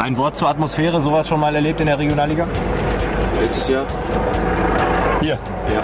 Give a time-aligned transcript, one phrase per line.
[0.00, 2.48] Ein Wort zur Atmosphäre, sowas schon mal erlebt in der Regionalliga?
[3.38, 3.86] Letztes Jahr?
[5.20, 5.38] Hier.
[5.74, 5.82] Ja.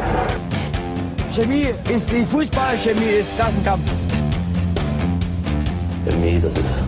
[1.31, 3.83] Chemie ist wie Fußball, Chemie ist Klassenkampf.
[6.09, 6.83] Chemie, das ist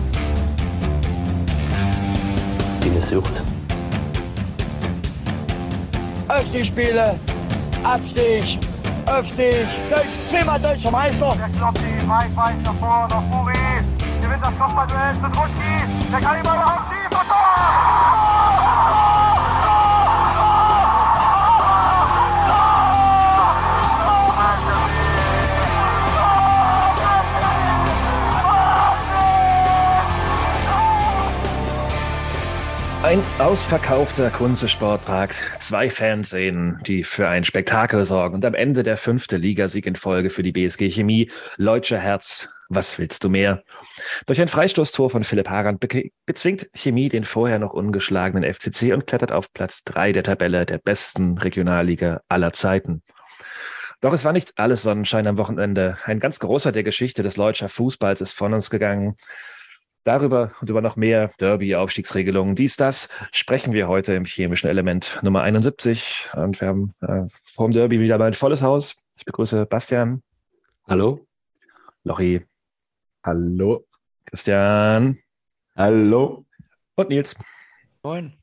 [2.81, 3.43] wie eine Sucht.
[6.29, 7.15] Aufstiegsspiele,
[7.83, 8.57] Abstieg,
[9.05, 10.01] Aufstieg, Deutsch,
[10.31, 11.37] zehnmal deutscher Meister.
[11.37, 13.53] Der Kloppi, weit, weit nach vorne, auf Buri.
[14.19, 16.11] Gewinnt das Kopfballduell zu Druschki.
[16.11, 16.98] Der kann ihn überhaupt schießen.
[33.09, 39.37] Ein ausverkaufter Kunze-Sportpark, zwei Fanszenen, die für ein Spektakel sorgen und am Ende der fünfte
[39.37, 41.31] Ligasieg in Folge für die BSG Chemie.
[41.57, 43.63] Leutsche Herz, was willst du mehr?
[44.27, 49.07] Durch ein Freistoßtor von Philipp Harand be bezwingt Chemie den vorher noch ungeschlagenen FCC und
[49.07, 53.01] klettert auf Platz drei der Tabelle der besten Regionalliga aller Zeiten.
[54.01, 55.97] Doch es war nicht alles Sonnenschein am Wochenende.
[56.05, 59.17] Ein ganz großer der Geschichte des Leutscher Fußballs ist von uns gegangen.
[60.03, 65.41] Darüber und über noch mehr Derby-Aufstiegsregelungen, dies, das, sprechen wir heute im chemischen Element Nummer
[65.43, 66.29] 71.
[66.33, 68.95] Und wir haben äh, vor dem Derby wieder mal ein volles Haus.
[69.17, 70.23] Ich begrüße Bastian.
[70.87, 71.27] Hallo.
[72.03, 72.45] Lochi.
[73.23, 73.85] Hallo.
[74.25, 75.19] Christian.
[75.75, 76.45] Hallo.
[76.95, 77.35] Und Nils.
[78.03, 78.33] Moin.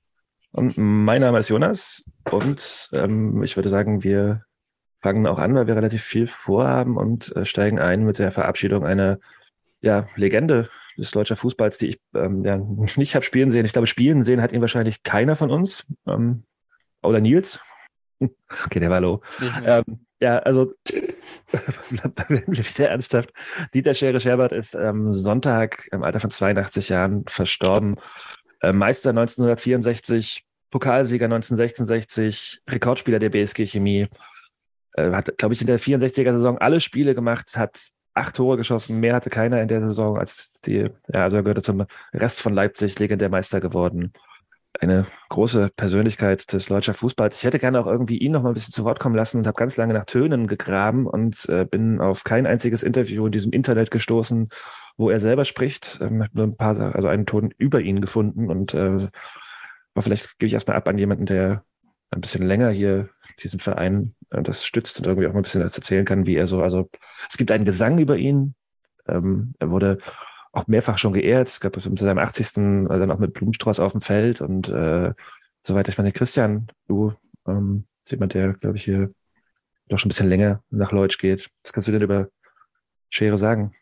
[0.53, 2.05] Und mein Name ist Jonas.
[2.31, 4.43] Und ähm, ich würde sagen, wir
[5.01, 8.85] fangen auch an, weil wir relativ viel vorhaben und äh, steigen ein mit der Verabschiedung
[8.85, 9.19] einer
[9.81, 12.56] ja, Legende des deutscher Fußballs, die ich ähm, ja,
[12.97, 13.64] nicht habe spielen sehen.
[13.64, 15.84] Ich glaube, spielen sehen hat ihn wahrscheinlich keiner von uns.
[16.06, 16.44] Ähm,
[17.02, 17.61] oder Nils.
[18.64, 19.20] Okay, der war low.
[19.62, 20.72] Ähm, ja, also
[21.91, 23.30] wieder ernsthaft.
[23.74, 27.97] Dieter Schere Scherbert ist ähm, Sonntag im Alter von 82 Jahren verstorben.
[28.62, 34.08] Äh, Meister 1964, Pokalsieger 1966, Rekordspieler der BSG Chemie.
[34.94, 39.15] Äh, hat, glaube ich, in der 64er-Saison alle Spiele gemacht, hat acht Tore geschossen, mehr
[39.15, 42.99] hatte keiner in der Saison als die, ja, also er gehörte zum Rest von Leipzig,
[42.99, 44.13] legendär Meister geworden.
[44.79, 47.39] Eine große Persönlichkeit des deutschen Fußballs.
[47.39, 49.47] Ich hätte gerne auch irgendwie ihn noch mal ein bisschen zu Wort kommen lassen und
[49.47, 53.53] habe ganz lange nach Tönen gegraben und äh, bin auf kein einziges Interview in diesem
[53.53, 54.51] Internet gestoßen,
[54.98, 55.98] wo er selber spricht.
[56.03, 59.09] Ähm, habe nur ein paar, also einen Ton über ihn gefunden und äh,
[59.95, 61.65] aber vielleicht gebe ich erstmal ab an jemanden, der
[62.11, 63.09] ein bisschen länger hier
[63.42, 66.47] diesen Verein äh, das stützt und irgendwie auch mal ein bisschen erzählen kann, wie er
[66.47, 66.89] so, also
[67.29, 68.55] es gibt einen Gesang über ihn.
[69.07, 69.98] Ähm, er wurde
[70.52, 71.48] auch mehrfach schon geehrt.
[71.48, 72.52] Es gab zu seinem 80.
[72.55, 75.13] dann auch mit Blumenstrauß auf dem Feld und äh,
[75.63, 75.91] so weiter.
[75.91, 77.13] Ich meine, Christian, du,
[77.47, 79.11] ähm, jemand, der, glaube ich, hier
[79.89, 81.51] doch schon ein bisschen länger nach Leutsch geht.
[81.63, 82.29] Was kannst du denn über
[83.11, 83.73] Schere sagen?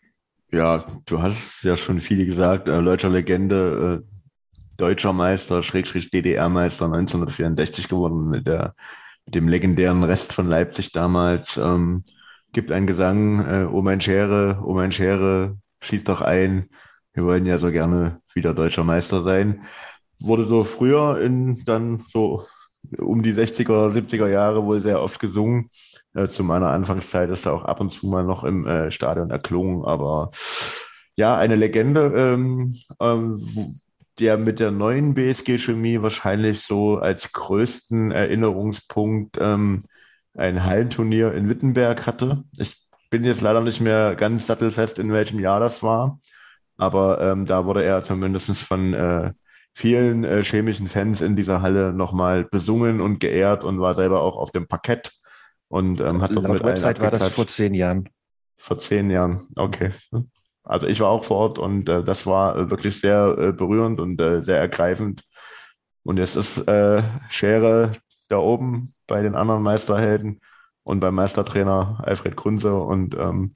[0.51, 2.69] Ja, du hast ja schon viel gesagt.
[2.69, 4.15] Äh, Leutscher Legende, äh,
[4.77, 8.75] deutscher Meister, Schrägstrich DDR-Meister 1964 geworden mit der
[9.27, 11.57] dem legendären Rest von Leipzig damals.
[11.57, 12.05] Ähm,
[12.53, 16.69] gibt einen Gesang, äh, oh mein Schere, oh mein Schere, schieß doch ein.
[17.13, 19.65] Wir wollen ja so gerne wieder deutscher Meister sein.
[20.21, 22.47] Wurde so früher in dann so
[22.99, 25.71] um die 60er, 70er Jahre wohl sehr oft gesungen.
[26.15, 29.31] Äh, zu meiner Anfangszeit ist er auch ab und zu mal noch im äh, Stadion
[29.31, 30.31] erklungen, aber
[31.17, 33.81] ja, eine Legende, ähm, ähm,
[34.19, 39.85] der mit der neuen BSG Chemie wahrscheinlich so als größten Erinnerungspunkt ähm,
[40.35, 42.45] ein Hallenturnier in Wittenberg hatte.
[42.59, 42.77] Ich
[43.11, 46.19] bin jetzt leider nicht mehr ganz sattelfest, in welchem Jahr das war,
[46.77, 49.33] aber ähm, da wurde er zumindest von äh,
[49.73, 54.37] vielen äh, chemischen Fans in dieser Halle nochmal besungen und geehrt und war selber auch
[54.37, 55.13] auf dem Parkett
[55.69, 58.09] und ähm, hat dort mit Website war das vor zehn Jahren.
[58.57, 59.91] Vor zehn Jahren, okay.
[60.65, 64.01] Also ich war auch vor Ort und äh, das war äh, wirklich sehr äh, berührend
[64.01, 65.23] und äh, sehr ergreifend.
[66.03, 67.93] Und jetzt ist äh, Schere
[68.29, 70.41] da oben bei den anderen Meisterhelden
[70.83, 72.75] und beim Meistertrainer Alfred Grunze.
[72.75, 73.55] Und ähm,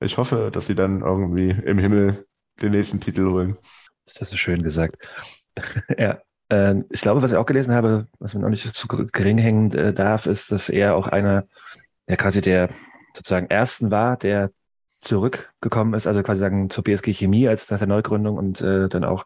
[0.00, 2.26] ich hoffe, dass sie dann irgendwie im Himmel
[2.60, 3.56] den nächsten Titel holen.
[4.04, 4.96] Das ist so schön gesagt.
[5.98, 6.18] ja.
[6.50, 9.94] Äh, ich glaube, was ich auch gelesen habe, was man auch nicht zu gering hängen
[9.94, 11.46] darf, ist, dass er auch einer,
[12.06, 12.68] ja quasi der
[13.14, 14.50] sozusagen ersten war, der
[15.00, 19.04] zurückgekommen ist, also quasi sagen zur BSG Chemie als nach der Neugründung und äh, dann
[19.04, 19.24] auch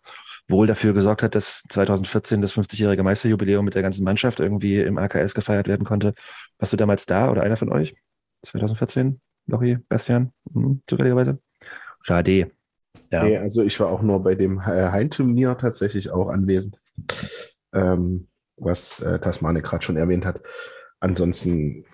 [0.49, 4.99] wohl dafür gesorgt hat, dass 2014 das 50-jährige Meisterjubiläum mit der ganzen Mannschaft irgendwie im
[4.99, 6.15] AKS gefeiert werden konnte.
[6.59, 7.95] Warst du damals da oder einer von euch?
[8.43, 9.21] 2014?
[9.47, 11.39] Lochi, Bastian, hm, zufälligerweise?
[12.03, 12.51] Schade.
[13.11, 13.25] Ja.
[13.25, 16.81] Nee, also ich war auch nur bei dem Heimturnier tatsächlich auch anwesend,
[17.73, 20.41] ähm, was äh, Tasmane gerade schon erwähnt hat.
[21.01, 21.85] Ansonsten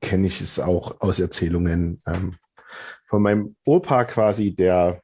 [0.00, 2.02] kenne ich es auch aus Erzählungen.
[2.06, 2.36] Ähm,
[3.12, 5.02] von meinem Opa quasi, der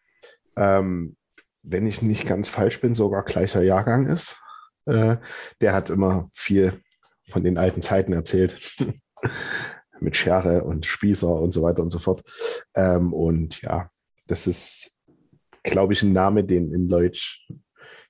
[0.57, 1.15] ähm,
[1.63, 4.41] wenn ich nicht ganz falsch bin, sogar gleicher Jahrgang ist.
[4.87, 5.19] Äh,
[5.61, 6.81] der hat immer viel
[7.29, 8.77] von den alten Zeiten erzählt.
[10.01, 12.23] Mit Schere und Spießer und so weiter und so fort.
[12.75, 13.91] Ähm, und ja,
[14.27, 14.97] das ist,
[15.63, 17.47] glaube ich, ein Name, den in Deutsch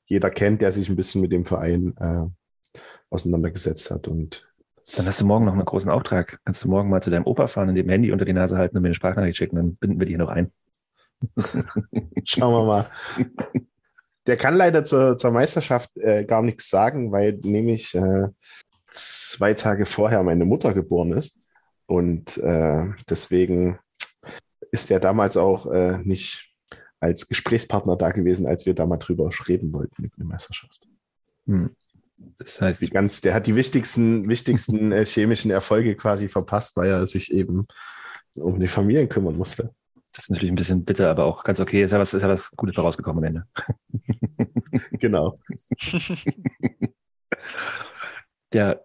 [0.07, 2.79] jeder kennt, der sich ein bisschen mit dem Verein äh,
[3.11, 4.07] auseinandergesetzt hat.
[4.07, 4.48] Und
[4.97, 6.39] Dann hast du morgen noch einen großen Auftrag.
[6.45, 8.77] Kannst du morgen mal zu deinem Opa fahren und dem Handy unter die Nase halten
[8.77, 10.53] und mir eine Sprachnachricht schicken, dann binden wir die hier noch ein.
[12.25, 12.91] Schauen wir mal.
[14.27, 18.29] Der kann leider zur, zur Meisterschaft äh, gar nichts sagen, weil nämlich äh,
[18.91, 21.39] zwei Tage vorher meine Mutter geboren ist.
[21.87, 23.79] Und äh, deswegen
[24.71, 26.49] ist er damals auch äh, nicht
[27.01, 30.89] als Gesprächspartner da gewesen, als wir da mal drüber reden wollten mit der Meisterschaft.
[31.47, 31.75] Hm.
[32.39, 36.91] Das heißt, Die ganz, der hat die wichtigsten, wichtigsten äh, chemischen Erfolge quasi verpasst, weil
[36.91, 37.67] er sich eben
[38.37, 39.75] um die Familien kümmern musste.
[40.13, 41.83] das ist natürlich ein bisschen bitter, aber auch ganz okay.
[41.83, 43.45] Ist ja was, ist ja was Gutes rausgekommen am Ende.
[45.01, 45.41] Genau.
[48.53, 48.85] Der,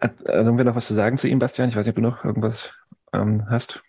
[0.00, 1.68] hat, äh, haben wir noch was zu sagen zu ihm, Bastian?
[1.68, 2.72] Ich weiß nicht, ob du noch irgendwas
[3.12, 3.82] ähm, hast.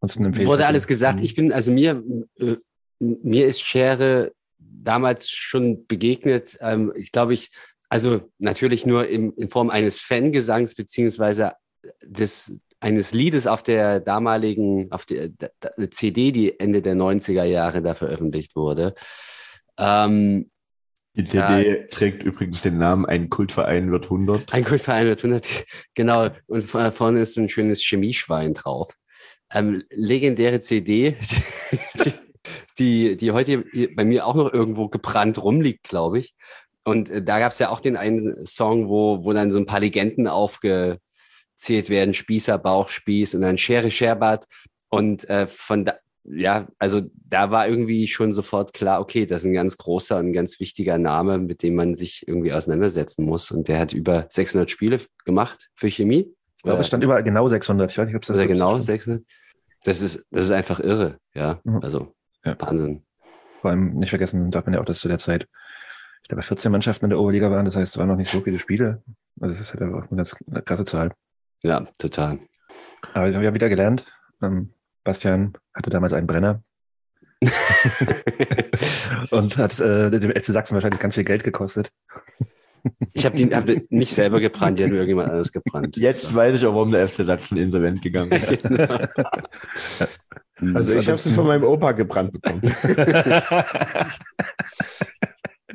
[0.00, 1.20] Wurde alles gesagt.
[1.20, 2.02] Ich bin, also mir,
[2.38, 2.56] äh,
[2.98, 6.58] mir ist Schere damals schon begegnet.
[6.60, 7.52] Ähm, ich glaube, ich,
[7.92, 11.52] also natürlich nur im, in Form eines Fangesangs beziehungsweise
[12.02, 17.44] des, eines Liedes auf der damaligen, auf der, der, der CD, die Ende der 90er
[17.44, 18.94] Jahre da veröffentlicht wurde.
[19.78, 20.50] Ähm,
[21.14, 24.54] Die CD trägt übrigens den Namen Ein Kultverein wird 100.
[24.54, 25.46] Ein Kultverein wird 100,
[25.94, 26.30] genau.
[26.46, 28.94] Und vor- vorne ist ein schönes Chemieschwein drauf.
[29.52, 31.16] Ähm, legendäre CD,
[32.06, 32.12] die,
[32.78, 36.34] die, die heute bei mir auch noch irgendwo gebrannt rumliegt, glaube ich.
[36.84, 39.66] Und äh, da gab es ja auch den einen Song, wo, wo dann so ein
[39.66, 41.00] paar Legenden aufgezählt
[41.88, 42.14] werden.
[42.14, 44.46] Spießer, Bauchspieß und dann Schere Scherbert.
[44.88, 45.94] Und äh, von da,
[46.24, 50.32] ja, also da war irgendwie schon sofort klar, okay, das ist ein ganz großer und
[50.32, 53.50] ganz wichtiger Name, mit dem man sich irgendwie auseinandersetzen muss.
[53.50, 56.32] Und der hat über 600 Spiele gemacht für Chemie.
[56.56, 57.90] Ich glaube, es stand überall genau 600.
[57.90, 59.00] Ich weiß nicht, ob es das genau das stimmt.
[59.00, 59.24] 600.
[59.84, 61.60] Das ist, das ist einfach irre, ja.
[61.64, 61.80] Mhm.
[61.82, 62.14] Also
[62.44, 62.56] Ja.
[62.60, 63.02] Wahnsinn.
[63.60, 65.48] Vor allem nicht vergessen darf man ja auch, dass zu der Zeit,
[66.22, 67.64] ich glaube, 14 Mannschaften in der Oberliga waren.
[67.64, 69.02] Das heißt, es waren noch nicht so viele Spiele.
[69.40, 71.12] Also, es ist halt einfach eine ganz eine krasse Zahl.
[71.62, 72.38] Ja, total.
[73.14, 74.06] Aber wir haben ja wieder gelernt.
[74.42, 74.72] Ähm,
[75.04, 76.62] Bastian hatte damals einen Brenner
[79.30, 81.92] und hat äh, dem FC Sachsen wahrscheinlich ganz viel Geld gekostet.
[83.12, 85.96] Ich habe die hab den nicht selber gebrannt, die hat nur irgendjemand anderes gebrannt.
[85.96, 88.64] Jetzt weiß ich auch, warum der FC Sachsen insolvent gegangen ist.
[90.74, 92.62] Also ich habe sie von meinem Opa gebrannt bekommen.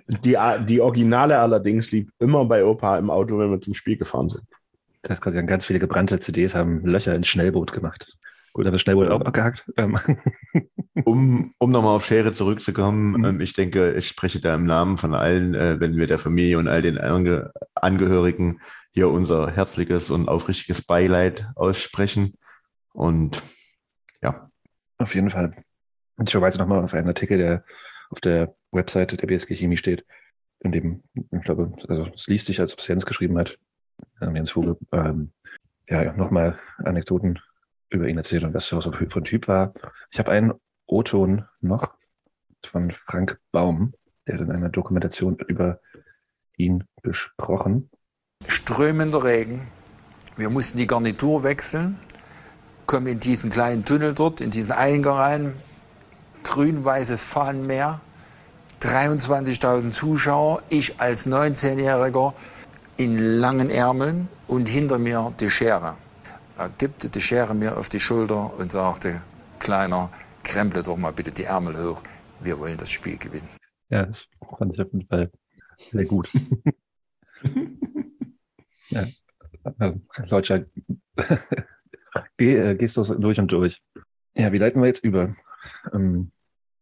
[0.07, 4.30] Die, die Originale allerdings liegt immer bei Opa im Auto, wenn wir zum Spiel gefahren
[4.30, 4.44] sind.
[5.01, 8.07] Das heißt, quasi ganz viele gebrannte CDs haben Löcher ins Schnellboot gemacht.
[8.54, 9.69] Gut, aber das Schnellboot auch abgehakt.
[9.77, 10.00] Ähm,
[11.06, 13.25] Um, um nochmal auf Schere zurückzukommen, Mhm.
[13.25, 16.57] ähm, ich denke, ich spreche da im Namen von allen, äh, wenn wir der Familie
[16.57, 18.59] und all den Ange Angehörigen
[18.92, 22.33] hier unser herzliches und aufrichtiges Beileid aussprechen.
[22.94, 23.44] Und
[24.24, 24.50] ja,
[24.98, 25.54] Auf jeden Fall.
[26.18, 27.63] Und ich verweise nochmal auf einen Artikel, der
[28.09, 30.06] auf der Webseite der BSG Chemie steht,
[30.60, 33.58] in dem, ich glaube, also es liest sich, als ob es Jens geschrieben hat,
[34.22, 35.31] ähm, Jens Vogel, ähm,
[35.88, 37.40] ja, nochmal Anekdoten
[37.90, 39.74] über ihn erzählt und was er so für Typ war.
[40.12, 40.54] Ich habe einen
[40.88, 41.94] O-Ton noch
[42.66, 43.94] von Frank Baum,
[44.25, 45.80] der hat in einer Dokumentation über
[46.58, 47.90] ihn besprochen.
[48.47, 49.68] strömender Regen.
[50.36, 51.97] Wir mussten die Garnitur wechseln,
[52.86, 55.54] kommen in diesen kleinen Tunnel dort, in diesen Eingang rein,
[56.44, 58.02] grün-weißes Fahnenmeer,
[58.81, 62.34] 23.000 Zuschauer, ich als 19-Jähriger
[62.98, 65.96] in langen Ärmeln und hinter mir die Schere.
[66.57, 69.22] Er tippte die Schere mir auf die Schulter und sagte,
[69.60, 70.12] Kleiner,
[70.44, 72.04] kremple doch mal bitte die Ärmel hoch,
[72.40, 73.50] wir wollen das Spiel gewinnen.
[73.90, 75.31] Ja, das fand ich auf jeden Fall
[75.78, 76.31] sehr gut.
[78.90, 79.07] ja,
[79.78, 80.66] also, Deutscher,
[82.38, 83.81] geh, äh, gehst du durch und durch.
[84.36, 85.36] Ja, wie leiten wir jetzt über?
[85.94, 86.31] Ähm,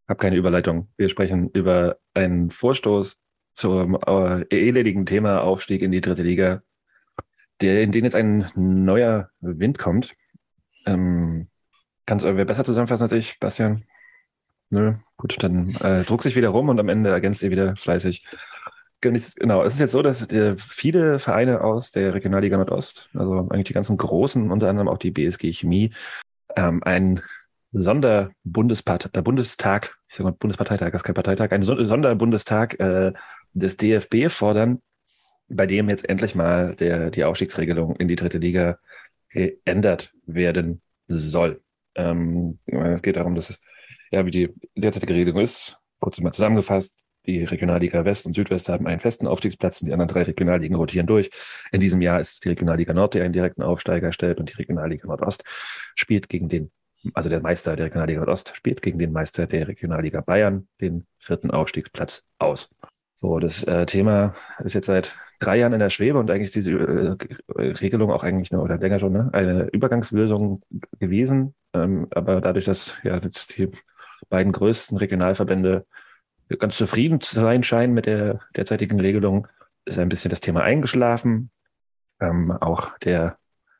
[0.07, 0.89] hab keine Überleitung.
[0.97, 3.17] Wir sprechen über einen Vorstoß
[3.53, 6.61] zum äh, eledigen Thema Aufstieg in die dritte Liga,
[7.61, 10.15] der, in den jetzt ein neuer Wind kommt.
[10.85, 11.47] Ähm,
[12.05, 13.85] kannst du wer besser zusammenfassen als ich, Bastian?
[14.69, 18.25] Nö, gut, dann äh, druck sich wieder rum und am Ende ergänzt ihr wieder fleißig.
[19.01, 23.67] Genau, es ist jetzt so, dass äh, viele Vereine aus der Regionalliga Nordost, also eigentlich
[23.67, 25.93] die ganzen großen, unter anderem auch die BSG Chemie,
[26.55, 27.21] ähm, einen
[27.77, 33.13] Sonderbundestag, äh, Bundestag, ich sage mal Bundesparteitag, das ist kein Parteitag, Son Sonderbundestag äh,
[33.53, 34.81] des DFB fordern,
[35.49, 38.79] bei dem jetzt endlich mal der, die Aufstiegsregelung in die dritte Liga
[39.29, 41.61] geändert werden soll.
[41.95, 43.59] Ähm, es geht darum, dass
[44.11, 48.87] ja, wie die derzeitige Regelung ist, kurz mal zusammengefasst, Die Regionalliga West und Südwest haben
[48.87, 51.29] einen festen Aufstiegsplatz und die anderen drei Regionalligen rotieren durch.
[51.71, 54.53] In diesem Jahr ist es die Regionalliga Nord, die einen direkten Aufsteiger stellt und die
[54.53, 55.43] Regionalliga Nordost
[55.95, 56.71] spielt gegen den,
[57.13, 61.51] also der Meister der Regionalliga Nordost spielt gegen den Meister der Regionalliga Bayern den vierten
[61.51, 62.69] Aufstiegsplatz aus.
[63.15, 66.71] So, das äh, Thema ist jetzt seit drei Jahren in der Schwebe und eigentlich diese
[66.71, 67.15] äh,
[67.57, 70.61] Regelung auch eigentlich nur oder länger schon ne, eine Übergangslösung
[70.99, 71.55] gewesen.
[71.73, 73.69] Ähm, aber dadurch, dass ja jetzt die
[74.29, 75.85] beiden größten Regionalverbände
[76.59, 79.47] ganz zufrieden zu sein scheinen mit der derzeitigen Regelung,
[79.85, 81.51] ist ein bisschen das Thema eingeschlafen.
[82.19, 83.37] Ähm, auch der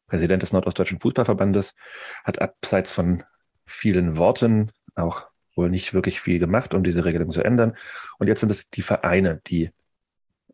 [0.08, 1.76] Präsident des Nordostdeutschen Fußballverbandes
[2.24, 3.24] hat abseits von
[3.66, 7.76] vielen Worten auch wohl nicht wirklich viel gemacht, um diese Regelung zu ändern.
[8.20, 9.72] Und jetzt sind es die Vereine, die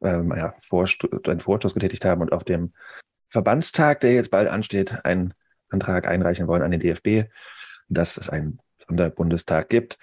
[0.02, 2.74] ähm, ja, Vorst einen Vorstoß getätigt haben und auf dem
[3.30, 5.34] Verbandstag, der jetzt bald ansteht, einen
[5.70, 7.32] Antrag einreichen wollen an den DFB,
[7.88, 9.98] dass es einen Sonderbundestag gibt,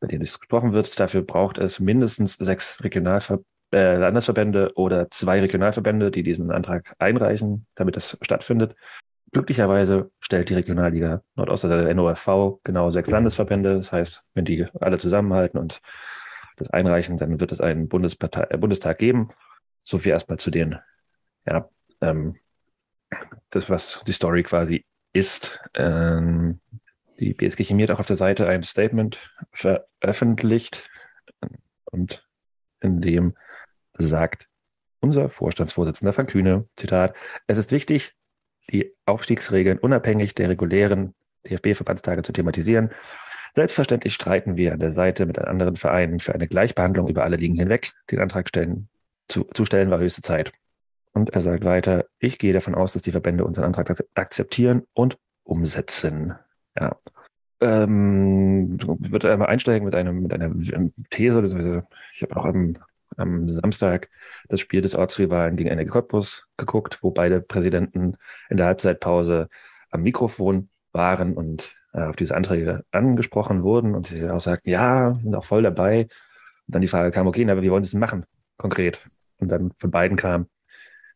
[0.00, 1.00] bei dem es gesprochen wird.
[1.00, 3.40] Dafür braucht es mindestens sechs Regionalver
[3.74, 8.76] äh, Landesverbände oder zwei Regionalverbände, die diesen Antrag einreichen, damit das stattfindet.
[9.32, 13.74] Glücklicherweise stellt die Regionalliga Nordost, also der NOFV, genau sechs Landesverbände.
[13.74, 15.82] Das heißt, wenn die alle zusammenhalten und
[16.56, 19.30] das einreichen, dann wird es einen Bundespartei, äh, Bundestag geben.
[19.82, 20.78] So viel erstmal zu den,
[21.44, 21.68] ja,
[22.00, 22.36] ähm,
[23.50, 25.60] das, was die Story quasi ist.
[25.74, 26.60] Ähm,
[27.18, 29.18] die BSG Chemie hat auch auf der Seite ein Statement
[29.52, 30.88] veröffentlicht
[31.86, 32.24] und
[32.80, 33.34] in dem
[33.98, 34.48] sagt
[35.00, 37.14] unser Vorstandsvorsitzender Frank Kühne, Zitat,
[37.46, 38.14] es ist wichtig,
[38.70, 41.14] die Aufstiegsregeln unabhängig der regulären
[41.46, 42.90] DFB-Verbandstage zu thematisieren.
[43.54, 47.56] Selbstverständlich streiten wir an der Seite mit anderen Vereinen für eine Gleichbehandlung über alle Ligen
[47.56, 47.92] hinweg.
[48.10, 48.88] Den Antrag stellen,
[49.28, 50.52] zu, zu stellen war höchste Zeit.
[51.12, 55.18] Und er sagt weiter, ich gehe davon aus, dass die Verbände unseren Antrag akzeptieren und
[55.44, 56.34] umsetzen.
[56.76, 56.96] Ja.
[57.60, 60.52] Ähm, ich würde einmal einsteigen mit, einem, mit einer
[61.10, 61.86] These.
[62.14, 62.76] Ich habe auch am,
[63.16, 64.08] am Samstag
[64.48, 68.16] das Spiel des Ortsrivalen gegen Energie Cottbus geguckt, wo beide Präsidenten
[68.50, 69.48] in der Halbzeitpause
[69.90, 75.18] am Mikrofon waren und äh, auf diese Anträge angesprochen wurden und sie auch sagten, ja,
[75.22, 76.02] sind auch voll dabei.
[76.66, 78.24] Und dann die Frage kam, okay, na, wie wollen Sie es machen,
[78.56, 79.00] konkret?
[79.38, 80.48] Und dann von beiden kam,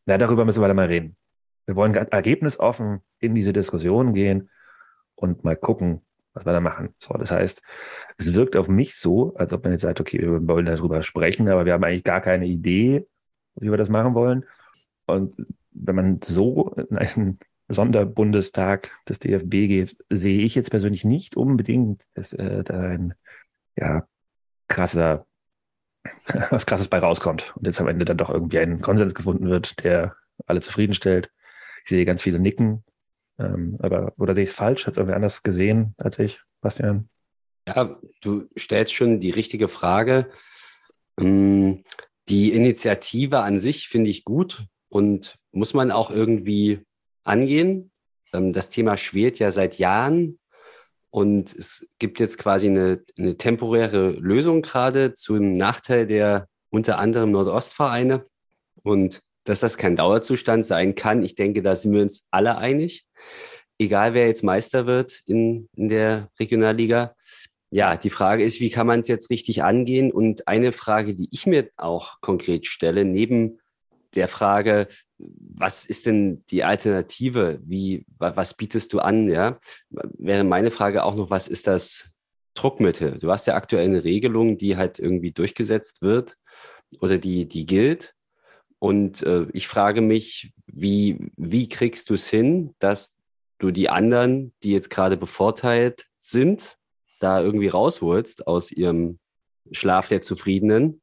[0.06, 1.16] na, darüber müssen wir dann mal reden.
[1.66, 4.50] Wir wollen ergebnisoffen in diese Diskussion gehen
[5.14, 6.02] und mal gucken,
[6.38, 6.94] was wir da machen.
[6.98, 7.62] So, das heißt,
[8.16, 11.48] es wirkt auf mich so, als ob man jetzt sagt, okay, wir wollen darüber sprechen,
[11.48, 13.06] aber wir haben eigentlich gar keine Idee,
[13.56, 14.44] wie wir das machen wollen.
[15.06, 15.36] Und
[15.72, 22.06] wenn man so in einen Sonderbundestag des DFB geht, sehe ich jetzt persönlich nicht unbedingt,
[22.14, 23.14] dass äh, da ein
[23.76, 24.06] ja,
[24.68, 25.26] krasser,
[26.50, 29.82] was krasses bei rauskommt und jetzt am Ende dann doch irgendwie ein Konsens gefunden wird,
[29.84, 30.16] der
[30.46, 31.30] alle zufriedenstellt.
[31.84, 32.84] Ich sehe ganz viele Nicken,
[33.38, 34.86] ähm, aber oder sehe ich es falsch?
[34.86, 37.08] Hat es irgendwie anders gesehen als ich, Bastian?
[37.66, 40.30] Ja, du stellst schon die richtige Frage.
[41.20, 41.84] Ähm,
[42.28, 46.80] die Initiative an sich finde ich gut und muss man auch irgendwie
[47.24, 47.90] angehen.
[48.32, 50.38] Ähm, das Thema schwelt ja seit Jahren
[51.10, 57.30] und es gibt jetzt quasi eine, eine temporäre Lösung gerade zum Nachteil der unter anderem
[57.30, 58.24] Nordostvereine
[58.82, 61.22] und dass das kein Dauerzustand sein kann.
[61.22, 63.06] Ich denke, da sind wir uns alle einig.
[63.78, 67.14] Egal, wer jetzt Meister wird in, in der Regionalliga.
[67.70, 70.10] Ja, die Frage ist, wie kann man es jetzt richtig angehen?
[70.10, 73.60] Und eine Frage, die ich mir auch konkret stelle, neben
[74.14, 77.60] der Frage, was ist denn die Alternative?
[77.62, 79.28] Wie, was bietest du an?
[79.28, 79.60] Ja,
[79.90, 82.10] wäre meine Frage auch noch, was ist das
[82.54, 83.18] Druckmittel?
[83.18, 86.36] Du hast ja aktuell eine Regelung, die halt irgendwie durchgesetzt wird
[87.00, 88.14] oder die, die gilt.
[88.78, 93.16] Und äh, ich frage mich, wie, wie kriegst du es hin, dass
[93.58, 96.76] du die anderen, die jetzt gerade bevorteilt sind,
[97.20, 99.18] da irgendwie rausholst aus ihrem
[99.72, 101.00] Schlaf der Zufriedenen?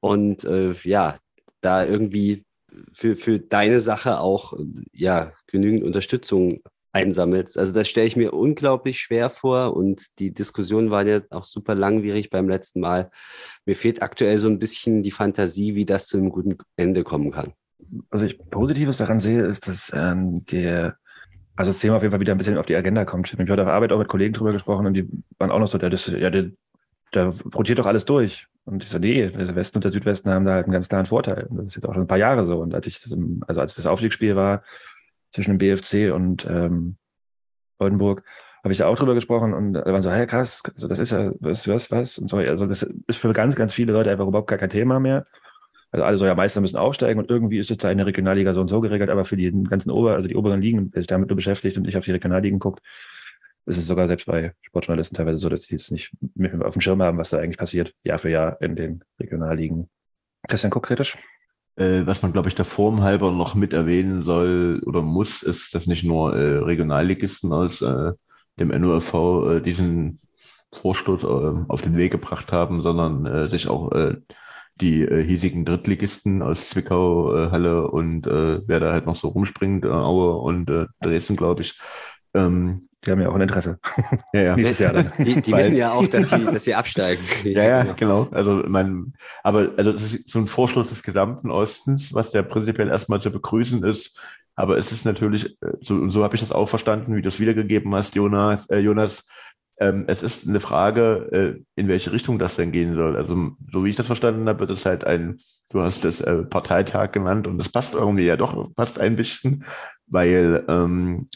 [0.00, 1.18] Und äh, ja,
[1.60, 2.44] da irgendwie
[2.92, 4.54] für, für deine Sache auch
[4.92, 6.62] ja, genügend Unterstützung
[6.96, 7.58] einsammelst.
[7.58, 11.74] Also das stelle ich mir unglaublich schwer vor und die Diskussion war ja auch super
[11.74, 13.10] langwierig beim letzten Mal.
[13.66, 17.32] Mir fehlt aktuell so ein bisschen die Fantasie, wie das zu einem guten Ende kommen
[17.32, 17.52] kann.
[18.10, 20.96] Was ich Positives daran sehe, ist, dass ähm, der
[21.54, 23.28] also das Thema auf jeden Fall wieder ein bisschen auf die Agenda kommt.
[23.28, 25.68] Ich habe heute auf Arbeit auch mit Kollegen drüber gesprochen und die waren auch noch
[25.68, 26.30] so, ja, das, ja,
[27.12, 28.46] da rotiert doch alles durch.
[28.66, 31.06] Und ich so, nee, der Westen und der Südwesten haben da halt einen ganz klaren
[31.06, 31.46] Vorteil.
[31.50, 32.58] Das ist jetzt auch schon ein paar Jahre so.
[32.58, 33.00] Und als ich,
[33.46, 34.64] also als das Aufstiegsspiel war
[35.36, 36.96] zwischen dem BFC und ähm,
[37.78, 38.24] Oldenburg,
[38.64, 41.30] habe ich da auch drüber gesprochen und da waren so, hey krass, das ist ja,
[41.38, 42.18] was, was, was?
[42.18, 44.98] Und so, also das ist für ganz, ganz viele Leute einfach überhaupt gar kein Thema
[44.98, 45.26] mehr.
[45.92, 48.54] Also alle so, ja, Meister müssen aufsteigen und irgendwie ist jetzt da in der Regionalliga
[48.54, 51.06] so und so geregelt, aber für die ganzen Ober, also die oberen Ligen, wer sich
[51.06, 52.82] damit nur beschäftigt und nicht auf die Regionalligen guckt,
[53.66, 56.12] es ist sogar selbst bei Sportjournalisten teilweise so, dass die es nicht
[56.60, 59.88] auf dem Schirm haben, was da eigentlich passiert, Jahr für Jahr in den Regionalligen.
[60.48, 61.16] Christian guckt kritisch.
[61.76, 65.74] Äh, was man, glaube ich, der Form halber noch mit erwähnen soll oder muss, ist,
[65.74, 68.12] dass nicht nur äh, Regionalligisten aus äh,
[68.58, 69.14] dem NURV
[69.58, 70.20] äh, diesen
[70.72, 74.16] Vorstoß äh, auf den Weg gebracht haben, sondern äh, sich auch äh,
[74.80, 79.28] die äh, hiesigen Drittligisten aus Zwickau, äh, Halle und äh, wer da halt noch so
[79.28, 81.78] rumspringt, äh, Aue und äh, Dresden, glaube ich.
[82.34, 83.78] Ähm, Die haben ja auch ein Interesse.
[84.32, 84.56] ja, ja.
[84.56, 85.12] Nächstes Jahr dann.
[85.18, 87.22] Die, die Weil- wissen ja auch, dass sie, dass sie absteigen.
[87.44, 88.28] Ja, ja, genau.
[88.32, 89.12] Also mein,
[89.42, 93.30] aber also das ist so ein Vorschluss des gesamten Ostens, was ja prinzipiell erstmal zu
[93.30, 94.18] begrüßen ist.
[94.56, 97.28] Aber es ist natürlich, äh, so, und so habe ich das auch verstanden, wie du
[97.28, 99.24] es wiedergegeben hast, Jonas, äh, Jonas.
[99.78, 103.14] Ähm, es ist eine Frage, äh, in welche Richtung das denn gehen soll.
[103.14, 103.36] Also
[103.70, 105.36] so wie ich das verstanden habe, wird es halt ein,
[105.68, 109.64] du hast das äh, Parteitag genannt und das passt irgendwie ja doch, passt ein bisschen,
[110.06, 111.28] weil ähm,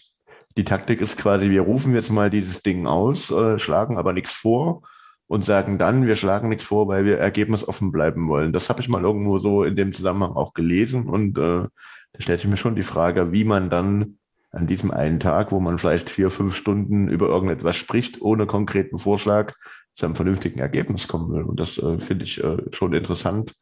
[0.56, 4.32] die Taktik ist quasi, wir rufen jetzt mal dieses Ding aus, äh, schlagen aber nichts
[4.32, 4.82] vor
[5.26, 8.52] und sagen dann, wir schlagen nichts vor, weil wir ergebnisoffen bleiben wollen.
[8.52, 11.66] Das habe ich mal irgendwo so in dem Zusammenhang auch gelesen und äh,
[12.12, 14.18] da stellt sich mir schon die Frage, wie man dann
[14.50, 18.98] an diesem einen Tag, wo man vielleicht vier, fünf Stunden über irgendetwas spricht, ohne konkreten
[18.98, 19.54] Vorschlag,
[19.96, 21.42] zu einem vernünftigen Ergebnis kommen will.
[21.42, 23.54] Und das äh, finde ich äh, schon interessant.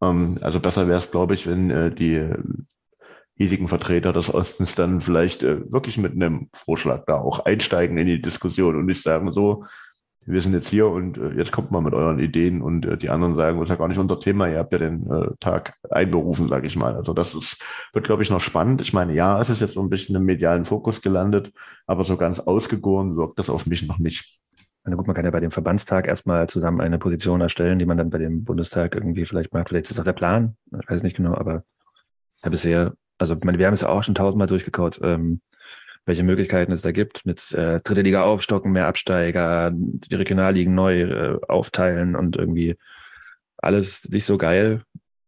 [0.00, 2.30] Ähm, also besser wäre es, glaube ich, wenn äh, die
[3.40, 8.06] hiesigen Vertreter des Ostens dann vielleicht äh, wirklich mit einem Vorschlag da auch einsteigen in
[8.06, 9.64] die Diskussion und nicht sagen so,
[10.26, 13.08] wir sind jetzt hier und äh, jetzt kommt mal mit euren Ideen und äh, die
[13.08, 15.72] anderen sagen, das ist ja gar nicht unser Thema, ihr habt ja den äh, Tag
[15.88, 16.94] einberufen, sage ich mal.
[16.96, 18.82] Also das ist, wird, glaube ich, noch spannend.
[18.82, 21.50] Ich meine, ja, es ist jetzt so ein bisschen im medialen Fokus gelandet,
[21.86, 24.38] aber so ganz ausgegoren wirkt das auf mich noch nicht.
[24.84, 27.96] Na gut, man kann ja bei dem Verbandstag erstmal zusammen eine Position erstellen, die man
[27.96, 29.70] dann bei dem Bundestag irgendwie vielleicht macht.
[29.70, 30.56] Vielleicht ist das auch der Plan.
[30.78, 31.64] Ich weiß nicht genau, aber
[32.44, 35.40] ja, bisher, also meine, wir haben es ja auch schon tausendmal durchgekaut, ähm,
[36.06, 41.02] welche Möglichkeiten es da gibt mit äh, dritte Liga aufstocken, mehr Absteiger, die Regionalligen neu
[41.02, 42.76] äh, aufteilen und irgendwie
[43.58, 44.82] alles nicht so geil.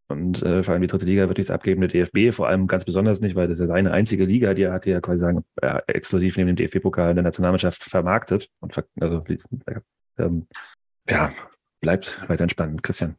[0.09, 2.85] Und äh, vor allem die dritte Liga wird nichts abgeben, der DFB vor allem ganz
[2.85, 5.21] besonders nicht, weil das ist ja seine einzige Liga, die er hat, die er quasi
[5.21, 8.49] sagen, äh, exklusiv neben dem DFB-Pokal in der Nationalmannschaft vermarktet.
[8.61, 9.37] Und ver also äh,
[10.19, 10.47] ähm,
[11.09, 11.33] ja,
[11.81, 12.83] bleibt weiter entspannt.
[12.83, 13.17] Christian.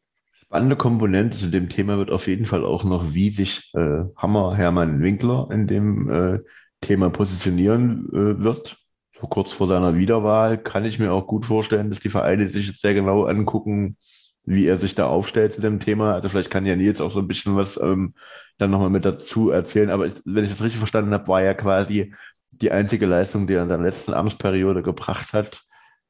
[0.53, 4.55] Spannende Komponente zu dem Thema wird auf jeden Fall auch noch, wie sich äh, Hammer
[4.55, 6.39] Hermann Winkler in dem äh,
[6.79, 8.77] Thema positionieren äh, wird.
[9.19, 12.67] So kurz vor seiner Wiederwahl kann ich mir auch gut vorstellen, dass die Vereine sich
[12.67, 13.97] jetzt sehr genau angucken,
[14.45, 16.13] wie er sich da aufstellt zu dem Thema.
[16.13, 18.13] Also vielleicht kann ja Nils auch so ein bisschen was ähm,
[18.59, 19.89] dann nochmal mit dazu erzählen.
[19.89, 22.13] Aber ich, wenn ich das richtig verstanden habe, war ja quasi
[22.51, 25.63] die einzige Leistung, die er in der letzten Amtsperiode gebracht hat,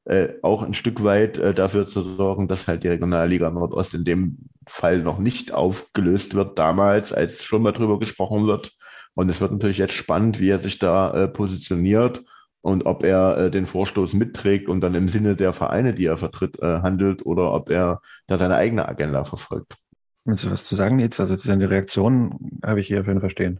[0.05, 4.03] äh, auch ein Stück weit äh, dafür zu sorgen, dass halt die Regionalliga Nordost in
[4.03, 4.37] dem
[4.67, 8.73] Fall noch nicht aufgelöst wird, damals, als schon mal drüber gesprochen wird.
[9.15, 12.23] Und es wird natürlich jetzt spannend, wie er sich da äh, positioniert
[12.61, 16.17] und ob er äh, den Vorstoß mitträgt und dann im Sinne der Vereine, die er
[16.17, 19.77] vertritt, äh, handelt oder ob er da seine eigene Agenda verfolgt.
[20.25, 21.19] Willst du was zu sagen jetzt?
[21.19, 23.59] Also die Reaktion habe ich hier auf jeden verstehen.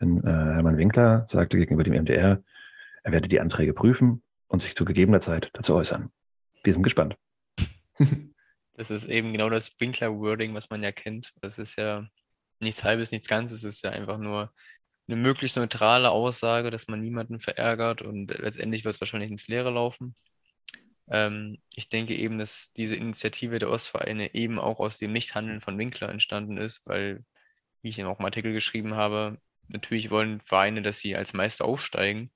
[0.00, 2.42] Denn äh, Hermann Winkler sagte gegenüber dem MDR,
[3.02, 6.10] er werde die Anträge prüfen und sich zu gegebener Zeit dazu äußern.
[6.62, 7.16] Wir sind gespannt.
[8.76, 11.32] Das ist eben genau das Winkler-Wording, was man ja kennt.
[11.40, 12.08] Das ist ja
[12.58, 13.62] nichts Halbes, nichts Ganzes.
[13.62, 14.52] Es ist ja einfach nur
[15.06, 19.70] eine möglichst neutrale Aussage, dass man niemanden verärgert und letztendlich wird es wahrscheinlich ins Leere
[19.70, 20.14] laufen.
[21.08, 25.78] Ähm, ich denke eben, dass diese Initiative der Ostvereine eben auch aus dem Nichthandeln von
[25.78, 27.24] Winkler entstanden ist, weil,
[27.82, 31.66] wie ich in auch im Artikel geschrieben habe, natürlich wollen Vereine, dass sie als Meister
[31.66, 32.30] aufsteigen.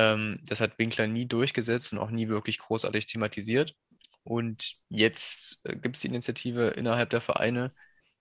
[0.00, 3.74] Ähm, das hat Winkler nie durchgesetzt und auch nie wirklich großartig thematisiert.
[4.24, 7.72] Und jetzt äh, gibt es die Initiative innerhalb der Vereine.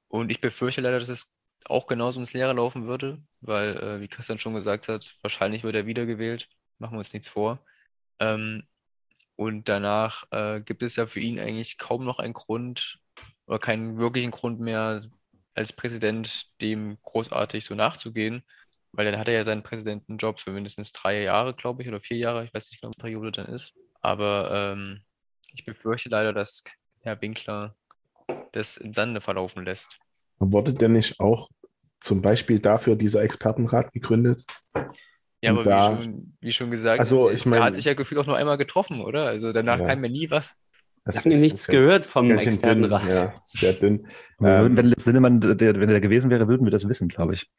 [0.10, 1.32] Und ich befürchte leider, dass es
[1.66, 5.76] auch genauso ins Leere laufen würde, weil, äh, wie Christian schon gesagt hat, wahrscheinlich wird
[5.76, 6.50] er wiedergewählt.
[6.80, 7.64] Machen wir uns nichts vor.
[8.20, 8.64] Ähm,
[9.36, 13.00] und danach äh, gibt es ja für ihn eigentlich kaum noch einen Grund
[13.48, 15.04] oder keinen wirklichen Grund mehr,
[15.56, 18.44] als Präsident dem großartig so nachzugehen,
[18.92, 22.18] weil dann hat er ja seinen Präsidentenjob für mindestens drei Jahre, glaube ich, oder vier
[22.18, 23.74] Jahre, ich weiß nicht genau, die Periode dann ist.
[24.02, 25.02] Aber ähm,
[25.54, 26.64] ich befürchte leider, dass
[27.02, 27.76] Herr Winkler
[28.52, 30.00] das im Sande verlaufen lässt.
[30.40, 31.50] Wurde denn nicht auch
[32.00, 34.44] zum Beispiel dafür dieser Expertenrat gegründet?
[35.42, 38.20] Ja, aber da- wie, schon, wie schon gesagt, Also, ich mein- hat sich ja gefühlt
[38.20, 39.26] auch nur einmal getroffen, oder?
[39.26, 39.88] Also danach Ja.
[39.88, 40.58] kam mir nie was.
[41.06, 43.10] Das Ich habe nichts gehört vom schön dünn, Expertenrat.
[43.10, 44.08] Ja, sehr dünn.
[44.42, 47.50] Ähm, wenn Sinnemann, der, wenn er gewesen wäre, würden wir das wissen, glaube ich.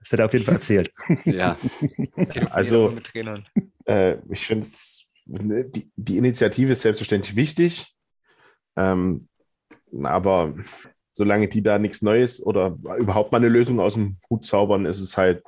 [0.00, 0.92] Das hätte er auf jeden Fall erzählt.
[1.24, 1.56] Ja,
[2.50, 3.46] Also- aber mit Trainern.
[3.86, 4.66] äh, ich finde
[5.26, 7.94] die, die Initiative ist selbstverständlich wichtig,
[8.76, 9.28] ähm,
[10.02, 10.54] aber
[11.12, 15.00] solange die da nichts Neues oder überhaupt mal eine Lösung aus dem Hut zaubern, ist
[15.00, 15.42] es halt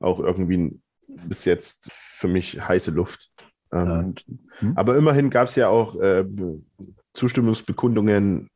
[0.00, 0.78] auch irgendwie
[1.08, 3.30] bis jetzt für mich heiße Luft.
[3.72, 4.24] Ähm, Und,
[4.58, 4.72] hm?
[4.76, 6.24] Aber immerhin gab es ja auch äh,
[7.14, 8.50] Zustimmungsbekundungen,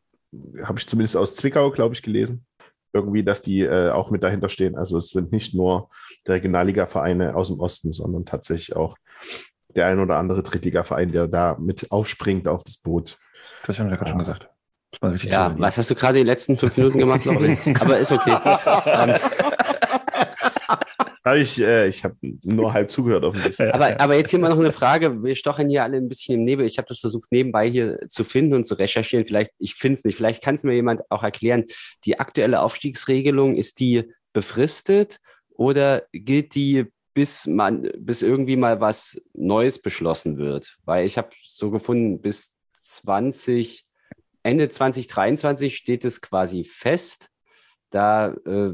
[0.62, 2.44] habe ich zumindest aus Zwickau, glaube ich, gelesen.
[2.92, 4.76] Irgendwie, dass die äh, auch mit dahinter stehen.
[4.76, 5.88] Also es sind nicht nur
[6.26, 8.96] die Regionalliga-Vereine aus dem Osten, sondern tatsächlich auch
[9.74, 13.18] der ein oder andere Drittliga-Verein, der da mit aufspringt auf das Boot.
[13.62, 14.48] Christian hat ja gerade schon gesagt.
[15.22, 17.57] Ja, was hast du gerade die letzten fünf Minuten gemacht, Laurin?
[17.81, 18.37] Aber ist okay.
[21.24, 23.74] Hab ich äh, ich habe nur halb zugehört offensichtlich.
[23.74, 25.22] aber, aber jetzt hier mal noch eine Frage.
[25.22, 26.64] Wir stochern hier alle ein bisschen im Nebel.
[26.64, 29.26] Ich habe das versucht, nebenbei hier zu finden und zu recherchieren.
[29.26, 30.16] Vielleicht, ich finde es nicht.
[30.16, 31.64] Vielleicht kann es mir jemand auch erklären.
[32.04, 35.18] Die aktuelle Aufstiegsregelung, ist die befristet
[35.50, 40.78] oder gilt die bis man, bis irgendwie mal was Neues beschlossen wird?
[40.85, 43.85] Weil ich habe so gefunden, bis 20,
[44.42, 47.28] Ende 2023 steht es quasi fest.
[47.90, 48.72] Da äh,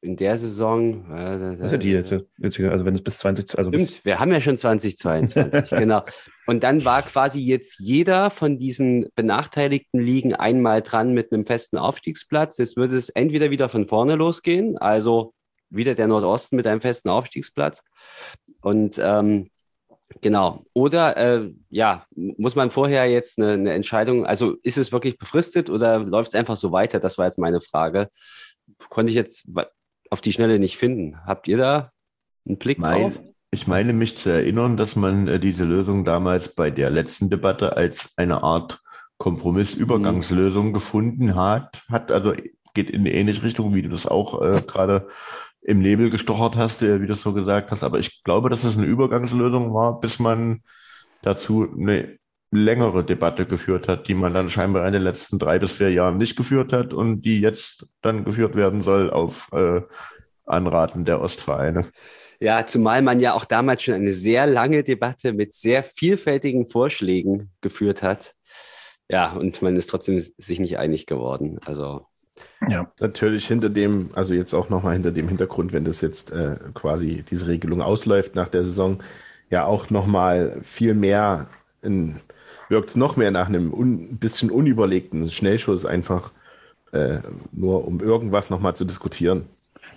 [0.00, 1.10] in der Saison.
[1.10, 4.40] Äh, ja die jetzt, jetzt also wenn es bis 20, also Stimmt, wir haben ja
[4.40, 6.02] schon 2022, genau.
[6.46, 11.78] Und dann war quasi jetzt jeder von diesen benachteiligten Ligen einmal dran mit einem festen
[11.78, 12.58] Aufstiegsplatz.
[12.58, 15.34] Jetzt würde es entweder wieder von vorne losgehen, also
[15.70, 17.82] wieder der Nordosten mit einem festen Aufstiegsplatz.
[18.60, 19.50] Und ähm,
[20.20, 25.18] genau, oder äh, ja, muss man vorher jetzt eine, eine Entscheidung, also ist es wirklich
[25.18, 27.00] befristet oder läuft es einfach so weiter?
[27.00, 28.08] Das war jetzt meine Frage.
[28.90, 29.48] Konnte ich jetzt
[30.10, 31.18] auf die Schnelle nicht finden.
[31.26, 31.92] Habt ihr da
[32.46, 33.20] einen Blick Mein, drauf?
[33.50, 37.76] ich meine mich zu erinnern, dass man äh, diese Lösung damals bei der letzten Debatte
[37.76, 38.80] als eine Art
[39.18, 42.12] Kompromissübergangslösung gefunden hat, hat.
[42.12, 42.34] Also
[42.74, 45.08] geht in eine ähnliche Richtung, wie du das auch äh, gerade
[45.60, 47.82] im Nebel gestochert hast, äh, wie du es so gesagt hast.
[47.82, 50.62] Aber ich glaube, dass es eine Übergangslösung war, bis man
[51.22, 52.17] dazu eine
[52.50, 56.18] längere Debatte geführt hat, die man dann scheinbar in den letzten drei bis vier Jahren
[56.18, 59.82] nicht geführt hat und die jetzt dann geführt werden soll auf äh,
[60.46, 61.90] Anraten der Ostvereine.
[62.40, 67.50] Ja, zumal man ja auch damals schon eine sehr lange Debatte mit sehr vielfältigen Vorschlägen
[67.60, 68.34] geführt hat.
[69.10, 71.58] Ja, und man ist trotzdem sich nicht einig geworden.
[71.64, 72.06] Also
[72.68, 72.90] ja.
[73.00, 77.24] Natürlich hinter dem, also jetzt auch nochmal hinter dem Hintergrund, wenn das jetzt äh, quasi
[77.28, 79.02] diese Regelung ausläuft nach der Saison,
[79.50, 81.48] ja auch nochmal viel mehr,
[82.68, 86.32] wirkt es noch mehr nach einem un, bisschen unüberlegten Schnellschuss einfach,
[86.92, 87.18] äh,
[87.52, 89.46] nur um irgendwas nochmal zu diskutieren.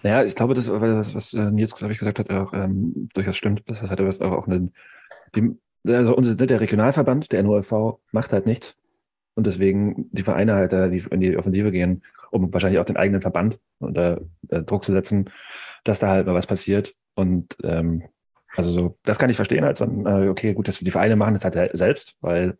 [0.04, 3.38] Naja, ich glaube, das, was, was äh, Nils, glaube ich, gesagt hat, auch ähm, durchaus
[3.38, 3.64] stimmt.
[3.68, 4.74] Das hat aber auch einen,
[5.36, 8.76] die, also unser, der Regionalverband, der NOLV, macht halt nichts.
[9.36, 12.98] Und deswegen die Vereine halt da die, in die Offensive gehen, um wahrscheinlich auch den
[12.98, 15.30] eigenen Verband unter Druck zu setzen,
[15.84, 16.96] dass da halt mal was passiert.
[17.16, 18.04] Und ähm,
[18.56, 21.34] also so, das kann ich verstehen halt, sondern äh, okay, gut, dass die Vereine machen
[21.34, 22.58] das halt selbst, weil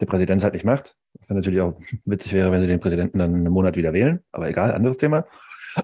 [0.00, 0.96] der Präsident es halt nicht macht.
[1.28, 4.48] Was natürlich auch witzig wäre, wenn sie den Präsidenten dann einen Monat wieder wählen, aber
[4.48, 5.26] egal, anderes Thema.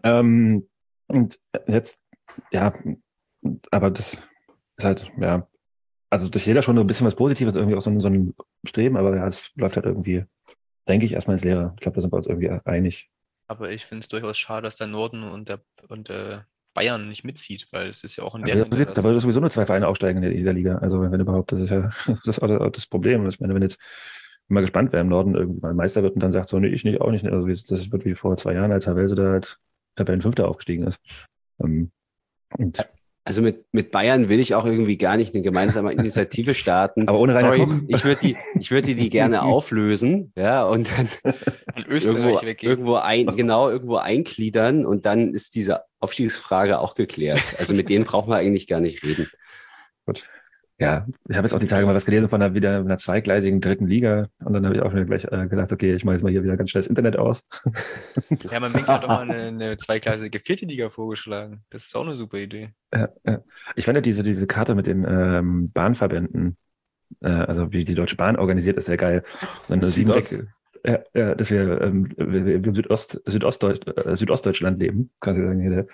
[0.02, 0.68] Ähm,
[1.06, 1.98] und jetzt,
[2.50, 2.74] ja,
[3.70, 4.14] aber das
[4.76, 5.46] ist halt, ja,
[6.10, 8.34] also durch jeder schon so ein bisschen was Positives, irgendwie auch so, ein- so ein
[8.66, 10.24] Streben, aber ja, es läuft halt irgendwie,
[10.88, 11.72] denke ich, erstmal ins Leere.
[11.76, 13.10] Ich glaube, da sind wir uns irgendwie einig.
[13.46, 16.38] Aber ich finde es durchaus schade, dass der Norden und der und äh,
[16.78, 19.02] Bayern nicht mitzieht, weil es ist ja auch in Ja, deren da wird- da Interesse.
[19.08, 20.78] wollen sowieso nur zwei Vereine aufsteigen in dieser Liga.
[20.78, 21.90] Also wenn überhaupt, das ist ja
[22.24, 23.28] das, ist auch das Problem.
[23.28, 23.78] Ich meine, wenn jetzt
[24.48, 27.00] mal gespannt, wer im Norden irgendwann Meister wird und dann sagt so, nee, ich nicht,
[27.00, 27.24] auch nicht.
[27.26, 29.58] Also das wird wie vor zwei Jahren, als Havelse da als
[29.96, 30.98] Tabellenfünfter aufgestiegen ist.
[31.62, 31.90] Ähm,
[32.56, 32.88] und,
[33.28, 37.06] Also mit, mit Bayern will ich auch irgendwie gar nicht eine gemeinsame Initiative starten.
[37.08, 37.74] Aber ohne Rainer Sorry, Koch?
[37.86, 41.08] ich würde die, ich würde die, die gerne auflösen, ja, und dann
[41.74, 42.70] An Österreich irgendwo, weggehen.
[42.70, 47.42] irgendwo ein, genau, irgendwo eingliedern und dann ist diese Aufstiegsfrage auch geklärt.
[47.58, 49.28] Also mit denen brauchen wir eigentlich gar nicht reden.
[50.06, 50.26] gut.
[50.80, 53.60] Ja, ich habe jetzt auch die Tage mal was gelesen von einer wieder einer zweigleisigen
[53.60, 56.22] dritten Liga und dann habe ich auch wieder gleich äh, gedacht, okay, ich mache jetzt
[56.22, 57.44] mal hier wieder ganz schnell das Internet aus.
[58.50, 61.64] Ja, man Winkel hat doch mal eine, eine zweigleisige vierte Liga vorgeschlagen.
[61.70, 62.70] Das ist auch eine super Idee.
[62.94, 63.42] Ja, ja.
[63.74, 66.56] Ich fand ja diese, diese Karte mit den ähm, Bahnverbänden,
[67.22, 69.24] äh, also wie die Deutsche Bahn organisiert, ist sehr geil.
[69.68, 70.32] Und dann sieben Südost.
[70.32, 70.48] Weg,
[70.84, 75.42] ja, ja, dass wir, ähm, wir, wir im Südost, Südostdeutsch, äh, Südostdeutschland leben, kann ich
[75.42, 75.86] sagen, hier der,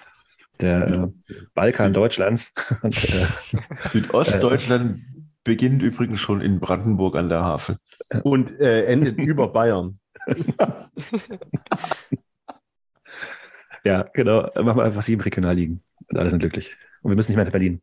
[0.61, 2.53] der äh, Balkan Deutschlands.
[2.83, 3.27] Und, äh,
[3.93, 5.03] Südostdeutschland
[5.43, 7.79] beginnt übrigens schon in Brandenburg an der Havel.
[8.23, 9.99] Und äh, endet über Bayern.
[13.85, 16.75] ja, genau, machen wir einfach sieben Regionalligen und alle sind glücklich.
[17.03, 17.83] Und wir müssen nicht mehr nach Berlin.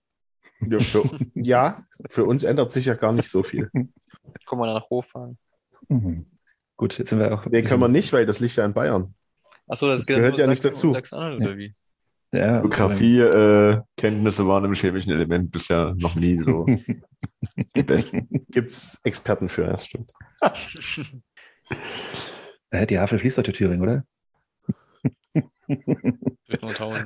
[0.67, 1.03] Ja, für,
[1.33, 3.69] ja, für uns ändert sich ja gar nicht so viel.
[4.45, 5.37] Kommen wir nach hochfahren.
[5.87, 6.25] Mhm.
[6.77, 7.45] Gut, jetzt sind wir auch.
[7.45, 9.13] Nee, können wir nicht, weil das liegt ja in Bayern.
[9.67, 10.91] Achso, das, Das gehört ja nicht Sachsen dazu.
[10.91, 11.75] Sachsen-Anhalt, oder wie?
[12.33, 16.65] Ja, Geografie-Kenntnisse waren im chemischen Element bisher noch nie so
[17.75, 18.27] die besten.
[18.49, 20.11] Gibt es Experten für, das stimmt.
[22.73, 24.05] Äh, Die Havel fließt doch durch Thüringen, oder?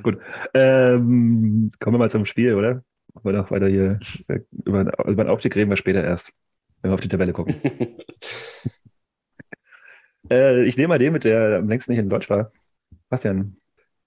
[0.02, 0.18] Gut.
[0.54, 2.84] Ähm, kommen wir mal zum Spiel, oder?
[3.22, 6.32] weil auch weiter hier äh, über, über den Aufstieg reden wir später erst,
[6.80, 7.56] wenn wir auf die Tabelle gucken.
[10.30, 12.52] äh, ich nehme mal den mit, der am längsten nicht in Deutsch war.
[13.08, 13.56] Bastian.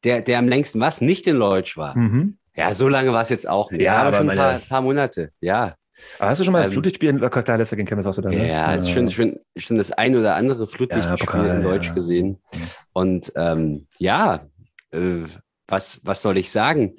[0.04, 1.02] Der, der am längsten was?
[1.02, 1.98] Nicht in Deutsch war.
[1.98, 2.38] Mhm.
[2.56, 3.82] Ja, so lange war es jetzt auch nicht.
[3.82, 5.32] Ja, aber aber schon ein meine- paar, paar Monate.
[5.40, 5.76] Ja.
[6.18, 8.30] Ah, hast du schon mal Ähm, Flutlichtspiel in klar, letzter gegen Chemnitz hast du da,
[8.30, 8.48] ne?
[8.48, 11.94] Ja, schon, schon, schon das ein oder andere Flutlichtspiel Pokal, in Deutsch ja.
[11.94, 12.42] gesehen.
[12.94, 14.48] Und ähm, ja,
[14.92, 15.24] äh,
[15.68, 16.96] was, was soll ich sagen?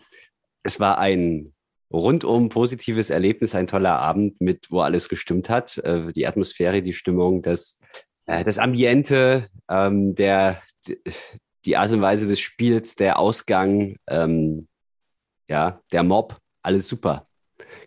[0.62, 1.54] Es war ein
[1.90, 5.78] rundum positives Erlebnis, ein toller Abend mit, wo alles gestimmt hat.
[5.78, 7.80] Äh, die Atmosphäre, die Stimmung, das,
[8.26, 10.60] äh, das Ambiente, ähm, der,
[11.64, 14.68] die Art und Weise des Spiels, der Ausgang, ähm,
[15.48, 17.26] ja, der Mob, alles super.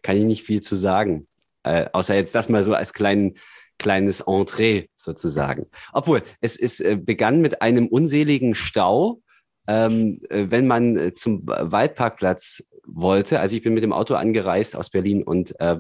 [0.02, 1.28] Kann ich nicht viel zu sagen.
[1.64, 3.36] Äh, außer jetzt das mal so als kleinen,
[3.80, 5.68] kleines Entree sozusagen.
[5.94, 9.22] Obwohl, es, es äh, begann mit einem unseligen Stau,
[9.68, 13.40] ähm, äh, wenn man äh, zum Waldparkplatz wollte.
[13.40, 15.78] Also ich bin mit dem Auto angereist aus Berlin und äh,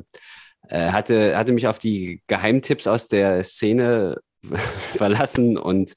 [0.69, 4.21] hatte, hatte mich auf die Geheimtipps aus der Szene
[4.95, 5.93] verlassen und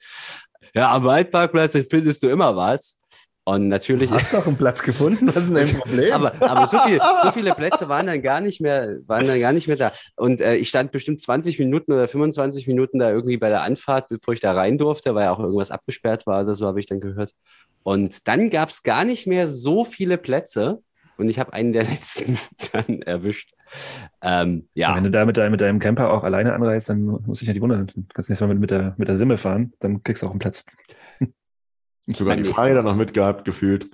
[0.76, 3.00] ja, am Waldparkplatz findest du immer was.
[3.48, 4.10] Und natürlich.
[4.10, 5.28] Hast du auch einen Platz gefunden?
[5.28, 6.12] Was ist denn dein Problem?
[6.12, 9.52] aber, aber so, viel, so viele Plätze waren dann gar nicht mehr, waren dann gar
[9.52, 9.92] nicht mehr da.
[10.16, 14.08] Und äh, ich stand bestimmt 20 Minuten oder 25 Minuten da irgendwie bei der Anfahrt,
[14.08, 17.00] bevor ich da rein durfte, weil auch irgendwas abgesperrt war oder so, habe ich dann
[17.00, 17.32] gehört.
[17.84, 20.82] Und dann gab es gar nicht mehr so viele Plätze.
[21.18, 22.38] Und ich habe einen der letzten
[22.72, 23.52] dann erwischt.
[24.22, 24.94] Ähm, ja.
[24.96, 27.52] Wenn du da mit, deinem- mit deinem Camper auch alleine anreist, dann muss ich ja
[27.55, 27.87] nicht wundern.
[27.87, 30.31] Du kannst nächstes Mal mit, mit, der, mit der Simme fahren, dann kriegst du auch
[30.31, 30.64] einen Platz.
[32.07, 33.90] Sogar die Beim Fahrräder noch mitgehabt, gefühlt.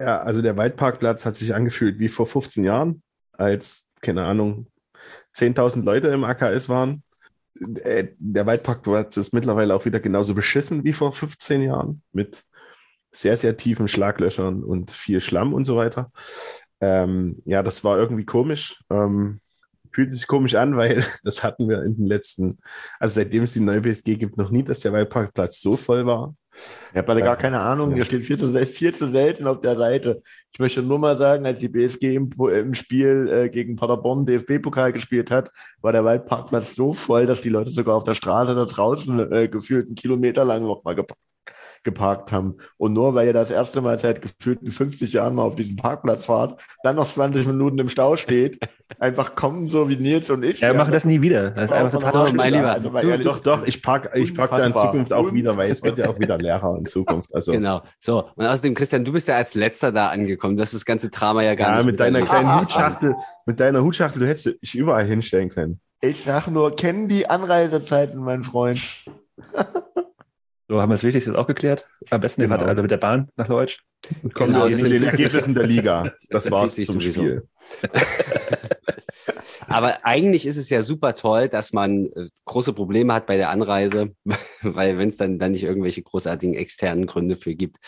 [0.00, 4.66] Ja, also der Waldparkplatz hat sich angefühlt wie vor 15 Jahren, als, keine Ahnung,
[5.36, 7.02] 10.000 Leute im AKS waren.
[7.82, 12.44] Äh, Der Waldparkplatz ist mittlerweile auch wieder genauso beschissen wie vor 15 Jahren, mit
[13.10, 16.10] sehr, sehr tiefen Schlaglöchern und viel Schlamm und so weiter.
[16.80, 18.82] Ähm, ja, das war irgendwie komisch.
[18.90, 19.40] Ähm,
[19.90, 22.58] fühlt sich komisch an, weil das hatten wir in den letzten,
[23.00, 26.34] also seitdem es die neue BSG gibt, noch nie, dass der Waldparkplatz so voll war.
[26.90, 29.60] Ich habe alle gar keine Ahnung, hier steht viel zu, sel- viel zu selten auf
[29.60, 30.22] der Seite.
[30.52, 34.92] Ich möchte nur mal sagen, als die BSG im, im Spiel äh, gegen Paderborn DFB-Pokal
[34.92, 35.50] gespielt hat,
[35.82, 39.48] war der Waldparkplatz so voll, dass die Leute sogar auf der Straße da draußen äh,
[39.48, 41.20] gefühlt einen Kilometer lang noch mal geparkt,
[41.84, 42.56] geparkt haben.
[42.76, 46.24] Und nur weil ihr das erste Mal seit gefühlten 50 Jahren mal auf diesen Parkplatz
[46.24, 48.58] fahrt, dann noch 20 Minuten im Stau steht,
[48.98, 50.60] einfach kommen so wie Nils und ich.
[50.60, 51.50] Ja, mach das nie wieder.
[51.50, 54.34] Das ist einfach total So, mein Lieber, Also, Du, ehrlich, doch, doch, ich park, ich
[54.34, 54.74] park da in.
[54.74, 57.34] Zukunft auch wieder, weil es wird ja auch wieder leerer in Zukunft.
[57.34, 57.82] Also, Genau.
[57.98, 58.28] So.
[58.34, 60.56] Und außerdem, Christian, du bist ja als letzter da angekommen.
[60.56, 63.14] Du hast das ganze Drama ja gar ja, nicht mit deiner kleinen Hutschachtel,
[63.46, 65.80] mit deiner Hutschachtel, du hättest dich überall hinstellen können.
[66.00, 68.80] Ich sag nur, kennen die Anreisezeiten, mein Freund.
[70.68, 71.88] So haben wir das Wichtigste jetzt auch geklärt.
[72.10, 72.56] Am besten Genau.
[72.56, 73.82] alle mit der Bahn nach Leutsch.
[74.34, 76.12] Kommen Genau, wir zu den Ergebnissen der Liga.
[76.28, 77.48] Das war's zum sich Spiel.
[79.66, 83.50] Aber eigentlich ist es ja super toll, dass man äh, große Probleme hat bei der
[83.50, 84.14] Anreise,
[84.62, 87.78] weil wenn es dann, dann nicht irgendwelche großartigen externen Gründe für gibt,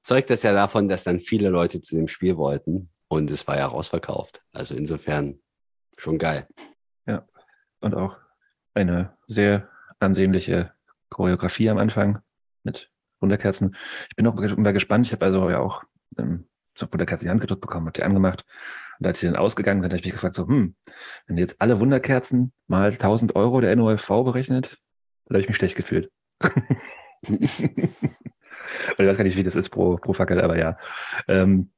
[0.00, 3.58] zeugt das ja davon, dass dann viele Leute zu dem Spiel wollten und es war
[3.58, 4.42] ja rausverkauft.
[4.52, 5.40] Also insofern
[5.96, 6.46] schon geil.
[7.80, 8.16] Und auch
[8.74, 10.72] eine sehr ansehnliche
[11.10, 12.20] Choreografie am Anfang
[12.62, 13.76] mit Wunderkerzen.
[14.08, 15.06] Ich bin auch mal gespannt.
[15.06, 15.82] Ich habe also ja auch
[16.18, 18.44] ähm, so Wunderkerzen in die Hand gedrückt bekommen, habe die angemacht.
[18.98, 20.74] Und als sie dann ausgegangen sind, habe ich mich gefragt, so, hm,
[21.26, 24.78] wenn jetzt alle Wunderkerzen mal 1000 Euro der NOFV berechnet,
[25.26, 26.10] dann habe ich mich schlecht gefühlt.
[28.98, 30.78] Ich weiß gar nicht, wie das ist pro, pro Fackel, aber ja.
[31.28, 31.72] Ähm,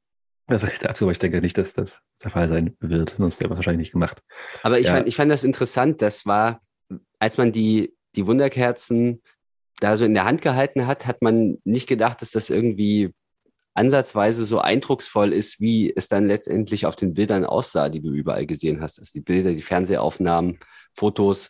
[0.47, 3.11] das sage ich dazu, aber ich denke nicht, dass das der Fall sein wird.
[3.17, 4.21] Sonst hätte man es wahrscheinlich nicht gemacht.
[4.61, 4.95] Aber ich, Ja.
[4.95, 6.01] fand, ich fand das interessant.
[6.01, 6.61] Das war,
[7.19, 9.21] als man die, die Wunderkerzen
[9.79, 13.13] da so in der Hand gehalten hat, hat man nicht gedacht, dass das irgendwie
[13.73, 18.45] ansatzweise so eindrucksvoll ist, wie es dann letztendlich auf den Bildern aussah, die du überall
[18.45, 18.99] gesehen hast.
[18.99, 20.59] Also die Bilder, die Fernsehaufnahmen,
[20.93, 21.49] Fotos,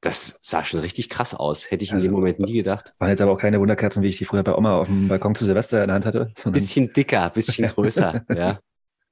[0.00, 1.70] das sah schon richtig krass aus.
[1.70, 2.94] Hätte ich in Also, dem Moment nie gedaad.
[2.98, 5.34] Waren jetzt aber auch keine Wunderkerzen, wie ich die früher bei Oma auf dem Balkon
[5.34, 6.32] zu Silvester in der Hand hatte.
[6.50, 8.60] Bisschen dicker, bisschen größer, ja.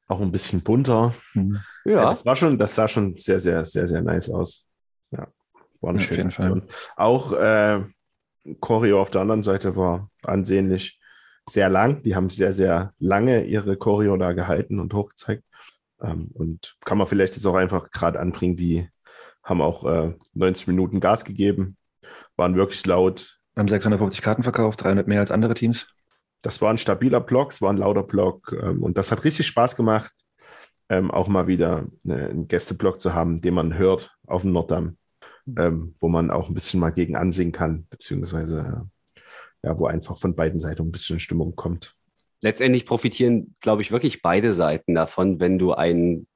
[0.09, 1.13] Auch ein bisschen bunter.
[1.33, 1.59] Hm.
[1.85, 4.65] Ja, Ja, das war schon, das sah schon sehr, sehr, sehr, sehr nice aus.
[5.11, 5.27] Ja,
[5.81, 6.25] war eine Ja, auf schöne.
[6.25, 6.62] Aktion.
[6.97, 7.83] Auch äh,
[8.61, 11.01] Choreo auf der anderen Seite war ansehnlich
[11.49, 12.03] sehr lang.
[12.03, 15.45] Die haben sehr, sehr lange ihre Choreo da gehalten und hochgezeigt.
[16.01, 18.89] Ähm, und kann man vielleicht jetzt auch einfach gerade anbringen, die
[19.43, 21.77] haben auch äh, 90 Minuten Gas gegeben,
[22.37, 23.39] waren wirklich laut.
[23.57, 25.87] haben 650 Karten verkauft, 300 mehr als andere Teams.
[26.43, 29.47] Das war ein stabiler Block, es war ein lauter Block ähm, und das hat richtig
[29.47, 30.12] Spaß gemacht,
[30.89, 34.99] ähm, auch mal wieder äh, einen Gästeblock zu haben, den man hört auf dem Norddamm,
[35.57, 39.21] ähm, wo man auch ein bisschen mal gegen ansingen kann, beziehungsweise äh,
[39.67, 41.97] ja, wo einfach von beiden Seiten ein bisschen Stimmung kommt.
[42.41, 46.29] letztendlich profitieren, glaube ich, wirklich beide Seiten davon, wenn du einen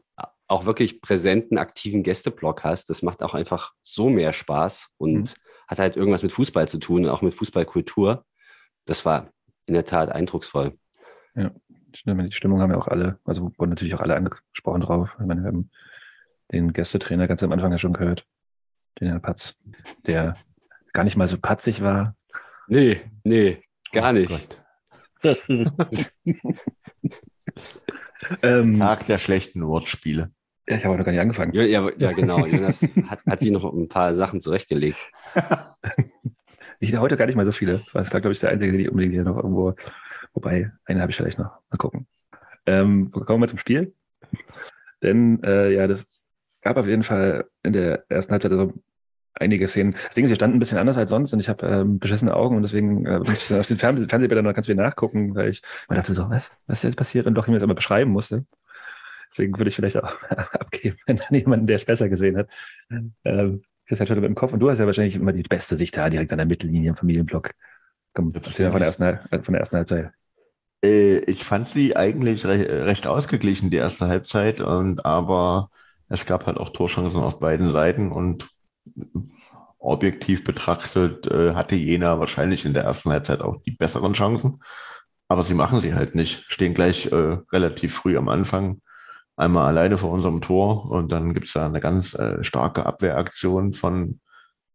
[0.50, 2.90] auch wirklich präsenten, aktiven Gästeblock hast.
[2.90, 5.68] Das macht auch einfach so mehr Spaß und mhm.
[5.68, 8.26] hat halt irgendwas mit Fußball zu tun, auch mit Fußballkultur.
[8.84, 9.30] Das war
[9.66, 10.76] in der Tat eindrucksvoll.
[11.36, 15.10] Ja, die Stimmung haben ja auch alle, also wurden natürlich auch alle angesprochen drauf.
[15.20, 15.70] Ich meine, wir haben
[16.50, 18.26] den Gästetrainer ganz am Anfang ja schon gehört,
[19.00, 19.56] den Herrn Patz,
[20.06, 20.34] der
[20.92, 22.14] gar nicht mal so patzig war.
[22.68, 24.60] Nee, nee, gar oh nicht.
[28.42, 30.30] ähm, Tag der schlechten Wortspiele.
[30.68, 31.52] Ja, ich habe noch gar nicht angefangen.
[31.52, 32.46] Ja, ja, ja genau.
[32.46, 34.98] Jonas hat, hat sich noch ein paar Sachen zurechtgelegt.
[36.80, 37.82] ich heute gar nicht mal so viele.
[37.92, 39.74] Das war, glaube ich, der einzige, die unbedingt hier noch irgendwo.
[40.32, 41.50] Wobei, eine habe ich vielleicht noch.
[41.70, 42.06] Mal gucken.
[42.66, 43.94] Ähm, kommen wir zum Spiel.
[45.02, 46.06] Denn äh, ja, das
[46.62, 48.72] gab auf jeden Fall in der ersten Halbzeit also
[49.34, 49.94] einige Szenen.
[50.06, 52.34] Das Ding ist, sie standen ein bisschen anders als sonst und ich habe ähm, beschissene
[52.34, 55.48] Augen und deswegen äh, musste ich auf den Fernseh Fernsehbildern noch ganz viel nachgucken, weil
[55.50, 58.10] ich mir dachte so, was, was ist jetzt passiert und doch mir das immer beschreiben
[58.10, 58.44] musste.
[59.30, 62.48] Deswegen würde ich vielleicht auch abgeben, wenn dann jemand, der es besser gesehen hat.
[63.24, 65.96] Ähm, Christian Schüttel mit dem Kopf und du hast ja wahrscheinlich immer die beste Sicht
[65.96, 67.50] da, direkt an der Mittellinie im Familienblock.
[68.14, 70.10] Komm, erzähl von der ersten, von der ersten Halbzeit.
[70.84, 75.70] Äh, ich fand sie eigentlich recht, recht ausgeglichen, die erste Halbzeit, und aber
[76.08, 78.48] es gab halt auch Torchancen auf beiden Seiten und
[79.78, 84.62] objektiv betrachtet äh, hatte Jena wahrscheinlich in der ersten Halbzeit auch die besseren Chancen.
[85.28, 86.44] Aber sie machen sie halt nicht.
[86.48, 88.80] Stehen gleich äh, relativ früh am Anfang
[89.36, 93.72] einmal alleine vor unserem Tor und dann gibt es da eine ganz äh, starke Abwehraktion
[93.72, 94.20] von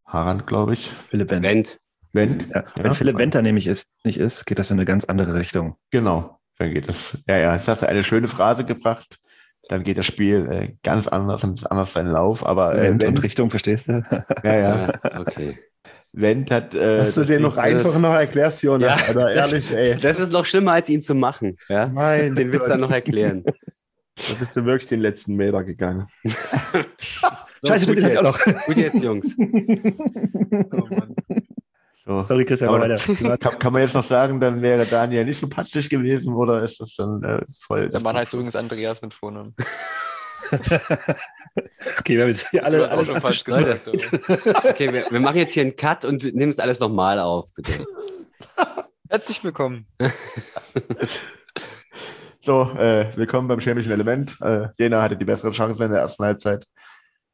[0.06, 0.90] Harand, glaube ich.
[0.90, 1.46] Philipp Wendt.
[1.46, 1.80] Wendt.
[2.14, 2.48] Wendt.
[2.50, 5.06] Ja, wenn ja, Philipp Wendt da nämlich ist, nicht ist, geht das in eine ganz
[5.06, 5.76] andere Richtung.
[5.92, 7.18] Genau, dann geht es.
[7.28, 9.20] Ja, ja, es hat eine schöne Phrase gebracht
[9.68, 12.46] dann geht das Spiel äh, ganz anders und anders seinen Lauf.
[12.46, 14.04] Aber äh, Wendt und Richtung, verstehst du?
[14.44, 14.94] Ja, ja.
[15.20, 15.58] okay.
[16.12, 16.74] Wendt hat.
[16.74, 19.00] Äh, Hast du den noch einfach noch erklärst, Jonas?
[19.00, 19.98] Ja, Alter, ehrlich, das, ey.
[19.98, 21.58] Das ist noch schlimmer, als ihn zu machen.
[21.68, 21.88] Ja?
[21.88, 23.44] Mein den Witz dann noch erklären.
[24.16, 26.08] Da bist du wirklich den letzten Meter gegangen.
[26.24, 26.34] so,
[27.68, 28.18] Scheiße, gut du jetzt.
[28.18, 28.66] auch noch.
[28.66, 29.36] Gut jetzt, Jungs.
[29.40, 31.16] oh Mann.
[32.08, 32.24] So.
[32.24, 32.98] Sorry, Christian, aber weiter.
[33.40, 36.80] Kann, kann, man jetzt noch sagen, dann wäre Daniel nicht so patzig gewesen oder ist
[36.80, 37.90] das dann äh, voll.
[37.90, 39.56] Der Mann heißt übrigens Andreas mit Vornamen.
[40.52, 42.88] okay, wir haben jetzt hier alle.
[42.88, 43.88] alle schon falsch gesagt.
[43.88, 47.88] okay, wir, wir, machen jetzt hier einen Cut und nehmen es alles nochmal auf, bitte.
[49.10, 49.88] Herzlich willkommen.
[52.42, 54.38] so, äh, willkommen beim chemischen Element.
[54.42, 56.68] Äh, Jena hatte die bessere Chance in der ersten Halbzeit.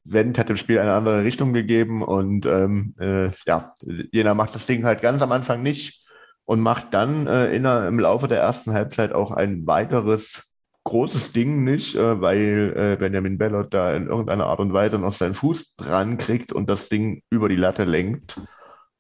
[0.04, 3.76] Wendt hat dem Spiel eine andere Richtung gegeben und ähm, äh, ja,
[4.12, 6.06] Jena macht das Ding halt ganz am Anfang nicht
[6.46, 10.44] und macht dann äh, in, im Laufe der ersten Halbzeit auch ein weiteres
[10.84, 15.14] großes Ding nicht, äh, weil äh, Benjamin Bellot da in irgendeiner Art und Weise noch
[15.14, 18.40] seinen Fuß dran kriegt und das Ding über die Latte lenkt.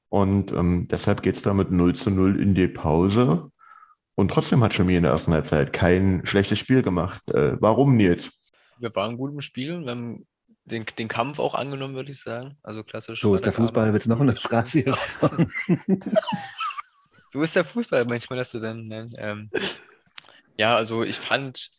[0.09, 3.49] Und ähm, deshalb geht es damit 0 zu 0 in die Pause.
[4.15, 7.21] Und trotzdem hat Chemie in der ersten Halbzeit kein schlechtes Spiel gemacht.
[7.31, 8.31] Äh, warum, Nils?
[8.77, 9.81] Wir waren gut im Spiel.
[9.81, 10.25] Wir haben
[10.65, 12.57] den, den Kampf auch angenommen, würde ich sagen.
[12.63, 13.21] Also klassisch.
[13.21, 14.97] So ist der Fußball, willst du noch eine Phrase hier
[17.29, 18.87] so ist der Fußball manchmal, dass du dann.
[18.87, 19.49] Ne, ähm,
[20.57, 21.71] ja, also ich fand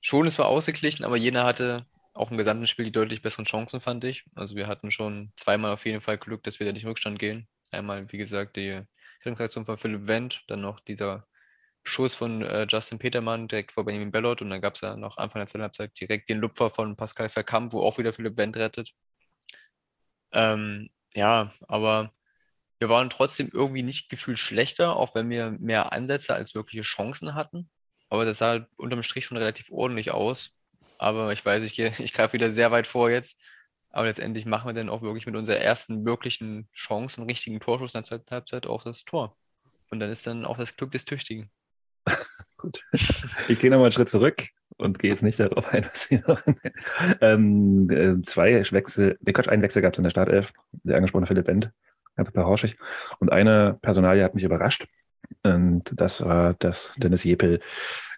[0.00, 3.80] schon, es war ausgeglichen, aber Jena hatte auch im gesamten Spiel die deutlich besseren Chancen,
[3.80, 4.24] fand ich.
[4.34, 7.18] Also wir hatten schon zweimal auf jeden Fall Glück, dass wir da nicht in Rückstand
[7.18, 7.46] gehen.
[7.70, 8.82] Einmal, wie gesagt, die
[9.24, 11.26] Reaktion von Philipp Wendt, dann noch dieser
[11.86, 15.18] Schuss von äh, Justin Petermann direkt vor Benjamin Bellot und dann gab es ja noch
[15.18, 18.56] Anfang der zweiten Halbzeit direkt den Lupfer von Pascal Verkamp, wo auch wieder Philipp Wendt
[18.56, 18.92] rettet.
[20.32, 22.12] Ähm, ja, aber
[22.78, 27.34] wir waren trotzdem irgendwie nicht gefühlt schlechter, auch wenn wir mehr Ansätze als wirkliche Chancen
[27.34, 27.70] hatten.
[28.08, 30.50] Aber das sah halt unterm Strich schon relativ ordentlich aus.
[30.98, 33.38] Aber ich weiß, ich, ich greife wieder sehr weit vor jetzt.
[33.90, 37.94] Aber letztendlich machen wir dann auch wirklich mit unserer ersten wirklichen Chance, einen richtigen Torschuss
[37.94, 39.36] in der zweiten Halbzeit auch das Tor.
[39.90, 41.50] Und dann ist dann auch das Glück des Tüchtigen.
[42.66, 42.84] Gut.
[43.48, 46.42] Ich gehe nochmal einen Schritt zurück und gehe jetzt nicht darauf ein, was hier noch.
[47.20, 51.28] ähm, äh, zwei Wechsel, nee, Quatsch, einen Wechsel gab es in der Startelf, der angesprochene
[51.28, 51.70] Philipp Bend,
[52.16, 52.76] bei Horschig.
[53.20, 54.88] Und eine Personalie hat mich überrascht.
[55.44, 57.60] Und das war, dass Dennis Jepel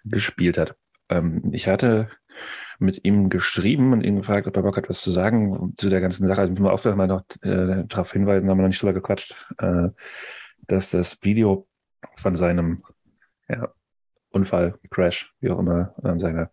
[0.03, 0.75] gespielt hat.
[1.09, 2.09] Ähm, ich hatte
[2.79, 6.01] mit ihm geschrieben und ihn gefragt, ob er Bock hat, was zu sagen zu der
[6.01, 6.41] ganzen Sache.
[6.41, 9.35] Also müssen wir auch mal noch äh, darauf hinweisen, haben wir noch nicht drüber gequatscht,
[9.59, 9.89] äh,
[10.65, 11.67] dass das Video
[12.15, 12.83] von seinem
[13.47, 13.69] ja,
[14.31, 16.51] Unfall, Crash, wie auch immer, ähm, seiner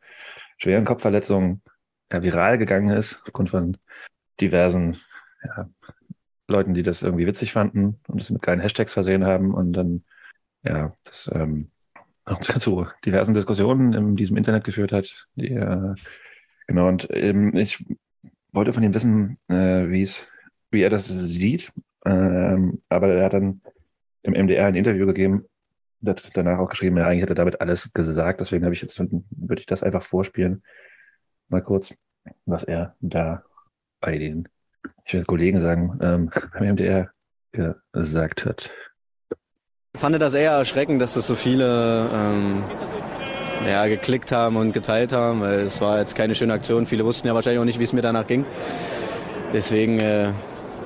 [0.59, 1.61] schweren Kopfverletzung
[2.13, 3.77] ja, viral gegangen ist, aufgrund von
[4.41, 5.01] diversen
[5.45, 5.69] ja,
[6.49, 10.05] Leuten, die das irgendwie witzig fanden und es mit kleinen Hashtags versehen haben und dann
[10.63, 11.71] ja, das ähm,
[12.59, 15.27] zu diversen Diskussionen in diesem Internet geführt hat.
[15.35, 15.95] Die, äh,
[16.67, 17.85] genau, und ähm, ich
[18.53, 20.27] wollte von ihm wissen, äh, wie es,
[20.71, 21.73] wie er das sieht.
[22.05, 23.61] Ähm, aber er hat dann
[24.23, 25.45] im MDR ein Interview gegeben,
[26.09, 28.99] hat danach auch geschrieben, ja, eigentlich hat er damit alles gesagt, deswegen habe ich jetzt,
[28.99, 30.63] würde ich das einfach vorspielen.
[31.49, 31.95] Mal kurz,
[32.45, 33.43] was er da
[34.01, 34.49] bei den,
[35.05, 37.11] ich will Kollegen sagen, ähm, beim MDR
[37.93, 38.71] gesagt hat.
[39.95, 42.63] Ich fand das eher erschreckend, dass das so viele ähm,
[43.67, 46.85] ja, geklickt haben und geteilt haben, weil es war jetzt keine schöne Aktion.
[46.85, 48.45] Viele wussten ja wahrscheinlich auch nicht, wie es mir danach ging.
[49.55, 50.33] Deswegen, äh,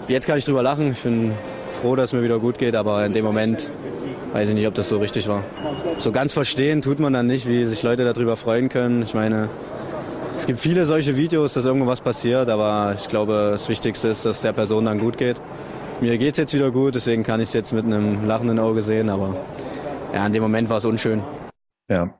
[0.07, 0.93] jetzt kann ich drüber lachen.
[0.93, 1.33] Ich bin
[1.81, 3.73] froh, dass es mir wieder gut geht, aber in dem Moment
[4.33, 5.45] weiß ich nicht, ob das so richtig war.
[5.99, 9.03] So ganz verstehen tut man dann nicht, wie sich Leute darüber freuen können.
[9.03, 9.49] Ich meine,
[10.37, 14.41] es gibt viele solche Videos, dass irgendwas passiert, aber ich glaube, das Wichtigste ist, dass
[14.41, 15.41] der Person dann gut geht.
[16.01, 18.81] Mir geht es jetzt wieder gut, deswegen kann ich es jetzt mit einem lachenden Auge
[18.83, 19.37] sehen, aber
[20.15, 21.23] ja, in dem Moment war es unschön.
[21.89, 22.15] Ja,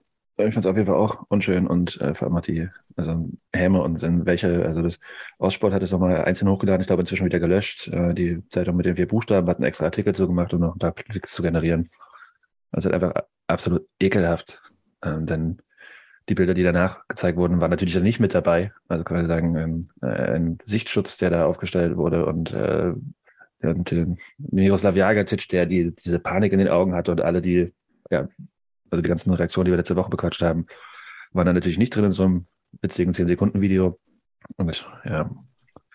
[0.47, 3.29] ich fand es auf jeden Fall auch unschön und äh, vor allem hat die, also
[3.53, 4.99] Häme und in welche, also das
[5.39, 7.89] Ostsport hat es nochmal einzeln hochgeladen, ich glaube inzwischen wieder gelöscht.
[7.89, 10.91] Äh, die Zeitung mit den vier Buchstaben hat einen extra Artikel zugemacht, um noch da
[10.91, 11.91] Klicks zu generieren.
[12.73, 13.13] Also einfach
[13.47, 14.61] absolut ekelhaft.
[15.03, 15.63] Ähm, denn
[16.29, 18.73] die Bilder, die danach gezeigt wurden, waren natürlich dann nicht mit dabei.
[18.89, 22.93] Also man sagen, ein, äh, ein Sichtschutz, der da aufgestellt wurde und äh,
[23.63, 24.07] und äh,
[24.39, 27.73] Miroslav Jagacic, der die, diese Panik in den Augen hatte und alle die,
[28.11, 28.29] ja,
[28.91, 30.67] also die ganzen Reaktionen, die wir letzte Woche bequatscht haben,
[31.33, 32.47] waren dann natürlich nicht drin in so einem
[32.83, 33.99] witzigen 10-Sekunden-Video.
[34.57, 35.31] Und ja.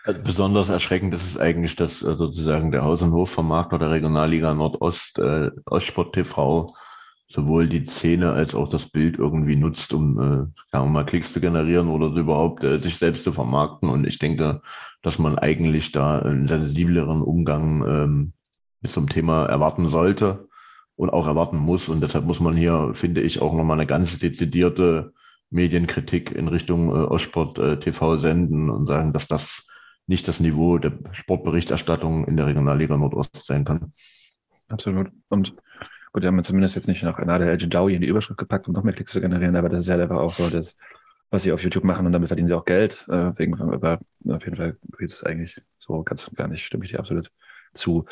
[0.03, 4.53] Also besonders erschreckend ist es eigentlich, dass äh, sozusagen der Haus- und Hofvermarkter der Regionalliga
[4.53, 6.75] Nordost, äh, Ostsport TV,
[7.27, 11.41] sowohl die Szene als auch das Bild irgendwie nutzt, um äh, ja, mal Klicks zu
[11.41, 13.89] generieren oder überhaupt äh, sich selbst zu vermarkten.
[13.89, 14.61] Und ich denke,
[15.01, 18.33] dass man eigentlich da einen sensibleren Umgang ähm,
[18.81, 20.44] mit so einem Thema erwarten sollte
[20.95, 21.89] und auch erwarten muss.
[21.89, 25.13] Und deshalb muss man hier, finde ich, auch nochmal eine ganz dezidierte
[25.49, 29.67] Medienkritik in Richtung äh, Ostsport äh, TV senden und sagen, dass das
[30.07, 33.93] nicht das Niveau der Sportberichterstattung in der Regionalliga Nordost sein kann.
[34.67, 35.11] Absolut.
[35.29, 35.55] Und
[36.13, 38.73] gut, wir haben zumindest jetzt nicht nach Nader El Jawi in die Überschrift gepackt, um
[38.73, 40.75] noch mehr Klicks zu generieren, aber das ist ja einfach auch so, dass,
[41.29, 43.05] was sie auf YouTube machen und damit verdienen sie auch Geld.
[43.09, 46.91] Äh, wegen, aber auf jeden Fall geht es eigentlich so ganz gar nicht, stimme ich
[46.91, 47.31] dir absolut
[47.75, 48.05] zu.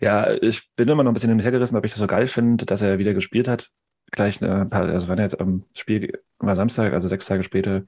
[0.00, 2.82] Ja, ich bin immer noch ein bisschen hintergerissen, ob ich das so geil finde, dass
[2.82, 3.70] er wieder gespielt hat.
[4.10, 7.82] Gleich ein paar, also war jetzt am Spiel war Samstag, also sechs Tage später.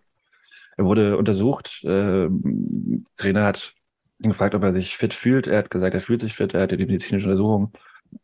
[0.76, 1.82] Er wurde untersucht.
[1.84, 2.28] Äh,
[3.16, 3.74] Trainer hat
[4.20, 5.46] ihn gefragt, ob er sich fit fühlt.
[5.46, 6.54] Er hat gesagt, er fühlt sich fit.
[6.54, 7.72] Er hatte die medizinische Untersuchung.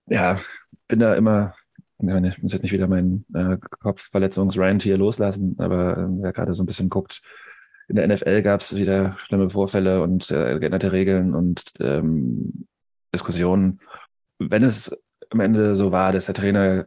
[0.07, 0.41] Ja,
[0.87, 1.55] bin da immer,
[1.99, 6.63] ich muss jetzt nicht wieder meinen äh, Kopfverletzungs-Rant hier loslassen, aber äh, wer gerade so
[6.63, 7.23] ein bisschen guckt,
[7.89, 12.67] in der NFL gab es wieder schlimme Vorfälle und äh, geänderte Regeln und ähm,
[13.15, 13.81] Diskussionen.
[14.39, 14.97] Wenn es
[15.31, 16.87] am Ende so war, dass der Trainer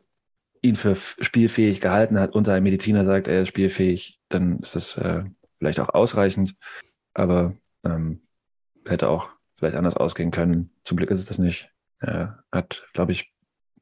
[0.61, 4.95] ihn für spielfähig gehalten hat und ein Mediziner sagt, er ist spielfähig, dann ist das
[4.97, 5.24] äh,
[5.57, 6.55] vielleicht auch ausreichend.
[7.13, 8.22] Aber ähm,
[8.86, 10.72] hätte auch vielleicht anders ausgehen können.
[10.84, 11.69] Zum Glück ist es das nicht.
[11.99, 13.34] Er hat, glaube ich,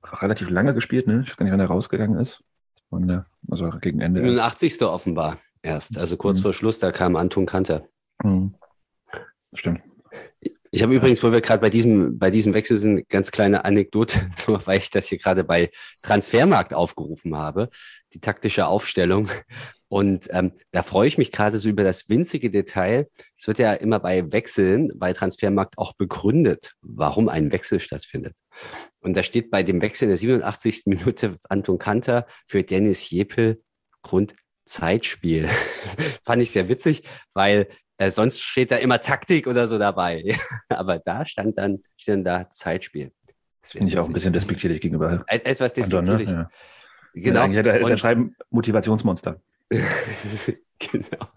[0.03, 1.21] relativ lange gespielt, ne?
[1.23, 2.43] Ich weiß gar nicht, wann er rausgegangen ist.
[2.89, 4.21] Und, äh, also gegen Ende.
[4.21, 4.81] 85.
[4.83, 5.97] offenbar erst.
[5.97, 6.43] Also kurz mhm.
[6.43, 7.87] vor Schluss, da kam Anton Kanter.
[8.23, 8.55] Mhm.
[9.53, 9.81] Stimmt.
[10.71, 14.29] Ich habe übrigens, wo wir gerade bei diesem, bei diesem Wechsel sind, ganz kleine Anekdote,
[14.47, 15.71] weil ich das hier gerade bei
[16.03, 17.69] Transfermarkt aufgerufen habe,
[18.13, 19.29] die taktische Aufstellung.
[19.87, 23.07] Und ähm, da freue ich mich gerade so über das winzige Detail.
[23.35, 28.35] Es wird ja immer bei Wechseln bei Transfermarkt auch begründet, warum ein Wechsel stattfindet.
[28.99, 30.83] Und da steht bei dem Wechsel in der 87.
[30.85, 33.63] Minute Anton Kanter für Dennis Jepel
[34.03, 35.49] Grund Zeitspiel.
[36.25, 37.03] Fand ich sehr witzig,
[37.33, 37.67] weil
[37.99, 40.35] äh, sonst steht da immer Taktik oder so dabei.
[40.69, 43.11] Aber da stand dann, stand da Zeitspiel.
[43.61, 45.23] Das finde ich auch ein bisschen despektierlich gegenüber.
[45.27, 46.29] Etwas despektierlich.
[46.29, 46.41] Anton, ne?
[46.43, 46.49] ja.
[47.13, 47.39] Genau.
[47.39, 49.41] Ja, eigentlich hätte er schreiben Motivationsmonster.
[49.69, 51.27] genau.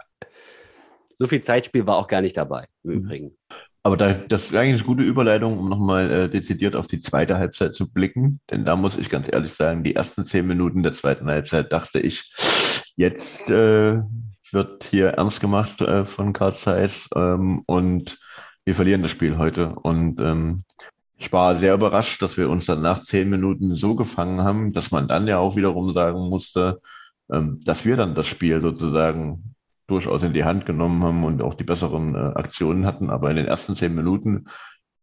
[1.18, 2.96] So viel Zeitspiel war auch gar nicht dabei, im mhm.
[2.98, 3.36] Übrigen.
[3.82, 7.38] Aber da, das ist eigentlich eine gute Überleitung, um nochmal äh, dezidiert auf die zweite
[7.38, 8.40] Halbzeit zu blicken.
[8.50, 11.98] Denn da muss ich ganz ehrlich sagen, die ersten zehn Minuten der zweiten Halbzeit dachte
[11.98, 12.32] ich,
[12.96, 13.98] jetzt äh,
[14.53, 18.18] wird hier ernst gemacht äh, von Karl Zeiss ähm, und
[18.64, 19.74] wir verlieren das Spiel heute.
[19.74, 20.64] Und ähm,
[21.16, 24.90] ich war sehr überrascht, dass wir uns dann nach zehn Minuten so gefangen haben, dass
[24.90, 26.80] man dann ja auch wiederum sagen musste,
[27.30, 29.55] ähm, dass wir dann das Spiel sozusagen
[29.86, 33.11] durchaus in die Hand genommen haben und auch die besseren äh, Aktionen hatten.
[33.11, 34.46] Aber in den ersten zehn Minuten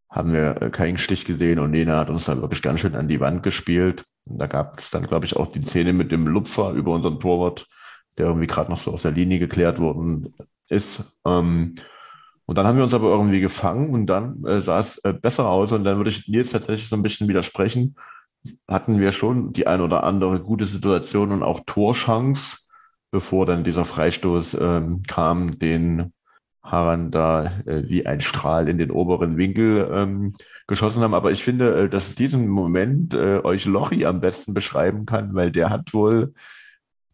[0.10, 3.08] haben wir äh, keinen Stich gesehen und Nena hat uns da wirklich ganz schön an
[3.08, 4.04] die Wand gespielt.
[4.28, 7.20] Und da gab es dann, glaube ich, auch die Szene mit dem Lupfer über unseren
[7.20, 7.68] Torwart,
[8.20, 10.36] der irgendwie gerade noch so aus der Linie geklärt worden
[10.67, 11.03] ist.
[11.26, 11.76] Ähm,
[12.45, 15.47] und dann haben wir uns aber irgendwie gefangen und dann äh, sah es äh, besser
[15.47, 15.72] aus.
[15.72, 17.95] Und dann würde ich Nils tatsächlich so ein bisschen widersprechen.
[18.67, 22.57] Hatten wir schon die ein oder andere gute Situation und auch Torchance,
[23.11, 26.13] bevor dann dieser Freistoß ähm, kam, den
[26.63, 30.34] Haran da äh, wie ein Strahl in den oberen Winkel ähm,
[30.67, 31.13] geschossen haben.
[31.13, 35.51] Aber ich finde, äh, dass diesen Moment äh, euch Lochi am besten beschreiben kann, weil
[35.51, 36.34] der hat wohl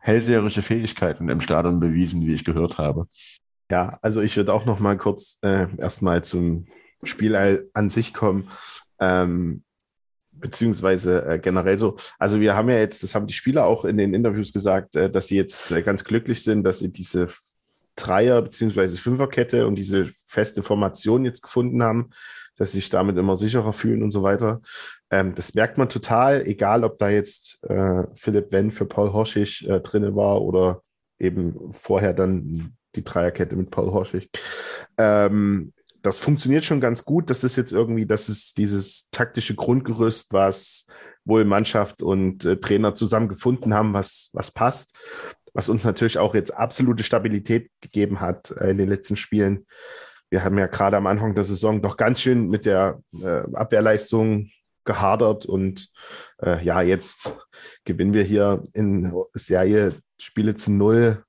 [0.05, 3.07] hellseherische Fähigkeiten im Stadion bewiesen, wie ich gehört habe.
[3.71, 6.67] Ja, also ich würde auch noch mal kurz äh, erstmal zum
[7.01, 8.49] Spiel an sich kommen.
[8.99, 9.63] Ähm,
[10.31, 11.97] beziehungsweise äh, generell so.
[12.19, 15.09] Also wir haben ja jetzt, das haben die Spieler auch in den Interviews gesagt, äh,
[15.09, 17.27] dass sie jetzt äh, ganz glücklich sind, dass sie diese
[17.95, 22.11] Dreier- beziehungsweise Fünferkette und diese feste Formation jetzt gefunden haben,
[22.57, 24.61] dass sie sich damit immer sicherer fühlen und so weiter.
[25.09, 29.67] Ähm, das merkt man total, egal ob da jetzt äh, Philipp Wenn für Paul Horschig
[29.67, 30.81] äh, drinne war oder
[31.19, 34.29] eben vorher dann die Dreierkette mit Paul Horschig.
[34.97, 37.29] Ähm, das funktioniert schon ganz gut.
[37.29, 40.85] Das ist jetzt irgendwie, das ist dieses taktische Grundgerüst, was
[41.25, 44.95] wohl Mannschaft und äh, Trainer zusammen gefunden haben, was, was passt,
[45.53, 49.65] was uns natürlich auch jetzt absolute Stabilität gegeben hat äh, in den letzten Spielen.
[50.29, 54.49] Wir haben ja gerade am Anfang der Saison doch ganz schön mit der äh, Abwehrleistung
[54.83, 55.89] gehadert und
[56.41, 57.37] äh, ja, jetzt
[57.85, 61.23] gewinnen wir hier in Serie Spiele zu null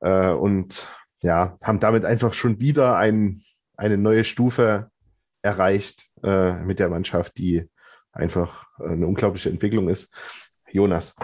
[0.00, 0.88] äh, und
[1.20, 3.42] ja, haben damit einfach schon wieder ein
[3.76, 4.90] eine neue Stufe
[5.42, 7.68] erreicht äh, mit der Mannschaft, die
[8.12, 10.12] einfach eine unglaubliche Entwicklung ist.
[10.70, 11.14] Jonas.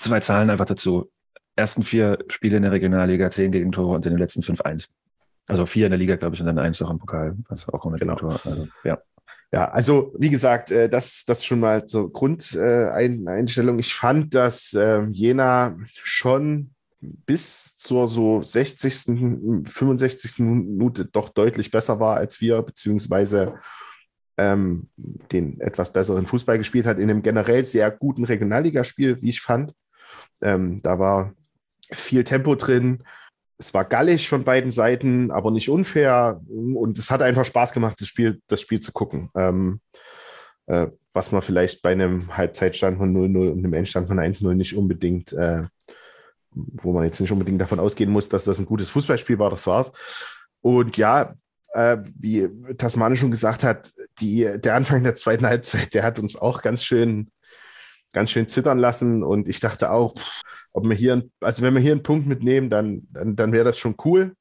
[0.00, 1.10] Zwei Zahlen einfach dazu.
[1.56, 4.88] Ersten vier Spiele in der Regionalliga, zehn Gegentore und in den letzten fünf eins.
[5.46, 7.84] Also vier in der Liga, glaube ich, und dann eins noch im Pokal, was auch
[7.84, 8.16] ohne genau.
[8.16, 8.40] Gegentor.
[8.44, 8.98] Also, ja.
[9.52, 13.78] Ja, also wie gesagt, äh, das, das schon mal zur Grundeinstellung.
[13.78, 20.38] Ich fand, dass ähm, Jena schon bis zur so 60., 65.
[20.40, 23.54] Minute doch deutlich besser war als wir, beziehungsweise
[24.36, 29.40] ähm, den etwas besseren Fußball gespielt hat in einem generell sehr guten Regionalligaspiel, wie ich
[29.40, 29.74] fand.
[30.42, 31.32] Ähm, da war
[31.92, 33.04] viel Tempo drin.
[33.58, 36.40] Es war gallig von beiden Seiten, aber nicht unfair.
[36.48, 39.30] Und es hat einfach Spaß gemacht, das Spiel, das Spiel zu gucken.
[39.36, 39.80] Ähm,
[40.66, 44.76] äh, was man vielleicht bei einem Halbzeitstand von 0-0 und einem Endstand von 1-0 nicht
[44.76, 45.62] unbedingt äh,
[46.54, 49.66] wo man jetzt nicht unbedingt davon ausgehen muss, dass das ein gutes Fußballspiel war, das
[49.66, 49.92] war's.
[50.60, 51.34] Und ja,
[51.72, 52.48] äh, wie
[52.78, 53.90] Tasmane schon gesagt hat,
[54.20, 57.30] die, der Anfang der zweiten Halbzeit, der hat uns auch ganz schön,
[58.12, 59.22] ganz schön zittern lassen.
[59.22, 60.14] Und ich dachte auch,
[60.74, 63.78] ob wir hier, also wenn wir hier einen Punkt mitnehmen, dann, dann, dann wäre das
[63.78, 64.34] schon cool.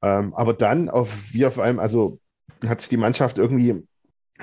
[0.00, 2.18] Ähm, aber dann auf, wie auf einem, also
[2.66, 3.86] hat sich die Mannschaft irgendwie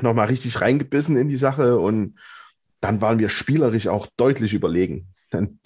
[0.02, 2.20] nochmal richtig reingebissen in die Sache und
[2.82, 5.08] dann waren wir spielerisch auch deutlich überlegen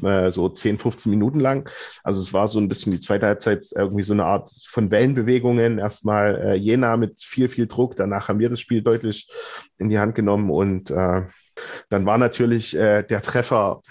[0.02, 1.70] äh, so 10, 15 Minuten lang.
[2.04, 5.80] Also es war so ein bisschen die zweite Halbzeit irgendwie so eine Art von Wellenbewegungen.
[5.80, 7.96] Erstmal äh, Jena mit viel, viel Druck.
[7.96, 9.30] Danach haben wir das Spiel deutlich
[9.78, 11.24] in die Hand genommen und äh,
[11.90, 13.82] dann war natürlich äh, der Treffer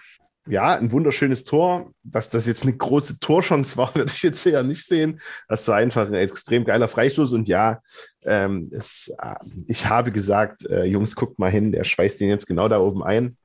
[0.49, 1.93] ja, ein wunderschönes Tor.
[2.03, 5.21] Dass das jetzt eine große Torchance war, würde ich jetzt eher nicht sehen.
[5.49, 7.33] Das war einfach ein extrem geiler Freistoß.
[7.33, 7.81] Und ja,
[8.25, 9.35] ähm, es, äh,
[9.67, 13.03] ich habe gesagt, äh, Jungs, guckt mal hin, der schweißt den jetzt genau da oben
[13.03, 13.37] ein.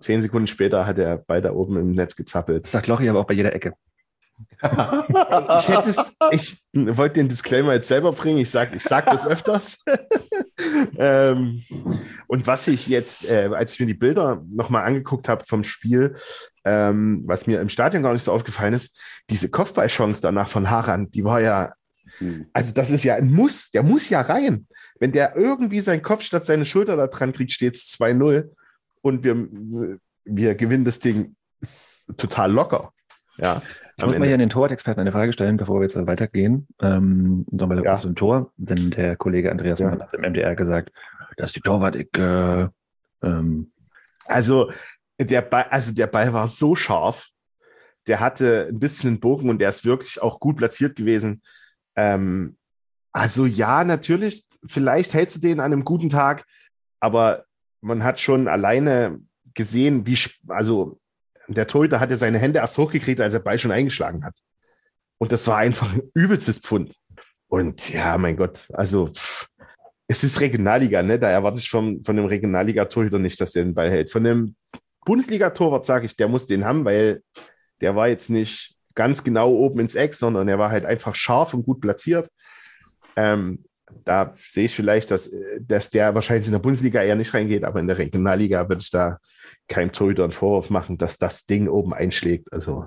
[0.00, 2.64] Zehn Sekunden später hat er beide oben im Netz gezappelt.
[2.64, 3.74] Das sagt Lochi aber auch bei jeder Ecke.
[4.60, 8.38] Ich es, ich wollte den Disclaimer jetzt selber bringen.
[8.38, 9.78] Ich sage ich sag das öfters.
[10.98, 11.62] ähm,
[12.26, 16.16] und was ich jetzt, äh, als ich mir die Bilder nochmal angeguckt habe vom Spiel,
[16.64, 18.98] ähm, was mir im Stadion gar nicht so aufgefallen ist,
[19.30, 21.72] diese Kopfballchance danach von Haran, die war ja,
[22.18, 22.46] hm.
[22.52, 24.66] also das ist ja ein Muss, der muss ja rein.
[24.98, 28.50] Wenn der irgendwie seinen Kopf statt seine Schulter da dran kriegt, steht es 2-0
[29.02, 29.48] und wir,
[30.24, 31.36] wir gewinnen das Ding
[32.16, 32.92] total locker.
[33.36, 33.62] Ja,
[33.98, 34.20] ich muss Ende.
[34.20, 36.68] mal hier an den Torwart-Experten eine Frage stellen, bevor wir jetzt weitergehen.
[36.80, 37.96] Ähm, nochmal ja.
[37.96, 39.90] ein Tor, denn der Kollege Andreas ja.
[39.90, 40.92] hat im MDR gesagt,
[41.36, 42.70] dass die Torwart-Ecke.
[43.22, 43.72] Ähm,
[44.26, 44.70] also,
[45.20, 47.28] der Ball, also der Ball war so scharf,
[48.06, 51.42] der hatte ein bisschen einen Bogen und der ist wirklich auch gut platziert gewesen.
[51.96, 52.56] Ähm,
[53.12, 56.44] also ja, natürlich, vielleicht hältst du den an einem guten Tag,
[57.00, 57.46] aber
[57.80, 59.18] man hat schon alleine
[59.54, 61.00] gesehen, wie, also
[61.48, 64.34] der Torhüter hatte seine Hände erst hochgekriegt, als er Ball schon eingeschlagen hat.
[65.18, 66.94] Und das war einfach ein übelstes Pfund.
[67.48, 69.48] Und ja, mein Gott, also pff,
[70.06, 71.18] es ist Regionalliga, ne?
[71.18, 74.10] Da erwarte ich vom, von dem Regionalliga-Torhüter nicht, dass der den Ball hält.
[74.10, 74.56] Von dem
[75.04, 77.22] Bundesliga-Torwart sage ich, der muss den haben, weil
[77.80, 81.54] der war jetzt nicht ganz genau oben ins Eck, sondern er war halt einfach scharf
[81.54, 82.28] und gut platziert.
[83.16, 83.64] Ähm,
[84.04, 85.30] da sehe ich vielleicht, dass,
[85.60, 88.90] dass der wahrscheinlich in der Bundesliga eher nicht reingeht, aber in der Regionalliga würde ich
[88.90, 89.18] da
[89.68, 92.52] keinem Torhüter einen Vorwurf machen, dass das Ding oben einschlägt.
[92.52, 92.86] Also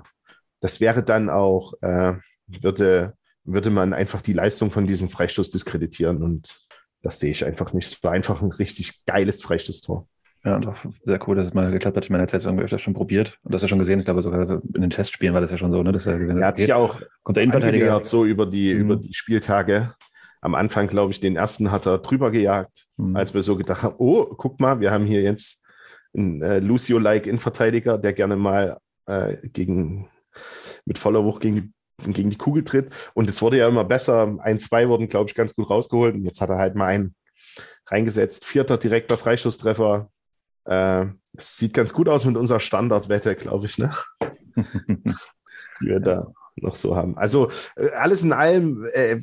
[0.60, 2.14] das wäre dann auch, äh,
[2.46, 3.14] würde,
[3.44, 6.60] würde man einfach die Leistung von diesem Freistoß diskreditieren und
[7.02, 7.86] das sehe ich einfach nicht.
[7.86, 10.06] Es war einfach ein richtig geiles Freistoßtor.
[10.44, 12.04] Ja, und auch sehr cool, dass es mal geklappt hat.
[12.04, 14.00] Ich meine, er hat es jetzt öfter schon probiert und das ja schon gesehen.
[14.00, 15.92] Ich glaube, sogar in den Testspielen war das ja schon so, ne?
[15.92, 18.80] Dass er, er hat sich ja auch kommt der Innenverteidiger so über die, mhm.
[18.80, 19.94] über die Spieltage.
[20.40, 23.14] Am Anfang, glaube ich, den ersten hat er drüber gejagt, mhm.
[23.14, 25.61] als wir so gedacht haben, oh, guck mal, wir haben hier jetzt
[26.14, 30.08] einen äh, Lucio-like Innenverteidiger, der gerne mal äh, gegen,
[30.84, 32.90] mit voller Wucht gegen die, gegen die Kugel tritt.
[33.14, 34.36] Und es wurde ja immer besser.
[34.40, 36.14] Ein, zwei wurden, glaube ich, ganz gut rausgeholt.
[36.14, 37.14] Und jetzt hat er halt mal einen
[37.86, 38.44] reingesetzt.
[38.44, 40.10] Vierter direkter Freischusstreffer.
[40.64, 41.06] Äh,
[41.36, 43.94] es sieht ganz gut aus mit unserer Standardwette, glaube ich, ne?
[44.56, 47.16] die wir da noch so haben.
[47.16, 49.18] Also äh, alles in allem äh,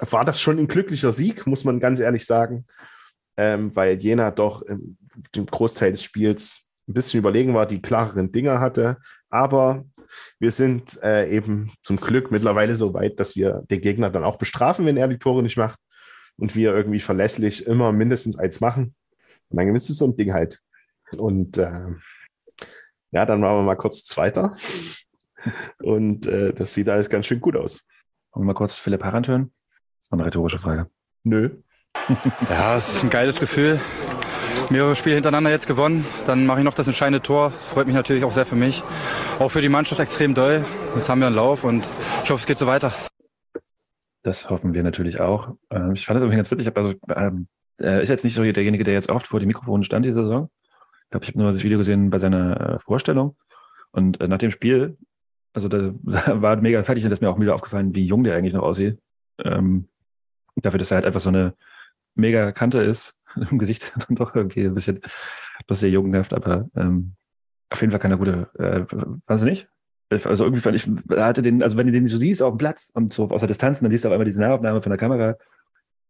[0.00, 2.66] war das schon ein glücklicher Sieg, muss man ganz ehrlich sagen,
[3.36, 4.96] ähm, weil Jena doch im,
[5.34, 8.98] im Großteil des Spiels ein bisschen überlegen war, die klareren Dinger hatte.
[9.28, 9.84] Aber
[10.38, 14.38] wir sind äh, eben zum Glück mittlerweile so weit, dass wir den Gegner dann auch
[14.38, 15.78] bestrafen, wenn er die Tore nicht macht
[16.36, 18.94] und wir irgendwie verlässlich immer mindestens eins machen.
[19.48, 20.60] Und dann gewinnst du so ein Ding halt.
[21.16, 21.80] Und äh,
[23.12, 24.56] ja, dann waren wir mal kurz Zweiter.
[25.78, 27.84] Und äh, das sieht alles ganz schön gut aus.
[28.32, 29.52] Wollen wir mal kurz Philipp Harand hören?
[30.00, 30.90] Das war eine rhetorische Frage.
[31.22, 31.62] Nö.
[32.50, 33.80] ja, es ist ein geiles Gefühl.
[34.68, 36.04] Mehrere Spiele hintereinander jetzt gewonnen.
[36.26, 37.52] Dann mache ich noch das entscheidende Tor.
[37.52, 38.82] Freut mich natürlich auch sehr für mich.
[39.38, 40.64] Auch für die Mannschaft extrem doll.
[40.96, 41.86] Jetzt haben wir einen Lauf und
[42.24, 42.92] ich hoffe, es geht so weiter.
[44.24, 45.54] Das hoffen wir natürlich auch.
[45.70, 46.76] Ähm, ich fand es übrigens ganz witzig.
[46.76, 47.46] Also, ähm,
[47.78, 50.50] er ist jetzt nicht so derjenige, der jetzt oft vor dem Mikrofon stand diese Saison.
[51.04, 53.36] Ich glaube, ich habe nur das Video gesehen bei seiner äh, Vorstellung.
[53.92, 54.98] Und äh, nach dem Spiel,
[55.52, 58.24] also da, da war mega fertig und das ist mir auch wieder aufgefallen, wie jung
[58.24, 58.98] der eigentlich noch aussieht.
[59.44, 59.88] Ähm,
[60.56, 61.54] dafür, dass er halt einfach so eine
[62.16, 63.14] mega Kante ist,
[63.50, 65.00] im Gesicht dann doch irgendwie ein bisschen,
[65.66, 67.14] das sehr jugendhaft, aber ähm,
[67.70, 68.84] auf jeden Fall keine gute, äh,
[69.26, 69.68] fandst du nicht?
[70.08, 72.58] Also irgendwie fand ich, er hatte den, also wenn du den so siehst auf dem
[72.58, 74.98] Platz und so aus der Distanz, dann siehst du auch immer diese Nahaufnahme von der
[74.98, 75.36] Kamera,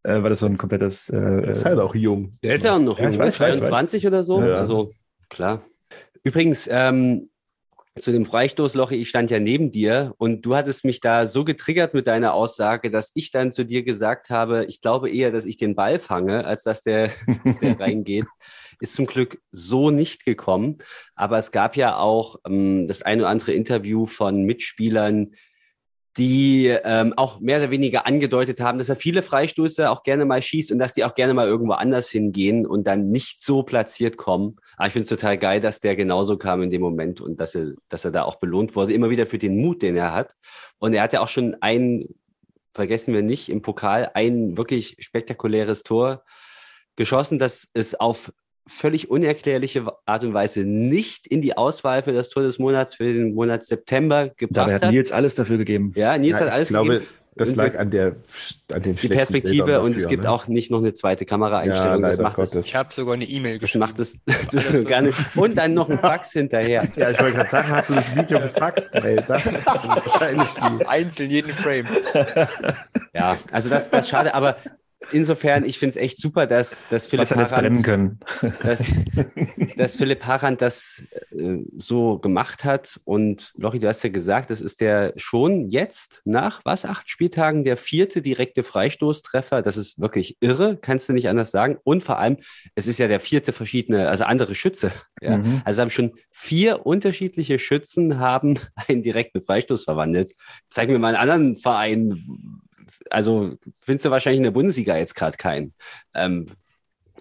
[0.03, 1.09] äh, war das so ein komplettes.
[1.09, 2.39] Äh, der ist halt auch jung.
[2.43, 4.09] Der ist ja auch noch ja, jung, weiß, 22 weiß.
[4.09, 4.43] oder so.
[4.43, 4.57] Ja.
[4.57, 4.93] Also
[5.31, 5.63] klar.
[6.23, 7.29] Übrigens, ähm,
[7.99, 11.95] zu dem Freistoßloch, ich stand ja neben dir und du hattest mich da so getriggert
[11.95, 15.57] mit deiner Aussage, dass ich dann zu dir gesagt habe, ich glaube eher, dass ich
[15.57, 17.11] den Ball fange, als dass der,
[17.45, 18.27] dass der reingeht.
[18.81, 20.79] Ist zum Glück so nicht gekommen.
[21.15, 25.33] Aber es gab ja auch ähm, das eine oder andere Interview von Mitspielern,
[26.19, 30.43] die ähm, auch mehr oder weniger angedeutet haben, dass er viele Freistöße auch gerne mal
[30.43, 34.17] schießt und dass die auch gerne mal irgendwo anders hingehen und dann nicht so platziert
[34.17, 34.57] kommen.
[34.77, 37.55] Aber ich finde es total geil, dass der genauso kam in dem Moment und dass
[37.55, 40.35] er, dass er da auch belohnt wurde, immer wieder für den Mut, den er hat.
[40.79, 42.07] Und er hat ja auch schon ein,
[42.73, 46.25] vergessen wir nicht, im Pokal ein wirklich spektakuläres Tor
[46.97, 48.33] geschossen, das es auf
[48.67, 53.13] völlig unerklärliche Art und Weise nicht in die Auswahl für das Tor des Monats für
[53.13, 54.91] den Monat September gebracht hat.
[54.91, 55.93] Nils alles dafür gegeben.
[55.95, 57.11] Ja, Nils ja, hat alles glaube, gegeben.
[57.37, 58.17] Das lag an der
[58.73, 60.31] an den die Perspektive dafür, und es gibt ne?
[60.31, 62.03] auch nicht noch eine zweite Kameraeinstellung.
[62.03, 62.55] Ja, das macht es.
[62.55, 63.85] Ich habe sogar eine E-Mail geschrieben.
[63.95, 65.19] Das macht es das gar nicht.
[65.37, 66.89] Und dann noch ein Fax hinterher.
[66.97, 68.95] Ja, ich wollte gerade sagen, hast du das Video gefaxt?
[68.95, 70.87] Ey, das ist wahrscheinlich die.
[70.87, 71.87] Einzeln jeden Frame.
[73.13, 74.57] Ja, also das, das schade, aber
[75.13, 78.21] insofern, ich finde es echt super, dass, dass Philipp Was Harand, können.
[78.63, 78.83] Dass,
[79.77, 83.01] dass Philipp Harand das äh, so gemacht hat.
[83.05, 87.65] Und Lochi, du hast ja gesagt, das ist der schon jetzt nach was, acht Spieltagen
[87.65, 89.63] der vierte direkte Freistoßtreffer.
[89.63, 91.79] Das ist wirklich irre, kannst du nicht anders sagen.
[91.85, 92.39] Und vor allem,
[92.75, 94.93] es ist ja der vierte verschiedene, also andere Schütze.
[95.21, 95.39] Ja?
[95.39, 95.63] Mhm.
[95.65, 100.33] Also haben schon vier unterschiedliche Schützen haben einen direkten Freistoß verwandelt.
[100.69, 102.23] Zeigen wir mal einen anderen Verein,
[103.11, 105.75] also findest du wahrscheinlich in der Bundesliga jetzt gerade keinen.
[106.15, 106.47] Ähm,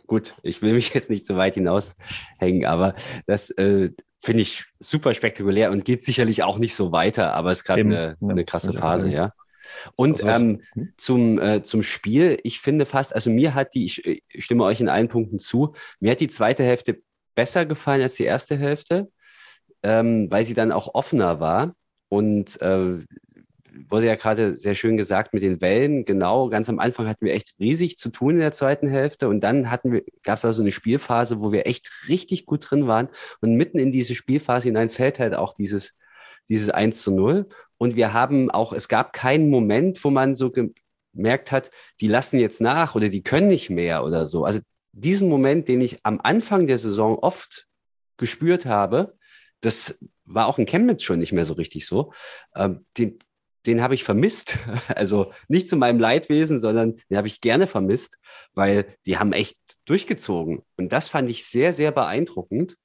[0.07, 2.95] gut, ich will mich jetzt nicht so weit hinaushängen, aber
[3.27, 3.91] das äh,
[4.23, 7.81] finde ich super spektakulär und geht sicherlich auch nicht so weiter, aber es ist gerade
[7.81, 9.31] eine, eine krasse Phase, ja.
[9.95, 10.93] Und ähm, hm?
[10.97, 14.79] zum, äh, zum Spiel, ich finde fast, also mir hat die, ich, ich stimme euch
[14.79, 17.01] in allen Punkten zu, mir hat die zweite Hälfte
[17.35, 19.11] besser gefallen als die erste Hälfte,
[19.83, 21.75] ähm, weil sie dann auch offener war.
[22.09, 22.99] Und äh,
[23.89, 26.05] wurde ja gerade sehr schön gesagt mit den Wellen.
[26.05, 29.41] Genau, ganz am Anfang hatten wir echt riesig zu tun in der zweiten Hälfte und
[29.41, 33.09] dann hatten wir, gab es also eine Spielphase, wo wir echt richtig gut drin waren
[33.41, 35.95] und mitten in diese Spielphase hinein fällt halt auch dieses,
[36.49, 37.47] dieses 1 zu 0
[37.77, 40.51] und wir haben auch, es gab keinen Moment, wo man so
[41.13, 41.71] gemerkt hat,
[42.01, 44.45] die lassen jetzt nach oder die können nicht mehr oder so.
[44.45, 44.59] Also
[44.93, 47.67] diesen Moment, den ich am Anfang der Saison oft
[48.17, 49.17] gespürt habe,
[49.59, 52.13] das war auch in Chemnitz schon nicht mehr so richtig so.
[52.55, 53.19] Ähm, den,
[53.65, 54.57] den habe ich vermisst.
[54.95, 58.17] Also nicht zu meinem Leidwesen, sondern den habe ich gerne vermisst,
[58.53, 60.63] weil die haben echt durchgezogen.
[60.77, 62.77] Und das fand ich sehr, sehr beeindruckend.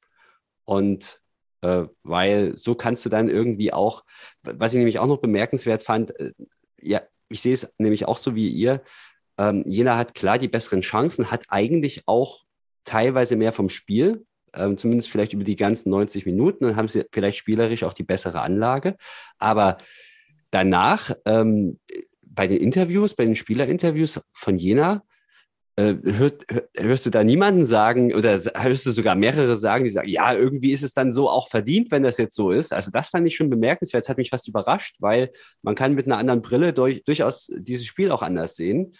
[0.65, 1.21] Und
[1.63, 4.05] äh, weil so kannst du dann irgendwie auch,
[4.43, 6.33] was ich nämlich auch noch bemerkenswert fand, äh,
[6.81, 8.83] ja, ich sehe es nämlich auch so wie ihr.
[9.39, 12.45] Ähm, Jena hat klar die besseren Chancen, hat eigentlich auch
[12.85, 16.67] teilweise mehr vom Spiel, ähm, zumindest vielleicht über die ganzen 90 Minuten.
[16.67, 18.97] Dann haben sie vielleicht spielerisch auch die bessere Anlage.
[19.39, 19.79] Aber
[20.51, 21.79] danach, ähm,
[22.23, 25.03] bei den Interviews, bei den Spielerinterviews von Jena,
[25.77, 26.47] äh, hörst,
[26.77, 30.73] hörst du da niemanden sagen oder hörst du sogar mehrere sagen, die sagen, ja, irgendwie
[30.73, 32.73] ist es dann so auch verdient, wenn das jetzt so ist.
[32.73, 34.05] Also das fand ich schon bemerkenswert.
[34.05, 35.31] Das hat mich fast überrascht, weil
[35.63, 38.95] man kann mit einer anderen Brille durch, durchaus dieses Spiel auch anders sehen.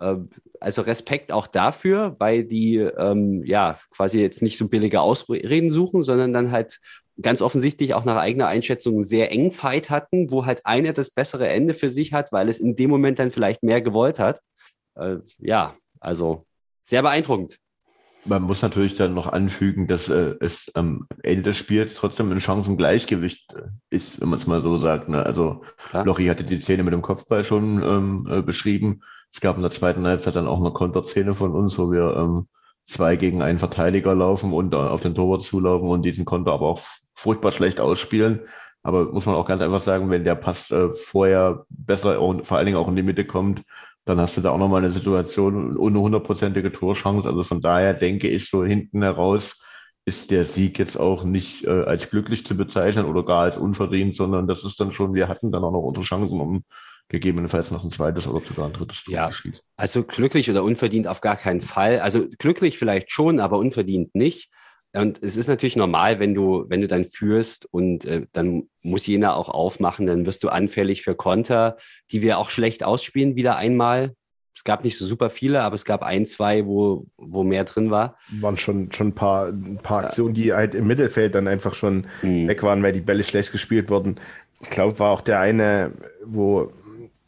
[0.00, 0.30] Ähm,
[0.60, 6.02] also Respekt auch dafür, weil die ähm, ja quasi jetzt nicht so billige Ausreden suchen,
[6.02, 6.80] sondern dann halt
[7.20, 11.10] ganz offensichtlich auch nach eigener Einschätzung einen sehr engen Fight hatten, wo halt einer das
[11.10, 14.40] bessere Ende für sich hat, weil es in dem Moment dann vielleicht mehr gewollt hat.
[14.94, 16.46] Äh, ja, also
[16.82, 17.58] sehr beeindruckend.
[18.24, 22.40] Man muss natürlich dann noch anfügen, dass äh, es am Ende des Spiels trotzdem ein
[22.40, 25.08] Chancengleichgewicht äh, ist, wenn man es mal so sagt.
[25.08, 25.24] Ne?
[25.24, 26.04] Also Klar.
[26.04, 29.02] Lochi hatte die Szene mit dem Kopfball schon ähm, äh, beschrieben.
[29.32, 32.48] Es gab in der zweiten Halbzeit dann auch eine Konterszene von uns, wo wir ähm,
[32.84, 36.66] zwei gegen einen Verteidiger laufen und äh, auf den Torwart zulaufen und diesen Konter aber
[36.66, 36.80] auch
[37.16, 38.42] furchtbar schlecht ausspielen.
[38.82, 42.56] Aber muss man auch ganz einfach sagen, wenn der Pass äh, vorher besser und vor
[42.56, 43.62] allen Dingen auch in die Mitte kommt,
[44.04, 47.28] dann hast du da auch nochmal eine Situation ohne hundertprozentige Torchance.
[47.28, 49.60] Also von daher denke ich so hinten heraus
[50.06, 54.14] ist der Sieg jetzt auch nicht äh, als glücklich zu bezeichnen oder gar als unverdient,
[54.14, 56.64] sondern das ist dann schon, wir hatten dann auch noch unsere Chancen, um
[57.08, 59.64] gegebenenfalls noch ein zweites oder sogar ein drittes Tor ja, schießen.
[59.76, 62.00] Also glücklich oder unverdient auf gar keinen Fall.
[62.00, 64.48] Also glücklich vielleicht schon, aber unverdient nicht.
[64.96, 69.06] Und es ist natürlich normal, wenn du, wenn du dann führst und äh, dann muss
[69.06, 71.76] jener auch aufmachen, dann wirst du anfällig für Konter,
[72.10, 74.14] die wir auch schlecht ausspielen, wieder einmal.
[74.54, 77.90] Es gab nicht so super viele, aber es gab ein, zwei, wo, wo mehr drin
[77.90, 78.16] war.
[78.40, 82.06] Waren schon, schon ein, paar, ein paar Aktionen, die halt im Mittelfeld dann einfach schon
[82.22, 82.48] mhm.
[82.48, 84.16] weg waren, weil die Bälle schlecht gespielt wurden.
[84.62, 85.92] Ich glaube, war auch der eine,
[86.24, 86.72] wo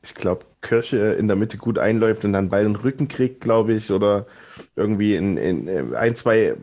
[0.02, 3.42] ich glaube, Kirche in der Mitte gut einläuft und dann Ball in den Rücken kriegt,
[3.42, 4.26] glaube ich, oder
[4.74, 6.54] irgendwie in, in ein, zwei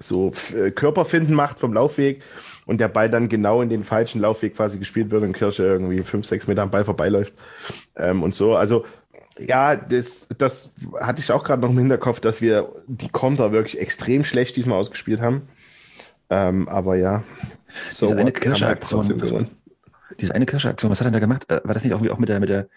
[0.00, 2.22] so äh, Körperfinden macht vom Laufweg
[2.66, 6.02] und der Ball dann genau in den falschen Laufweg quasi gespielt wird und Kirche irgendwie
[6.02, 7.34] fünf, sechs Meter am Ball vorbeiläuft
[7.96, 8.56] ähm, und so.
[8.56, 8.84] Also
[9.38, 13.80] ja, das, das hatte ich auch gerade noch im Hinterkopf, dass wir die Konter wirklich
[13.80, 15.48] extrem schlecht diesmal ausgespielt haben.
[16.30, 17.22] Ähm, aber ja,
[17.88, 19.48] so diese eine Kirche-Aktion.
[20.20, 21.44] Diese eine Kirche-Aktion, was hat er da gemacht?
[21.48, 22.68] Äh, war das nicht irgendwie auch mit der, mit der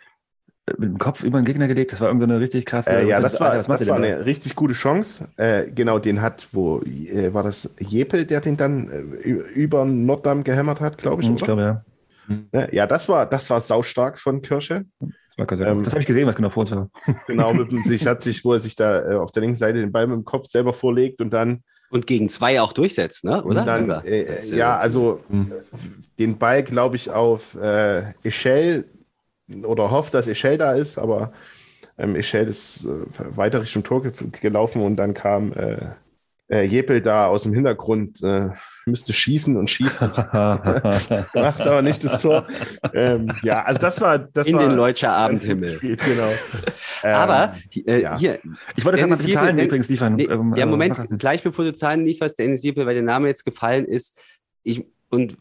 [0.67, 1.91] mit dem Kopf über den Gegner gelegt.
[1.91, 2.91] Das war irgendeine so richtig krasse.
[2.91, 4.23] Äh, ja, das war, Alter, das war eine da?
[4.23, 5.27] richtig gute Chance.
[5.37, 10.43] Äh, genau, den hat, wo äh, war das Jepel, der den dann äh, über Norddamm
[10.43, 11.29] gehämmert hat, glaube ich.
[11.29, 11.83] Ich glaube,
[12.53, 12.67] ja.
[12.71, 12.87] ja.
[12.87, 14.85] Das war, das war saustark von Kirsche.
[15.37, 16.89] Das, ähm, das habe ich gesehen, was genau vor uns war.
[17.27, 19.79] Genau, mit dem, sich hat sich, wo er sich da äh, auf der linken Seite
[19.79, 23.43] den Ball mit dem Kopf selber vorlegt und dann und gegen zwei auch durchsetzt, ne?
[23.43, 23.65] Oder?
[23.65, 25.51] Dann, äh, ja, also mhm.
[26.17, 28.85] den Ball, glaube ich, auf äh, Echel
[29.63, 31.31] oder hofft, dass Echel da ist, aber
[31.97, 35.91] ähm, Echel ist äh, weiter Richtung Tor ge gelaufen und dann kam äh,
[36.51, 38.49] äh, Jepel da aus dem Hintergrund, äh,
[38.85, 40.09] müsste schießen und schießen.
[41.33, 42.45] Macht aber nicht das Tor.
[42.93, 45.79] Ähm, ja, also das war das in war den Leutscher Abendhimmel.
[45.79, 46.31] genau.
[47.03, 48.17] aber äh, ja.
[48.17, 48.39] hier,
[48.75, 50.15] ich wollte gerade mal die Zahlen übrigens liefern.
[50.15, 51.17] Nee, ähm, ja, Moment, machen.
[51.17, 54.19] gleich bevor du Zahlen lieferst, Dennis Jepel, weil der Name jetzt gefallen ist,
[54.63, 55.37] ich und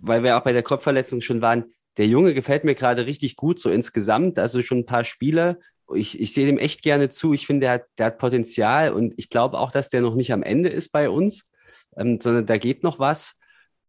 [0.00, 1.64] weil wir auch bei der Kopfverletzung schon waren,
[1.96, 4.38] der Junge gefällt mir gerade richtig gut, so insgesamt.
[4.38, 5.58] Also schon ein paar Spiele.
[5.94, 7.34] Ich, ich sehe dem echt gerne zu.
[7.34, 10.32] Ich finde, der hat, der hat Potenzial und ich glaube auch, dass der noch nicht
[10.32, 11.50] am Ende ist bei uns,
[11.96, 13.34] ähm, sondern da geht noch was.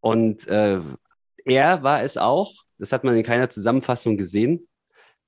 [0.02, 0.80] Und äh,
[1.46, 4.68] er war es auch, das hat man in keiner Zusammenfassung gesehen,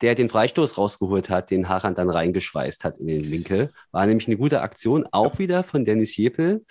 [0.01, 3.71] der den Freistoß rausgeholt hat, den Harand dann reingeschweißt hat in den Winkel.
[3.91, 6.63] War nämlich eine gute Aktion, auch wieder von Dennis Jepel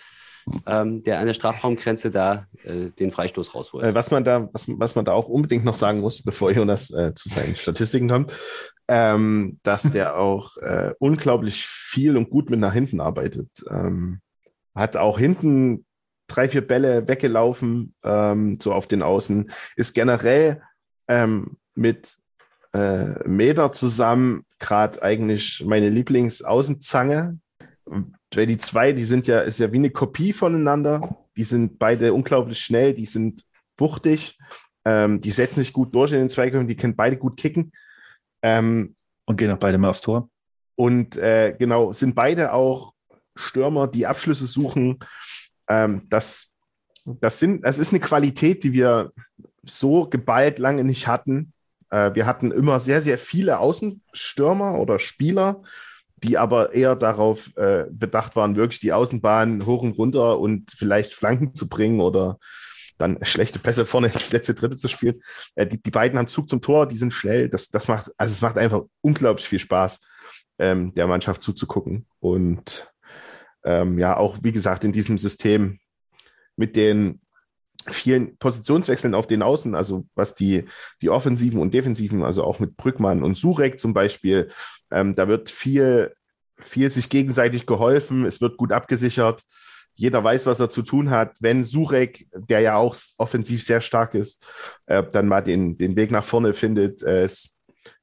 [0.65, 3.85] ähm, der an der Strafraumgrenze da äh, den Freistoß rausholt.
[3.85, 6.91] Äh, was man da, was, was man da auch unbedingt noch sagen muss, bevor Jonas
[6.91, 8.33] äh, zu seinen Statistiken kommt,
[8.87, 13.49] ähm, dass der auch äh, unglaublich viel und gut mit nach hinten arbeitet.
[13.69, 14.21] Ähm,
[14.75, 15.85] hat auch hinten
[16.27, 20.61] drei, vier Bälle weggelaufen, ähm, so auf den Außen, ist generell
[21.07, 22.17] ähm, mit
[22.73, 27.39] äh, Meter zusammen gerade eigentlich meine Lieblingsaußenzange,
[28.35, 31.17] weil die zwei, die sind ja, ist ja wie eine Kopie voneinander.
[31.37, 33.43] Die sind beide unglaublich schnell, die sind
[33.77, 34.37] wuchtig,
[34.85, 37.71] ähm, die setzen sich gut durch in den Zweikämpfen, die können beide gut kicken.
[38.41, 40.29] Ähm, und gehen auch beide mal aufs Tor.
[40.75, 42.93] Und äh, genau, sind beide auch
[43.35, 44.99] Stürmer, die Abschlüsse suchen.
[45.67, 46.53] Ähm, das,
[47.03, 49.11] das, sind, das ist eine Qualität, die wir
[49.63, 51.53] so geballt lange nicht hatten.
[51.89, 55.61] Äh, wir hatten immer sehr, sehr viele Außenstürmer oder Spieler,
[56.23, 61.13] die aber eher darauf äh, bedacht waren, wirklich die Außenbahn hoch und runter und vielleicht
[61.13, 62.39] Flanken zu bringen oder
[62.97, 65.21] dann schlechte Pässe vorne ins letzte Dritte zu spielen.
[65.55, 67.49] Äh, die, die beiden haben Zug zum Tor, die sind schnell.
[67.49, 69.99] Das, das macht, also es macht einfach unglaublich viel Spaß,
[70.57, 72.07] ähm, der Mannschaft zuzugucken.
[72.19, 72.91] Und
[73.63, 75.79] ähm, ja auch, wie gesagt, in diesem System
[76.55, 77.21] mit den
[77.89, 80.65] vielen Positionswechseln auf den Außen, also was die,
[81.01, 84.49] die Offensiven und Defensiven, also auch mit Brückmann und Surek zum Beispiel,
[84.91, 86.13] ähm, da wird viel,
[86.57, 89.43] viel sich gegenseitig geholfen, es wird gut abgesichert.
[89.93, 91.35] Jeder weiß, was er zu tun hat.
[91.39, 94.45] Wenn Surek, der ja auch offensiv sehr stark ist,
[94.85, 97.27] äh, dann mal den, den Weg nach vorne findet, äh,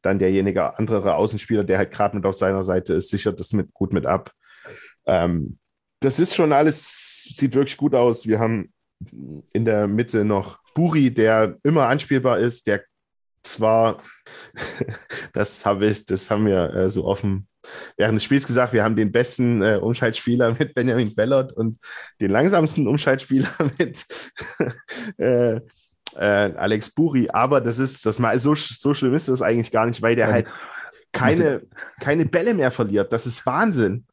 [0.03, 3.73] dann derjenige andere Außenspieler, der halt gerade mit auf seiner Seite ist, sichert das mit,
[3.73, 4.33] gut mit ab.
[5.07, 5.59] Ähm,
[6.01, 8.27] das ist schon alles, sieht wirklich gut aus.
[8.27, 8.73] Wir haben
[9.53, 12.85] in der Mitte noch Buri, der immer anspielbar ist, der
[13.47, 14.03] zwar,
[15.33, 17.49] das habe ich, das haben wir äh, so offen
[17.97, 21.79] während des Spiels gesagt, wir haben den besten äh, Umschaltspieler mit Benjamin Bellert und
[22.21, 24.05] den langsamsten Umschaltspieler mit
[25.19, 25.61] äh,
[26.17, 26.21] äh,
[26.57, 30.03] Alex Buri, aber das ist, das mal so, so schlimm ist das eigentlich gar nicht,
[30.03, 30.47] weil der halt
[31.13, 31.63] keine,
[32.01, 33.13] keine Bälle mehr verliert.
[33.13, 34.05] Das ist Wahnsinn.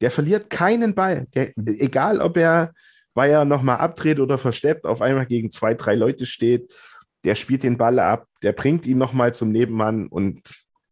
[0.00, 1.26] Der verliert keinen Ball.
[1.34, 2.72] Der, egal, ob er,
[3.14, 6.72] weil er nochmal abdreht oder versteppt, auf einmal gegen zwei, drei Leute steht,
[7.24, 10.42] der spielt den Ball ab, der bringt ihn nochmal zum Nebenmann und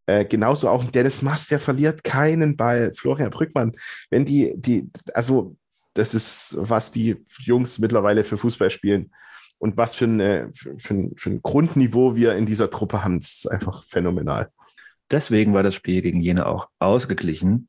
[0.07, 2.93] äh, genauso auch Dennis Mast, der verliert keinen Ball.
[2.95, 3.73] Florian Brückmann,
[4.11, 5.57] wenn die, die, also
[5.95, 9.13] das ist, was die Jungs mittlerweile für Fußball spielen
[9.59, 13.21] und was für, eine, für, für, ein, für ein Grundniveau wir in dieser Truppe haben,
[13.21, 14.51] das ist einfach phänomenal.
[15.11, 17.69] Deswegen war das Spiel gegen Jena auch ausgeglichen.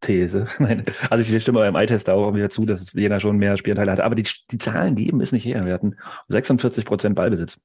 [0.00, 0.46] These.
[0.58, 0.84] Nein.
[1.10, 4.04] Also ich stimme eurem Eye-Test auch wieder zu, dass Jena schon mehr Spielteile hatte.
[4.04, 5.64] Aber die, die Zahlen geben es nicht her.
[5.64, 5.96] Wir hatten
[6.28, 7.58] 46 Prozent Ballbesitz.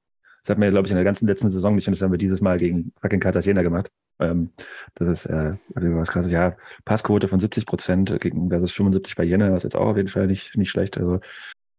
[0.43, 2.17] Das hatten wir, glaube ich, in der ganzen letzten Saison nicht und das haben wir
[2.17, 3.91] dieses Mal gegen fucking Cartagena gemacht.
[4.19, 4.51] Ähm,
[4.95, 6.31] das ist äh, also was krasses.
[6.31, 10.09] Ja, Passquote von 70 Prozent gegen versus 75 bei Jena, was jetzt auch auf jeden
[10.09, 10.97] Fall nicht, nicht schlecht.
[10.97, 11.19] Also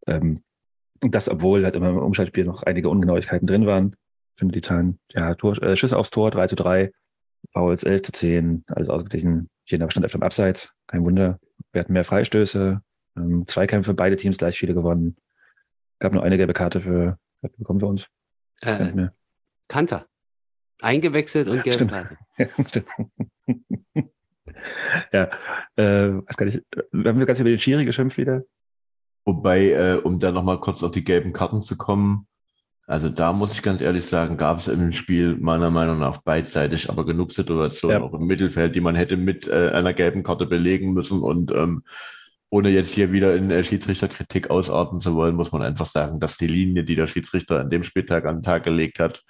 [0.06, 0.42] ähm,
[1.00, 3.96] das, obwohl halt immer im Umschaltspiel noch einige Ungenauigkeiten drin waren.
[4.34, 6.92] Ich finde die Zahlen, ja, Tor, äh, Schüsse aufs Tor, 3 zu 3,
[7.52, 9.48] Fouls 11 zu 10, alles ausgeglichen.
[9.66, 11.38] Jena stand öfter im Abseits, kein Wunder.
[11.72, 12.80] Wir hatten mehr Freistöße,
[13.16, 15.16] ähm, Zweikämpfe, beide Teams gleich viele gewonnen.
[15.98, 18.08] Gab nur eine gelbe Karte für, bekommen wir uns?
[18.62, 19.08] Äh,
[19.68, 20.06] Kanter.
[20.80, 22.16] Eingewechselt und gelbe Karte.
[25.12, 25.30] ja,
[25.76, 26.62] äh, weiß gar nicht.
[26.90, 28.42] Wir haben ganz über den Schiri geschimpft wieder.
[29.24, 32.26] Wobei, äh, um da nochmal kurz auf die gelben Karten zu kommen,
[32.86, 36.90] also da muss ich ganz ehrlich sagen, gab es im Spiel meiner Meinung nach beidseitig
[36.90, 38.02] aber genug Situationen ja.
[38.02, 41.84] auch im Mittelfeld, die man hätte mit äh, einer gelben Karte belegen müssen und ähm,
[42.53, 46.36] ohne jetzt hier wieder in äh, Schiedsrichterkritik ausarten zu wollen, muss man einfach sagen, dass
[46.36, 49.22] die Linie, die der Schiedsrichter an dem Spieltag an den Tag gelegt hat,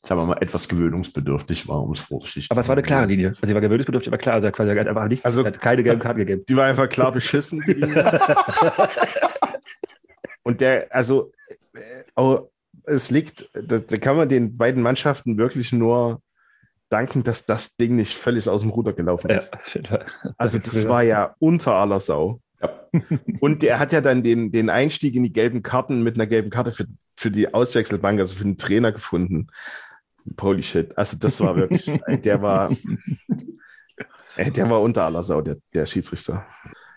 [0.00, 3.30] sagen wir mal, etwas gewöhnungsbedürftig war, um es vorsichtig Aber es war eine klare Linie.
[3.30, 5.98] Also sie war gewöhnungsbedürftig, aber klar, also er quasi einfach nichts, also, hat keine gelben
[6.00, 6.44] Karten gegeben.
[6.48, 8.20] Die war einfach klar beschissen, die Linie.
[10.44, 11.32] Und der, also,
[11.74, 12.36] äh,
[12.84, 16.22] es liegt, da, da kann man den beiden Mannschaften wirklich nur
[16.88, 19.50] danken, dass das Ding nicht völlig aus dem Ruder gelaufen ist.
[19.74, 20.04] Ja,
[20.36, 22.40] also das war ja unter aller Sau.
[22.62, 22.88] Ja.
[23.40, 26.50] Und der hat ja dann den, den Einstieg in die gelben Karten mit einer gelben
[26.50, 26.86] Karte für,
[27.16, 29.48] für die Auswechselbank, also für den Trainer gefunden.
[30.40, 30.96] Holy shit.
[30.96, 31.90] Also das war wirklich,
[32.24, 32.74] der war,
[34.36, 36.46] der war unter aller Sau, der, der Schiedsrichter.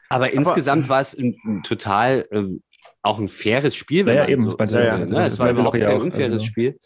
[0.10, 2.62] Aber, Aber insgesamt war es ein, ein total ähm,
[3.04, 4.06] auch ein faires Spiel.
[4.06, 4.44] Wenn ja, eben.
[4.44, 5.26] So, so, ja, ne?
[5.26, 6.80] Es war überhaupt kein unfaires also, Spiel.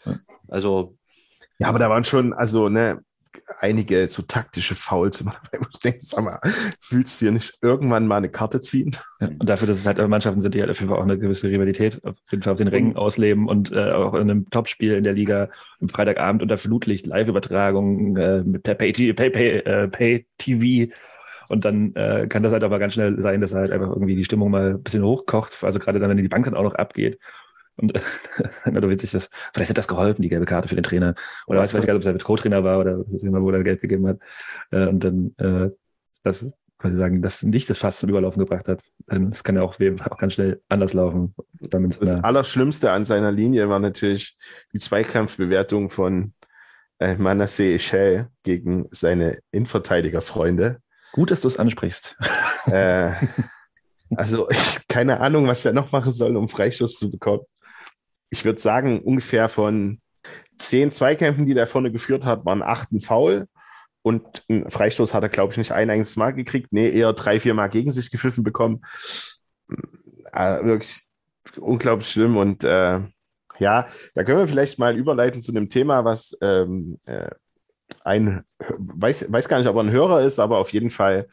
[0.48, 0.98] Also.
[1.60, 3.02] Ja, aber da waren schon, also, ne,
[3.60, 5.24] einige so taktische Fouls
[5.74, 6.40] ich denke, sag mal,
[6.80, 8.96] fühlst du hier nicht irgendwann mal eine Karte ziehen?
[9.20, 11.18] Ja, und dafür, dass es halt Mannschaften sind, die halt auf jeden Fall auch eine
[11.18, 14.94] gewisse Rivalität auf jeden Fall auf den Rängen ausleben und äh, auch in einem Topspiel
[14.94, 15.50] in der Liga
[15.82, 20.92] am Freitagabend unter Flutlicht, Live-Übertragung äh, mit per Pay-TV Pay, Pay, äh, Pay
[21.50, 24.26] und dann äh, kann das halt aber ganz schnell sein, dass halt einfach irgendwie die
[24.26, 27.20] Stimmung mal ein bisschen hochkocht, also gerade dann, wenn die Bank dann auch noch abgeht
[27.78, 27.96] und
[28.66, 31.16] äh, du witzig, das, vielleicht hat das geholfen, die gelbe Karte für den Trainer.
[31.46, 34.08] Oder weiß, weiß gar nicht, ob es halt Co-Trainer war oder wo er Geld gegeben
[34.08, 34.20] hat.
[34.72, 35.70] Äh, und dann äh,
[36.24, 38.84] das quasi sagen, das nicht das Fass zum Überlaufen gebracht hat.
[39.08, 41.34] Das kann ja auch, auch ganz schnell anders laufen.
[41.60, 44.38] Das Allerschlimmste an seiner Linie war natürlich
[44.74, 46.34] die Zweikampfbewertung von
[47.00, 50.80] äh, Manasseh Echel gegen seine Innenverteidigerfreunde.
[51.14, 52.16] Gut, dass du es ansprichst.
[52.68, 53.12] Äh,
[54.16, 57.46] also ich, keine Ahnung, was er noch machen soll, um Freistoß zu bekommen
[58.30, 60.00] ich würde sagen, ungefähr von
[60.58, 63.48] zehn Zweikämpfen, die der vorne geführt hat, waren acht ein Foul.
[64.02, 66.72] Und einen Freistoß hat er, glaube ich, nicht ein einziges Mal gekriegt.
[66.72, 68.82] Nee, eher drei, vier Mal gegen sich gepfiffen bekommen.
[70.32, 71.02] Also wirklich
[71.58, 72.38] unglaublich schlimm.
[72.38, 73.02] Und äh,
[73.60, 77.30] ja, da können wir vielleicht mal überleiten zu einem Thema, was ähm, äh,
[78.04, 81.28] ein, weiß, weiß gar nicht, ob er ein Hörer ist, aber auf jeden Fall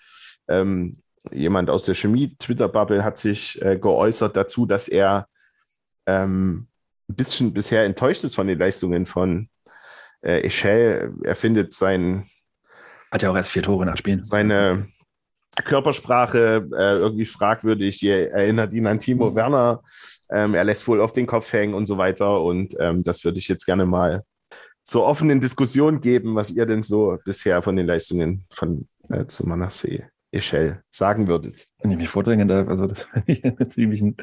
[0.49, 0.95] ähm,
[1.31, 5.29] jemand aus der Chemie-Twitter-Bubble hat sich äh, geäußert dazu, dass er
[6.07, 6.67] ähm,
[7.09, 9.49] ein bisschen bisher enttäuscht ist von den Leistungen von
[10.23, 11.15] äh, Echel.
[11.23, 12.29] Er findet sein.
[13.11, 14.23] Hat ja auch erst vier Tore nach Spielen.
[14.23, 14.89] Seine,
[15.63, 17.99] Körpersprache äh, irgendwie fragwürdig.
[17.99, 19.83] Die erinnert ihn an Timo Werner.
[20.31, 22.41] Ähm, er lässt wohl auf den Kopf hängen und so weiter.
[22.41, 24.25] Und ähm, das würde ich jetzt gerne mal
[24.83, 29.47] zur offenen Diskussion geben, was ihr denn so bisher von den Leistungen von äh, zu
[29.47, 31.67] Manasseh Echel sagen würdet.
[31.81, 34.17] Wenn ich mich vordrängen darf, also das finde ich ziemlich ein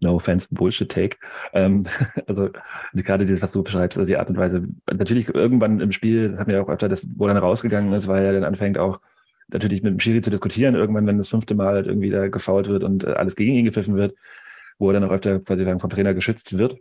[0.00, 1.18] No Offense Bullshit-Take.
[1.52, 1.84] Ähm,
[2.26, 2.50] also
[2.94, 6.40] gerade das, was du beschreibst, also die Art und Weise, natürlich irgendwann im Spiel, das
[6.40, 9.00] haben wir auch öfter, das, wo dann rausgegangen ist, weil er dann anfängt auch
[9.48, 12.68] natürlich mit dem Schiri zu diskutieren, irgendwann, wenn das fünfte Mal halt irgendwie da gefault
[12.68, 14.14] wird und äh, alles gegen ihn gepfiffen wird,
[14.78, 16.78] wo er dann auch öfter quasi vom Trainer geschützt wird.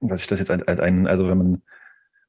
[0.00, 1.62] Dass ich das jetzt als ein, also wenn man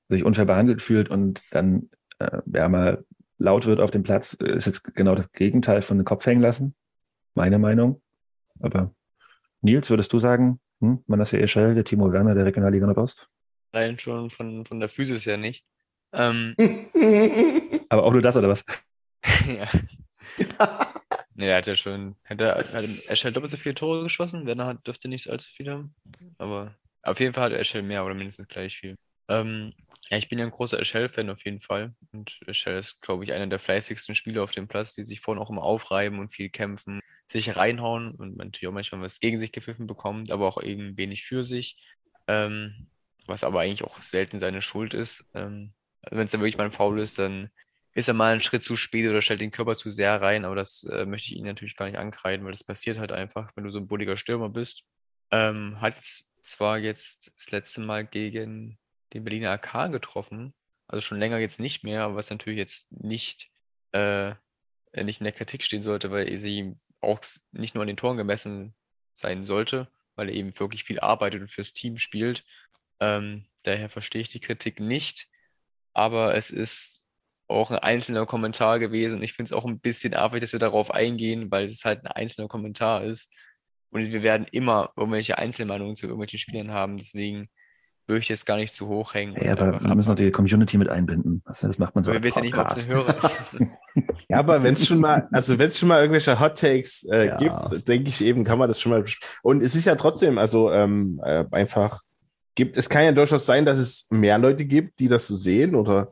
[0.09, 3.03] sich unfair behandelt fühlt und dann äh, ja mal
[3.38, 6.75] laut wird auf dem Platz, ist jetzt genau das Gegenteil von den Kopf hängen lassen.
[7.35, 8.01] Meine Meinung.
[8.59, 8.93] Aber
[9.61, 13.27] Nils, würdest du sagen, hm, Manasseh Eschel, der Timo Werner der Regionalliga Nordost?
[13.73, 15.65] Nein, schon von, von der Physis her nicht.
[16.13, 16.55] Ähm,
[17.89, 18.65] Aber auch nur das, oder was?
[19.47, 19.67] ja.
[21.35, 24.65] nee, er hat ja schon, hat er, hat Eschel doppelt so viele Tore geschossen, Werner
[24.65, 25.95] hat, dürfte nicht allzu viel haben.
[26.38, 28.95] Aber auf jeden Fall hat Eschel mehr oder mindestens gleich viel.
[29.29, 29.73] Ähm,
[30.10, 31.93] ja, ich bin ja ein großer Eschel-Fan auf jeden Fall.
[32.12, 35.41] Und Eschel ist, glaube ich, einer der fleißigsten Spieler auf dem Platz, die sich vorne
[35.41, 39.51] auch immer aufreiben und viel kämpfen, sich reinhauen und natürlich auch manchmal was gegen sich
[39.51, 41.78] gepfiffen bekommt, aber auch eben wenig für sich.
[42.28, 42.88] Ähm,
[43.26, 45.26] was aber eigentlich auch selten seine Schuld ist.
[45.34, 47.49] Ähm, also wenn es dann wirklich mal ein Foul ist, dann
[47.93, 50.55] ist er mal einen Schritt zu spät oder stellt den Körper zu sehr rein, aber
[50.55, 53.64] das äh, möchte ich ihn natürlich gar nicht ankreiden, weil das passiert halt einfach, wenn
[53.64, 54.84] du so ein bulliger Stürmer bist.
[55.32, 55.95] Ähm, hat
[56.41, 58.78] zwar jetzt das letzte Mal gegen
[59.14, 60.53] den Berliner AK getroffen.
[60.88, 63.49] Also schon länger jetzt nicht mehr, was natürlich jetzt nicht,
[63.91, 64.34] äh,
[64.95, 67.20] nicht in der Kritik stehen sollte, weil sie auch
[67.51, 68.76] nicht nur an den Toren gemessen
[69.14, 72.45] sein sollte, weil er eben wirklich viel arbeitet und fürs Team spielt.
[72.99, 75.28] Ähm, daher verstehe ich die Kritik nicht.
[75.93, 77.03] Aber es ist
[77.47, 79.18] auch ein einzelner Kommentar gewesen.
[79.18, 82.05] Und ich finde es auch ein bisschen affig, dass wir darauf eingehen, weil es halt
[82.05, 83.30] ein einzelner Kommentar ist.
[83.89, 86.97] Und wir werden immer irgendwelche Einzelmeinungen zu irgendwelchen Spielern haben.
[86.97, 87.49] Deswegen
[88.08, 89.36] würde ich jetzt gar nicht zu hoch hängen.
[89.43, 91.43] Ja, aber wir müssen auch die Community mit einbinden.
[91.45, 92.12] Das, das macht man so.
[92.12, 93.41] Aber wir wissen ja nicht, ob es ein Hörer ist.
[94.30, 97.28] ja, aber wenn es schon mal, also wenn es schon mal irgendwelche Hot Takes äh,
[97.28, 97.38] ja.
[97.38, 99.03] gibt, denke ich eben, kann man das schon mal.
[99.43, 102.01] Und es ist ja trotzdem, also ähm, äh, einfach
[102.55, 105.76] gibt, es kann ja durchaus sein, dass es mehr Leute gibt, die das so sehen
[105.76, 106.12] oder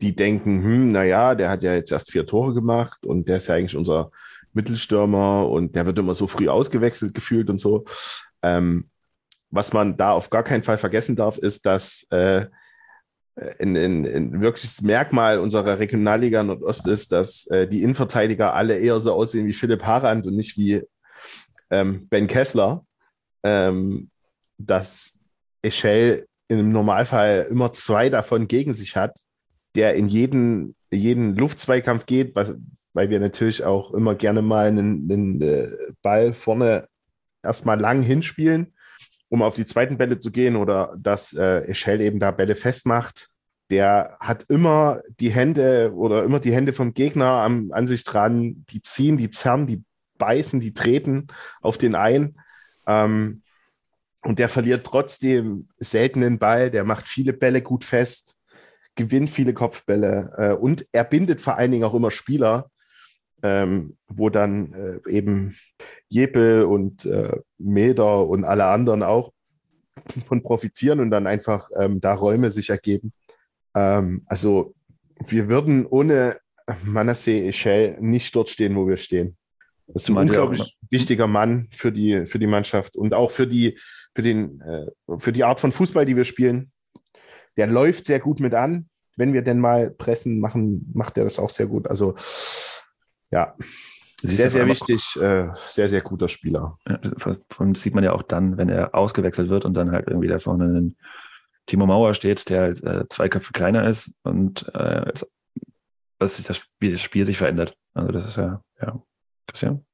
[0.00, 3.48] die denken, hm, naja, der hat ja jetzt erst vier Tore gemacht und der ist
[3.48, 4.10] ja eigentlich unser
[4.52, 7.84] Mittelstürmer und der wird immer so früh ausgewechselt gefühlt und so.
[8.42, 8.88] Ähm,
[9.52, 12.46] was man da auf gar keinen Fall vergessen darf, ist, dass äh,
[13.58, 18.98] in, in, in wirkliches Merkmal unserer Regionalliga Nordost ist, dass äh, die Innenverteidiger alle eher
[18.98, 20.82] so aussehen wie Philipp Harand und nicht wie
[21.70, 22.84] ähm, Ben Kessler.
[23.44, 24.10] Ähm,
[24.58, 25.18] dass
[25.62, 29.18] Eschel im Normalfall immer zwei davon gegen sich hat,
[29.74, 32.54] der in jeden, jeden Luftzweikampf geht, was,
[32.92, 35.68] weil wir natürlich auch immer gerne mal einen, einen äh,
[36.02, 36.86] Ball vorne
[37.42, 38.72] erstmal lang hinspielen
[39.32, 43.30] um auf die zweiten Bälle zu gehen oder dass äh, Eschel eben da Bälle festmacht,
[43.70, 48.66] der hat immer die Hände oder immer die Hände vom Gegner am, an sich dran,
[48.68, 49.82] die ziehen, die zerren, die
[50.18, 51.28] beißen, die treten
[51.62, 52.36] auf den ein.
[52.86, 53.40] Ähm,
[54.20, 58.36] und der verliert trotzdem selten den Ball, der macht viele Bälle gut fest,
[58.96, 62.70] gewinnt viele Kopfbälle äh, und er bindet vor allen Dingen auch immer Spieler,
[63.42, 65.56] ähm, wo dann äh, eben
[66.08, 69.32] Jeppe und äh, Meder und alle anderen auch
[70.26, 73.12] von profitieren und dann einfach ähm, da Räume sich ergeben.
[73.74, 74.74] Ähm, also
[75.26, 76.38] wir würden ohne
[76.84, 79.36] Manasseh Echel nicht dort stehen, wo wir stehen.
[79.88, 83.78] Das ist ein unglaublich wichtiger Mann für die, für die Mannschaft und auch für die,
[84.14, 84.86] für, den, äh,
[85.18, 86.70] für die Art von Fußball, die wir spielen.
[87.56, 88.88] Der läuft sehr gut mit an.
[89.16, 91.86] Wenn wir denn mal pressen machen, macht er das auch sehr gut.
[91.86, 92.14] Also
[93.32, 93.54] ja,
[94.22, 96.78] sehr, sehr wichtig, äh, sehr, sehr guter Spieler.
[96.86, 97.00] Ja,
[97.50, 100.38] von sieht man ja auch dann, wenn er ausgewechselt wird und dann halt irgendwie da
[100.38, 100.96] vorne ein
[101.66, 105.12] Timo Mauer steht, der halt, äh, zwei Köpfe kleiner ist und äh,
[106.18, 107.76] dass sich das, wie das Spiel sich verändert.
[107.94, 109.02] Also das ist ja, ja,
[109.48, 109.84] Christian.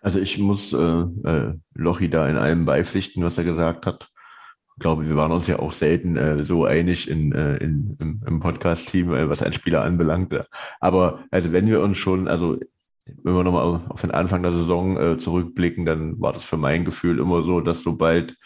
[0.00, 4.10] Also ich muss äh, äh, Lochi da in allem beipflichten, was er gesagt hat.
[4.76, 8.22] Ich glaube, wir waren uns ja auch selten äh, so einig in, äh, in, im,
[8.26, 10.34] im Podcast-Team, äh, was ein Spieler anbelangt.
[10.80, 12.58] Aber also wenn wir uns schon, also
[13.06, 16.84] wenn wir nochmal auf den Anfang der Saison äh, zurückblicken, dann war das für mein
[16.84, 18.36] Gefühl immer so, dass sobald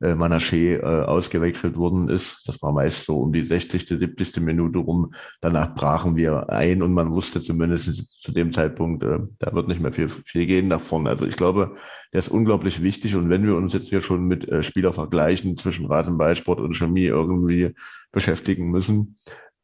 [0.00, 4.36] äh, Manaché äh, ausgewechselt worden ist, das war meist so um die 60., 70.
[4.40, 9.52] Minute rum, danach brachen wir ein und man wusste zumindest zu dem Zeitpunkt, äh, da
[9.54, 11.10] wird nicht mehr viel, viel gehen nach vorne.
[11.10, 11.76] Also ich glaube,
[12.12, 15.86] der ist unglaublich wichtig und wenn wir uns jetzt hier schon mit äh, Spielervergleichen zwischen
[15.86, 17.74] Rasenballsport und Chemie irgendwie
[18.12, 19.16] beschäftigen müssen,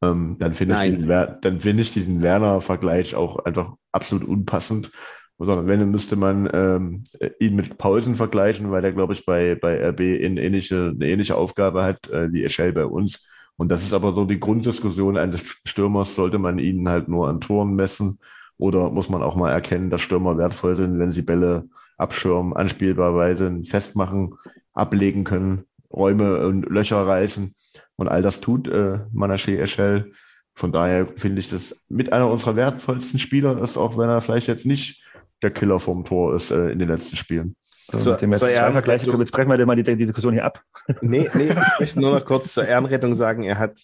[0.02, 4.90] ähm, dann finde ich, diesen, dann finde ich diesen Werner-Vergleich auch einfach absolut unpassend.
[5.38, 7.04] sondern wenn, dann müsste man ähm,
[7.38, 11.36] ihn mit Pausen vergleichen, weil er, glaube ich, bei, bei RB in ähnliche, eine ähnliche
[11.36, 13.26] Aufgabe hat äh, wie Eschel bei uns.
[13.56, 17.40] Und das ist aber so die Grunddiskussion eines Stürmers, sollte man ihn halt nur an
[17.40, 18.18] Toren messen
[18.56, 23.62] oder muss man auch mal erkennen, dass Stürmer wertvoll sind, wenn sie Bälle abschirmen, anspielbarweise
[23.64, 24.34] festmachen,
[24.72, 27.54] ablegen können, Räume und Löcher reißen.
[28.00, 30.14] Und all das tut äh, Manaché Eschel.
[30.54, 34.48] Von daher finde ich das mit einer unserer wertvollsten Spieler ist, auch wenn er vielleicht
[34.48, 35.04] jetzt nicht
[35.42, 37.56] der Killer vom Tor ist äh, in den letzten Spielen.
[37.92, 40.46] So, zur, mit dem jetzt Vergleich kommen, jetzt brechen wir mal die, die, Diskussion hier
[40.46, 40.62] ab.
[41.02, 43.82] Nee, nee, ich möchte nur noch kurz zur Ehrenrettung sagen, er hat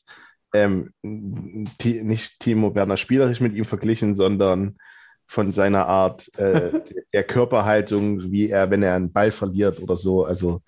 [0.55, 4.79] ähm, nicht Timo Werner spielerisch mit ihm verglichen, sondern
[5.27, 6.81] von seiner Art äh,
[7.13, 10.25] der Körperhaltung, wie er, wenn er einen Ball verliert oder so.
[10.25, 10.63] Also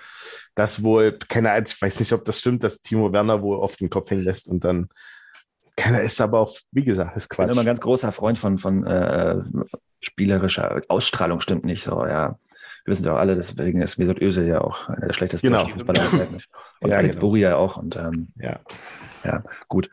[0.55, 3.81] das wohl, keine Ahnung, ich weiß nicht, ob das stimmt, dass Timo Werner wohl oft
[3.81, 4.89] den Kopf hängen lässt und dann
[5.77, 7.45] keiner ist aber auch, wie gesagt, ist Quatsch.
[7.45, 9.37] Ich bin immer ein ganz großer Freund von, von äh,
[10.01, 12.37] spielerischer Ausstrahlung, stimmt nicht so, ja.
[12.85, 15.67] Wir wissen ja auch alle, deswegen ist Mesut Özil ja auch einer der schlechtesten genau.
[15.67, 16.01] Fußballer.
[16.81, 17.27] Und ja, Alex genau.
[17.27, 17.77] Buri ja auch.
[17.77, 18.59] Und ähm, ja.
[19.25, 19.91] ja, gut.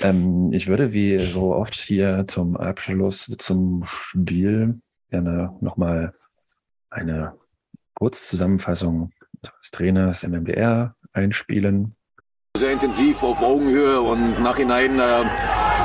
[0.00, 4.80] Ähm, ich würde wie so oft hier zum Abschluss zum Spiel
[5.10, 6.14] gerne nochmal
[6.90, 7.34] eine
[7.94, 9.12] Kurzzusammenfassung
[9.42, 11.94] des Trainers im MDR einspielen.
[12.56, 15.24] Sehr intensiv auf Augenhöhe und nachhinein, äh,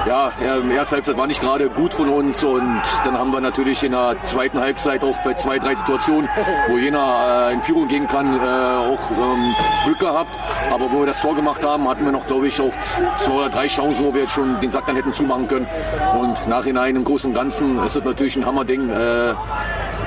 [0.07, 0.31] ja,
[0.71, 4.15] ersten Halbzeit war nicht gerade gut von uns und dann haben wir natürlich in der
[4.23, 6.29] zweiten Halbzeit auch bei zwei, drei Situationen,
[6.69, 9.55] wo jener äh, in Führung gehen kann, äh, auch ähm,
[9.85, 10.37] Glück gehabt.
[10.71, 12.73] Aber wo wir das Tor gemacht haben, hatten wir noch, glaube ich, auch
[13.17, 15.67] zwei oder drei Chancen, wo wir jetzt schon den Sack dann hätten zumachen können.
[16.19, 18.89] Und nachhinein im Großen und Ganzen ist das natürlich ein Hammerding.
[18.89, 19.33] Äh,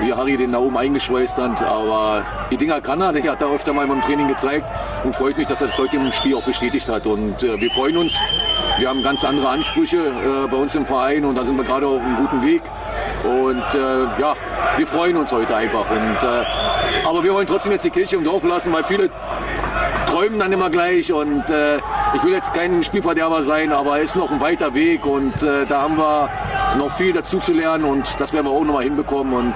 [0.01, 1.63] wie Harry den da oben eingeschweißt hat.
[1.63, 4.71] Aber die Dinger kann er, der hat er öfter mal beim Training gezeigt
[5.05, 7.07] und freut mich, dass er das heute im Spiel auch bestätigt hat.
[7.07, 8.21] Und äh, wir freuen uns.
[8.79, 11.87] Wir haben ganz andere Ansprüche äh, bei uns im Verein und da sind wir gerade
[11.87, 12.63] auf einem guten Weg.
[13.25, 14.35] Und äh, ja,
[14.77, 15.91] wir freuen uns heute einfach.
[15.91, 19.11] Und, äh, aber wir wollen trotzdem jetzt die Kirche im Dorf lassen, weil viele
[20.07, 21.77] träumen dann immer gleich und äh,
[22.15, 25.67] ich will jetzt kein Spielverderber sein, aber es ist noch ein weiter Weg und äh,
[25.67, 26.29] da haben wir
[26.79, 29.55] noch viel dazu zu lernen und das werden wir auch nochmal hinbekommen und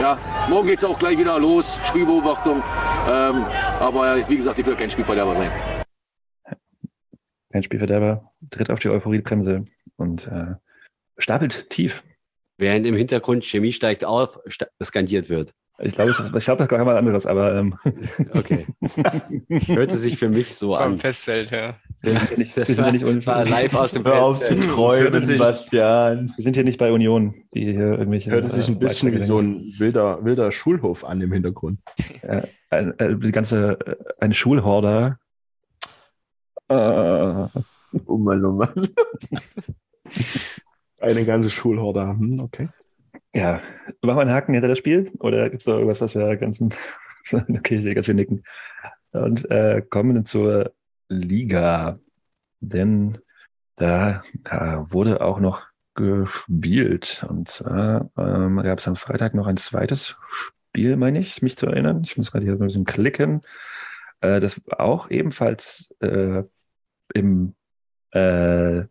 [0.00, 2.62] ja, morgen geht es auch gleich wieder los, Spielbeobachtung,
[3.08, 3.44] ähm,
[3.80, 5.50] aber wie gesagt, ich will kein Spielverderber sein.
[7.52, 9.64] Kein Spielverderber, tritt auf die Euphoriebremse
[9.96, 10.54] und äh,
[11.18, 12.02] stapelt tief.
[12.58, 15.52] Während im Hintergrund Chemie steigt auf, sta skandiert wird.
[15.78, 17.54] Ich glaube, ich, ich glaube, das gar mal anderes, aber.
[17.54, 17.78] Ähm.
[18.32, 18.66] Okay.
[19.66, 20.98] Hörte sich für mich so Das war an.
[20.98, 21.76] Festzelt, ja.
[22.02, 24.40] Wir sind hier nicht, Das sind war- hier nicht war live aus dem Hör auf
[24.40, 26.32] zu träumen, sich- Bastian.
[26.36, 28.30] Wir sind hier nicht bei Union, die hier irgendwelche.
[28.30, 31.80] Hört es sich ein äh, bisschen wie so ein wilder, wilder Schulhof an im Hintergrund.
[32.22, 35.18] äh, ein- äh, die ganze, äh, ein Schulhorder.
[36.68, 37.48] Äh,
[38.06, 38.68] Oh Mann, oh Mann.
[41.00, 42.08] Eine ganze Schulhorde.
[42.08, 42.68] Hm, okay.
[43.34, 43.60] ja,
[44.02, 45.12] machen wir einen Haken hinter das Spiel?
[45.20, 46.60] Oder gibt es da irgendwas, was wir ganz.
[47.32, 48.42] okay, ich sehe ganz viel nicken.
[49.12, 50.72] Und äh, kommen zur
[51.08, 51.98] Liga.
[52.60, 53.18] Denn
[53.76, 55.62] da, da wurde auch noch
[55.94, 57.24] gespielt.
[57.28, 61.66] Und zwar ähm, gab es am Freitag noch ein zweites Spiel, meine ich, mich zu
[61.66, 62.02] erinnern.
[62.04, 63.40] Ich muss gerade hier ein bisschen klicken.
[64.20, 66.42] Äh, das auch ebenfalls äh,
[67.14, 67.54] im
[68.12, 68.84] äh,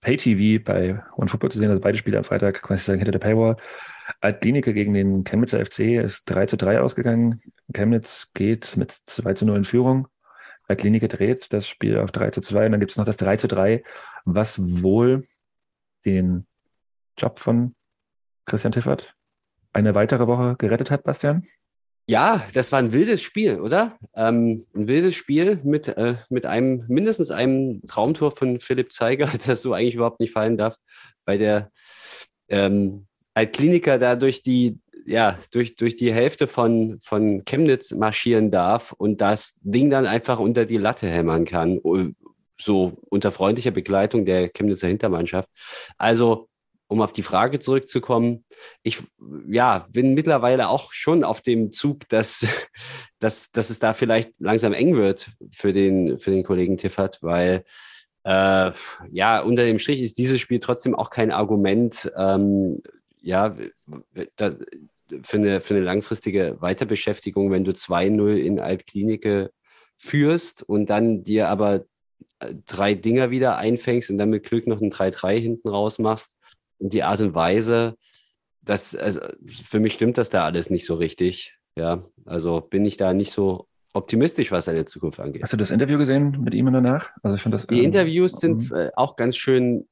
[0.00, 3.56] Pay-TV bei OneFootball zu sehen, also beide Spiele am Freitag, ich sagen, hinter der Paywall.
[4.20, 7.42] Altlinike gegen den Chemnitzer FC ist 3 zu 3 ausgegangen.
[7.72, 10.08] Chemnitz geht mit 2 zu 0 in Führung.
[10.68, 13.38] Altlinike dreht das Spiel auf 3 zu 2 und dann gibt es noch das 3
[13.38, 13.82] zu 3,
[14.24, 15.26] was wohl
[16.04, 16.46] den
[17.16, 17.74] Job von
[18.46, 19.14] Christian Tiffert
[19.72, 21.46] eine weitere Woche gerettet hat, Bastian.
[22.08, 23.98] Ja, das war ein wildes Spiel, oder?
[24.14, 29.60] Ähm, ein wildes Spiel mit, äh, mit einem, mindestens einem Traumtor von Philipp Zeiger, das
[29.62, 30.76] so eigentlich überhaupt nicht fallen darf,
[31.26, 31.70] weil der
[32.48, 34.78] ähm, Altkliniker da durch die,
[35.08, 40.38] ja, durch, durch die Hälfte von, von Chemnitz marschieren darf und das Ding dann einfach
[40.38, 41.80] unter die Latte hämmern kann,
[42.60, 45.48] so unter freundlicher Begleitung der Chemnitzer Hintermannschaft.
[45.96, 46.48] Also,
[46.88, 48.44] um auf die Frage zurückzukommen,
[48.82, 48.98] ich
[49.48, 52.46] ja, bin mittlerweile auch schon auf dem Zug, dass,
[53.18, 57.64] dass, dass es da vielleicht langsam eng wird für den, für den Kollegen Tiffert, weil
[58.24, 58.72] äh,
[59.10, 62.82] ja, unter dem Strich ist dieses Spiel trotzdem auch kein Argument, ähm,
[63.20, 63.56] ja,
[64.36, 64.54] da,
[65.22, 69.50] für, eine, für eine langfristige Weiterbeschäftigung, wenn du 2-0 in Altklinike
[69.96, 71.84] führst und dann dir aber
[72.40, 76.32] äh, drei Dinger wieder einfängst und dann mit Glück noch ein 3-3 hinten raus machst.
[76.78, 77.96] Und die Art und Weise,
[78.62, 81.56] das, also für mich stimmt das da alles nicht so richtig.
[81.76, 85.42] Ja, also bin ich da nicht so optimistisch, was seine Zukunft angeht.
[85.42, 87.10] Hast du das Interview gesehen mit ihm danach?
[87.22, 89.88] Also ich finde das Die ähm, Interviews sind äh, auch ganz schön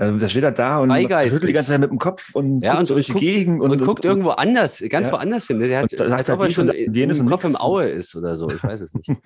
[0.00, 2.76] Also der steht halt da und schüttelt die ganze Zeit mit dem Kopf und Ja,
[2.76, 3.60] guckt und, durch und, die guckt, Gegend.
[3.60, 5.12] und, guckt irgendwo anders, ganz Ja.
[5.12, 5.60] woanders hin.
[5.60, 7.54] Der hat, Und dann ob er dies schon und jenes im und Kopf im.
[7.56, 8.48] Aue ist oder so.
[8.50, 9.06] Ich weiß es nicht.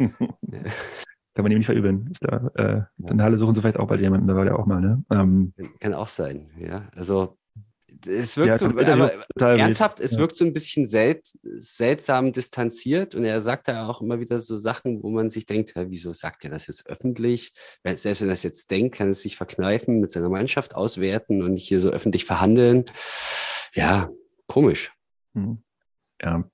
[1.36, 2.08] Kann man ihm nicht verübeln.
[2.10, 4.66] Ist da, äh, In Halle suchen sie vielleicht auch bald jemanden, da war der auch
[4.66, 5.02] mal, ne?
[5.10, 6.88] Ähm, Kann auch sein, ja.
[6.96, 7.36] Also
[8.06, 10.18] es Ja, wirkt so, aber ernsthaft, es Ja.
[10.18, 11.20] wirkt so ein bisschen sel
[11.58, 15.74] seltsam distanziert und er sagt da auch immer wieder so Sachen, wo man sich denkt,
[15.76, 17.52] hä, wieso sagt er das jetzt öffentlich?
[17.84, 21.52] Selbst wenn er das jetzt denkt, kann es sich verkneifen, mit seiner Mannschaft auswerten und
[21.54, 22.84] nicht hier so öffentlich verhandeln.
[23.74, 24.10] Ja,
[24.46, 24.92] komisch.
[25.34, 25.62] hm.
[26.22, 26.44] ja.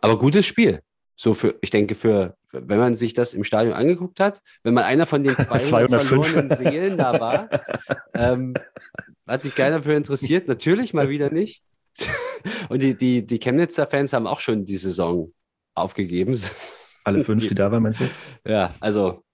[0.00, 0.80] Aber gutes Spiel.
[1.14, 4.82] So für, ich denke, für, wenn man sich das im Stadion angeguckt hat, wenn man
[4.84, 6.08] einer von den 200 205.
[6.08, 7.48] verlorenen Seelen da war,
[8.14, 8.54] ähm,
[9.32, 10.46] hat sich keiner für interessiert.
[10.46, 11.62] Natürlich mal wieder nicht.
[12.68, 15.32] Und die, die, die Chemnitzer Fans haben auch schon die Saison
[15.74, 16.38] aufgegeben.
[17.04, 18.04] Alle fünf, die da waren, meinst du?
[18.46, 19.24] Ja, also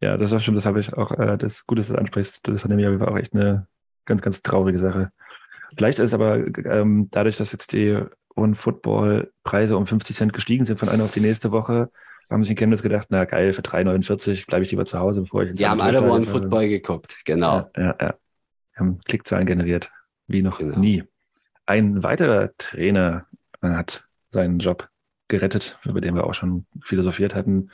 [0.00, 2.40] Ja, das war schon, das habe ich auch, äh, das Gute, dass du das ansprichst.
[2.42, 3.66] Das war nämlich auch echt eine
[4.04, 5.10] ganz, ganz traurige Sache.
[5.76, 7.98] Vielleicht ist aber ähm, dadurch, dass jetzt die
[8.34, 11.90] One-Football-Preise um 50 Cent gestiegen sind von einer auf die nächste Woche,
[12.28, 15.44] haben sich in Chemnitz gedacht, na geil, für 3,49 bleibe ich lieber zu Hause, bevor
[15.44, 16.26] ich ins die haben alle One.
[16.26, 17.18] Football geguckt.
[17.24, 17.70] Genau.
[17.76, 18.14] Ja, ja, ja.
[18.76, 19.92] Haben Klickzahlen generiert,
[20.26, 20.78] wie noch Genau.
[20.78, 21.04] nie.
[21.66, 23.26] Ein weiterer Trainer
[23.62, 24.88] äh, hat seinen Job
[25.28, 27.70] gerettet, über den wir auch schon philosophiert hatten,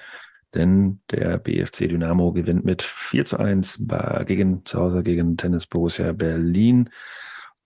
[0.55, 5.67] denn der BFC Dynamo gewinnt mit 4 zu 1 bei, gegen, zu Hause gegen Tennis
[5.67, 6.91] Borussia Berlin.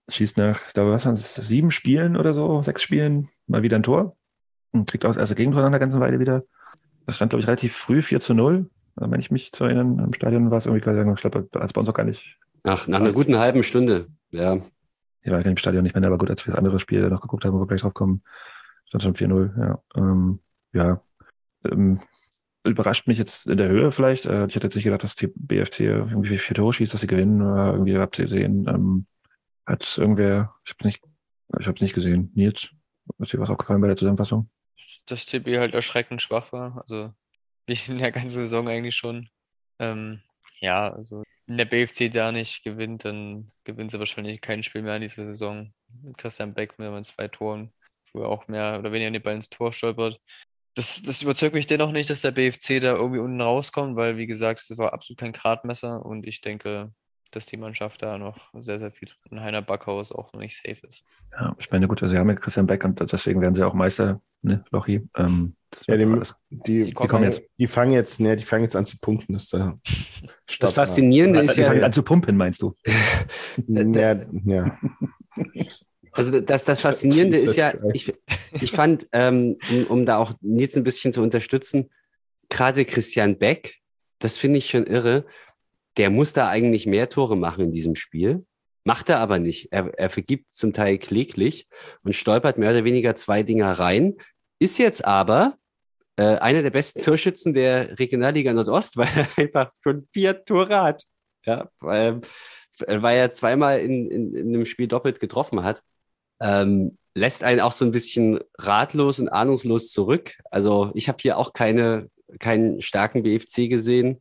[0.09, 3.77] Schießt nach, ich glaube, was waren es, sieben Spielen oder so, sechs Spielen mal wieder
[3.77, 4.15] ein Tor
[4.71, 6.43] und kriegt auch das erste Gegentor nach einer ganzen Weile wieder.
[7.05, 8.69] Das stand, glaube ich, relativ früh 4 zu 0.
[8.99, 11.73] Äh, Wenn ich mich zu erinnern, im Stadion war es irgendwie klar, ich glaube, als
[11.73, 14.07] bei uns auch gar nicht Ach, nach einer guten halben Stunde.
[14.31, 14.59] Ja.
[15.21, 17.45] ich war im Stadion nicht mehr, aber gut, als wir das andere Spiel noch geguckt
[17.45, 18.23] haben, wo wir gleich drauf kommen,
[18.85, 19.59] stand schon 4-0.
[19.59, 20.39] Ja, ähm,
[20.73, 21.01] ja.
[21.63, 22.01] Ähm,
[22.63, 24.25] überrascht mich jetzt in der Höhe vielleicht.
[24.25, 27.07] Äh, ich hätte jetzt nicht gedacht, dass die BFC irgendwie vier Tore schießt, dass sie
[27.07, 28.67] gewinnen oder irgendwie abzusehen.
[28.67, 29.05] Ähm,
[29.65, 31.03] hat irgendwer, ich habe nicht,
[31.59, 32.31] ich habe es nicht gesehen.
[32.35, 32.69] Nils,
[33.19, 34.49] ist dir was aufgefallen bei der Zusammenfassung?
[35.05, 36.77] dass TB halt erschreckend schwach war.
[36.81, 37.13] Also
[37.65, 39.29] wie in der ganzen Saison eigentlich schon.
[39.79, 40.21] Ähm,
[40.59, 44.95] ja, also wenn der BFC da nicht gewinnt, dann gewinnt sie wahrscheinlich kein Spiel mehr
[44.95, 45.73] in dieser Saison.
[46.03, 47.71] Mit Christian Beck mit zwei Toren,
[48.13, 50.19] wo er auch mehr oder weniger den Ball ins Tor stolpert.
[50.73, 54.27] Das, das überzeugt mich dennoch nicht, dass der BFC da irgendwie unten rauskommt, weil, wie
[54.27, 56.91] gesagt, es war absolut kein Gradmesser und ich denke,
[57.31, 59.39] dass die Mannschaft da noch sehr, sehr viel tun.
[59.39, 61.03] Heiner Backhaus auch noch nicht safe ist.
[61.31, 63.73] Ja, ich meine, gut, also sie haben ja Christian Beck und deswegen werden sie auch
[63.73, 65.07] Meister, ne, Lochi.
[65.15, 65.55] Ähm,
[65.87, 66.05] Ja, die,
[66.49, 67.41] die, die, kommen fangen jetzt.
[67.57, 69.33] Die fangen jetzt, ne, die fangen jetzt an zu punkten.
[69.33, 69.77] Das, der
[70.59, 72.75] Das Faszinierende Also, ist die fangen ja, an zu pumpen, meinst du?
[73.67, 74.79] Ja, ja.
[76.11, 78.11] Also das, das Faszinierende Jesus ist ja, ich,
[78.61, 81.89] ich fand, ähm, um, um da auch Nils ein bisschen zu unterstützen,
[82.47, 83.79] gerade Christian Beck,
[84.19, 85.25] das finde ich schon irre,
[85.97, 88.45] der muss da eigentlich mehr Tore machen in diesem Spiel,
[88.85, 89.71] macht er aber nicht.
[89.71, 91.67] Er, er vergibt zum Teil kläglich
[92.03, 94.15] und stolpert mehr oder weniger zwei Dinger rein,
[94.59, 95.57] ist jetzt aber
[96.17, 101.03] äh, einer der besten Torschützen der Regionalliga Nordost, weil er einfach schon vier Tore hat.
[101.45, 102.21] Ja, weil,
[102.87, 105.83] weil er zweimal in, in, in einem Spiel doppelt getroffen hat
[106.39, 110.37] ähm, lässt einen auch so ein bisschen ratlos und ahnungslos zurück.
[110.51, 112.09] Also ich habe hier auch keine,
[112.39, 114.19] keinen starken BFC gesehen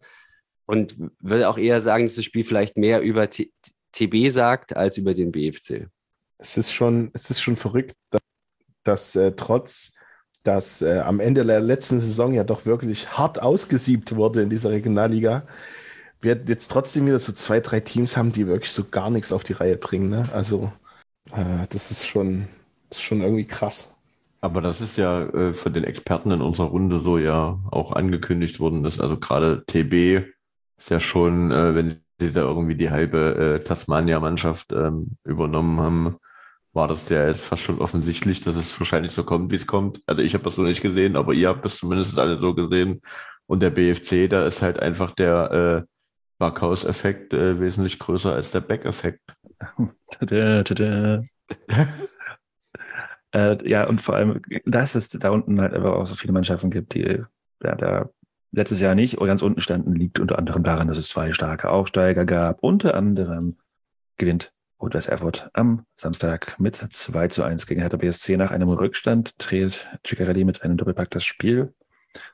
[0.66, 3.50] und würde auch eher sagen, dass das Spiel vielleicht mehr über T
[3.92, 5.86] TB sagt als über den BFC.
[6.38, 8.22] es ist schon, es ist schon verrückt, dass,
[8.82, 9.94] dass äh, trotz,
[10.44, 14.70] dass äh, am Ende der letzten Saison ja doch wirklich hart ausgesiebt wurde in dieser
[14.70, 15.42] Regionalliga,
[16.20, 19.44] wir jetzt trotzdem wieder so zwei, drei Teams haben, die wirklich so gar nichts auf
[19.44, 20.10] die Reihe bringen.
[20.10, 20.28] Ne?
[20.32, 20.72] Also
[21.32, 22.48] äh, das ist schon,
[22.88, 23.90] das ist schon irgendwie krass.
[24.40, 28.60] Aber das ist ja äh, von den Experten in unserer Runde so ja auch angekündigt
[28.60, 29.00] worden ist.
[29.00, 30.26] Also gerade TB
[30.76, 36.16] ist ja schon, äh, wenn sie da irgendwie die halbe äh, Tasmania-Mannschaft ähm, übernommen haben,
[36.74, 40.02] war das ja jetzt fast schon offensichtlich, dass es wahrscheinlich so kommt, wie es kommt.
[40.06, 43.00] Also ich habe das so nicht gesehen, aber ihr habt das zumindest alle so gesehen.
[43.46, 45.86] Und der BFC, da ist halt einfach der äh,
[46.38, 49.20] Backhaus-Effekt äh, wesentlich größer als der Beck-Effekt.
[50.10, 51.22] Tada.
[53.32, 56.70] äh, ja, und vor allem, dass es da unten halt einfach auch so viele Mannschaften
[56.70, 57.22] gibt, die
[57.62, 58.10] ja, da
[58.50, 62.24] letztes Jahr nicht ganz unten standen, liegt unter anderem daran, dass es zwei starke Aufsteiger
[62.24, 62.62] gab.
[62.62, 63.56] Unter anderem
[64.16, 64.52] gewinnt
[64.84, 69.34] Rot-Weiß Erfurt am Samstag mit 2 zu 1 gegen Hertha BSC nach einem Rückstand.
[69.38, 71.72] Dreht Ciccarelli mit einem Doppelpack das Spiel.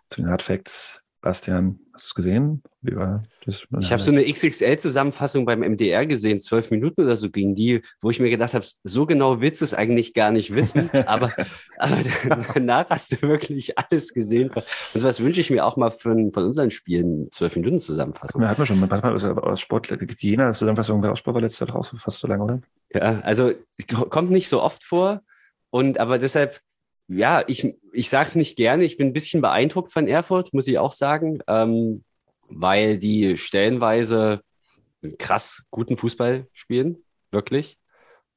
[0.08, 1.00] Zu den Hardfacts.
[1.20, 2.62] Bastian, hast du es gesehen?
[2.82, 8.10] Ich habe so eine XXL-Zusammenfassung beim MDR gesehen, zwölf Minuten oder so ging die, wo
[8.10, 11.32] ich mir gedacht habe, so genau willst du es eigentlich gar nicht wissen, aber,
[11.78, 11.96] aber
[12.54, 14.50] danach hast du wirklich alles gesehen.
[14.50, 14.64] Und
[15.00, 18.40] sowas wünsche ich mir auch mal von, von unseren Spielen, zwölf Minuten Zusammenfassung.
[18.40, 21.76] Ja, hat man schon, man aus Sport, die Jena Zusammenfassung bei Sport war letztes Jahr
[21.76, 22.60] raus, fast so lange, oder?
[22.94, 23.52] Ja, also
[24.08, 25.22] kommt nicht so oft vor
[25.68, 26.60] und aber deshalb
[27.10, 28.84] ja, ich, ich sage es nicht gerne.
[28.84, 32.04] Ich bin ein bisschen beeindruckt von Erfurt, muss ich auch sagen, ähm,
[32.48, 34.42] weil die stellenweise
[35.18, 37.78] krass guten Fußball spielen, wirklich.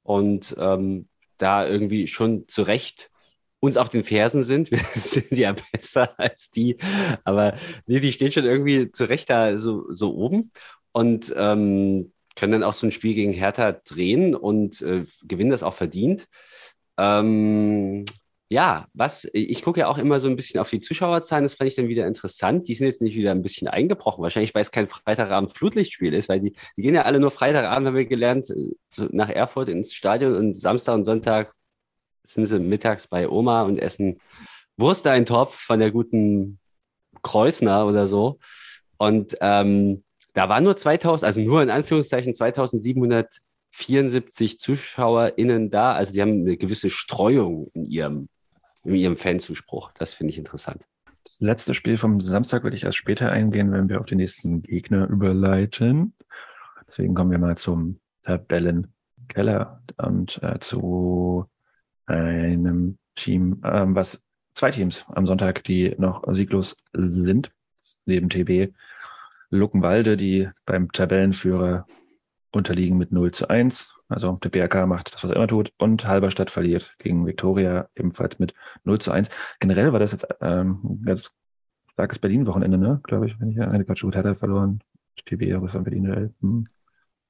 [0.02, 3.12] Und ähm, da irgendwie schon zu Recht
[3.60, 4.72] uns auf den Fersen sind.
[4.72, 6.78] Wir sind ja besser als die.
[7.24, 7.56] Aber
[7.86, 10.52] nee, die stehen schon irgendwie zu Recht da so, so oben
[10.92, 15.64] und ähm, können dann auch so ein Spiel gegen Hertha drehen und äh, gewinnen das
[15.64, 16.28] auch verdient.
[16.98, 18.06] Ähm,
[18.54, 21.70] ja, was, ich gucke ja auch immer so ein bisschen auf die Zuschauerzahlen, das fand
[21.70, 22.68] ich dann wieder interessant.
[22.68, 24.22] Die sind jetzt nicht wieder ein bisschen eingebrochen.
[24.22, 27.88] Wahrscheinlich, weil es kein Freitagabend Flutlichtspiel ist, weil die, die gehen ja alle nur Freitagabend,
[27.88, 28.54] haben wir gelernt,
[29.10, 31.52] nach Erfurt ins Stadion und Samstag und Sonntag
[32.22, 34.20] sind sie mittags bei Oma und essen
[34.78, 36.60] Wursteintopf von der guten
[37.24, 38.38] Kreuzner oder so.
[38.98, 40.04] Und ähm,
[40.34, 45.96] da waren nur 2000, also nur in Anführungszeichen 2774 ZuschauerInnen da.
[45.96, 48.30] Also die haben eine gewisse Streuung in ihrem
[48.84, 49.92] in ihrem Fanzuspruch.
[49.94, 50.88] Das finde ich interessant.
[51.24, 54.62] Das letzte Spiel vom Samstag würde ich erst später eingehen, wenn wir auf den nächsten
[54.62, 56.14] Gegner überleiten.
[56.88, 61.46] Deswegen kommen wir mal zum Tabellenkeller und äh, zu
[62.06, 64.22] einem Team, ähm, was
[64.54, 67.52] zwei Teams am Sonntag, die noch sieglos sind,
[68.06, 68.74] neben TB
[69.50, 71.86] Luckenwalde, die beim Tabellenführer
[72.54, 73.96] unterliegen mit 0 zu 1.
[74.10, 75.74] Also der BRK macht das, was er immer tut.
[75.78, 78.54] Und Halberstadt verliert gegen Viktoria ebenfalls mit
[78.84, 79.30] 0 zu 1.
[79.60, 81.32] Generell war das jetzt ähm, ein ganz
[81.92, 83.02] starkes Berlin-Wochenende, ne?
[83.04, 84.80] Glaube ich, wenn ich eine Quatsch gut hatte, verloren.
[85.26, 86.34] TB, war Berlin.
[86.42, 86.68] Hm.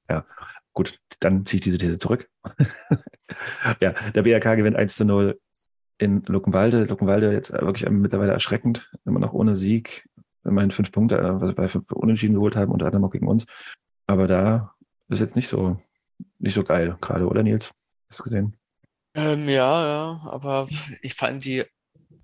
[0.08, 0.24] Ja,
[0.72, 2.28] gut, dann ziehe ich diese These zurück.
[3.80, 5.38] ja, der BRK gewinnt 1 zu 0
[5.98, 6.84] in Luckenwalde.
[6.84, 10.08] Luckenwalde jetzt wirklich mittlerweile erschreckend, immer noch ohne Sieg,
[10.44, 13.28] immerhin fünf Punkte, äh, was wir bei fünf Unentschieden geholt haben, unter anderem auch gegen
[13.28, 13.46] uns.
[14.06, 14.73] Aber da
[15.08, 15.80] ist jetzt nicht so,
[16.38, 17.70] nicht so geil gerade, oder Nils?
[18.08, 18.56] Hast du gesehen?
[19.14, 20.68] Ähm, ja, ja, aber
[21.02, 21.64] ich fand die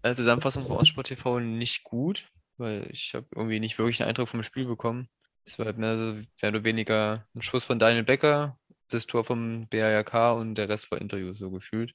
[0.03, 2.27] äh, Zusammenfassung von Ostsport TV nicht gut,
[2.57, 5.09] weil ich habe irgendwie nicht wirklich einen Eindruck vom Spiel bekommen.
[5.45, 6.05] Es war halt mehr so,
[6.43, 8.59] mehr oder weniger ein Schuss von Daniel Becker,
[8.89, 11.95] das Tor vom BRK und der Rest war Interview so gefühlt.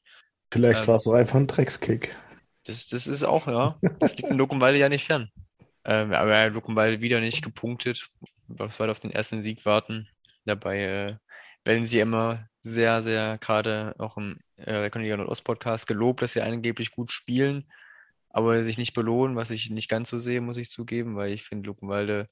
[0.52, 2.16] Vielleicht Ähm, war es auch einfach ein Dreckskick.
[2.64, 3.80] Das, das ist auch, ja.
[4.00, 5.30] Das liegt in Luckenwalde ja nicht fern.
[5.84, 8.10] Ähm, aber ja, Luckenwalde wieder nicht gepunktet.
[8.48, 10.08] Was weiter auf den ersten Sieg warten.
[10.46, 11.18] Dabei äh,
[11.66, 17.12] werden sie immer sehr, sehr gerade auch im äh, Nordost-Podcast gelobt, dass sie angeblich gut
[17.12, 17.72] spielen,
[18.30, 21.44] aber sich nicht belohnen, was ich nicht ganz so sehe, muss ich zugeben, weil ich
[21.44, 22.30] finde, Luckenwalde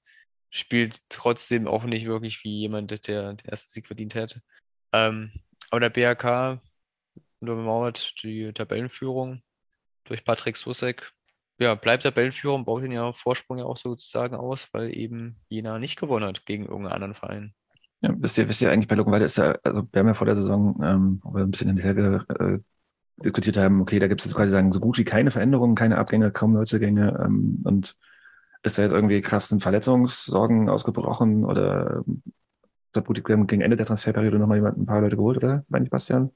[0.50, 4.42] spielt trotzdem auch nicht wirklich wie jemand, der den ersten Sieg verdient hätte.
[4.92, 5.32] Ähm,
[5.72, 6.62] aber der BRK
[7.40, 9.42] untermauert die Tabellenführung
[10.06, 11.12] durch Patrick Susek.
[11.60, 15.80] Ja, bleibt Tabellenführer und baut den ja Vorsprung ja auch sozusagen aus, weil eben Jena
[15.80, 17.56] nicht gewonnen hat gegen irgendeinen anderen Verein.
[18.04, 20.26] Ja, wisst ihr, wisst ihr eigentlich bei Luckenwalde ist ja, also wir haben ja vor
[20.26, 22.60] der Saison, ähm, ein bisschen hinterher äh,
[23.24, 25.98] diskutiert haben, okay, da gibt es jetzt quasi sagen, so gut wie keine Veränderungen, keine
[25.98, 27.96] Abgänge, kaum Neuzugänge ähm, und
[28.64, 32.24] ist da jetzt irgendwie krassen Verletzungssorgen ausgebrochen oder ähm,
[32.92, 35.66] da wurde gegen Ende der Transferperiode nochmal jemand ein paar Leute geholt, oder?
[35.70, 36.32] Meine ich, Bastian?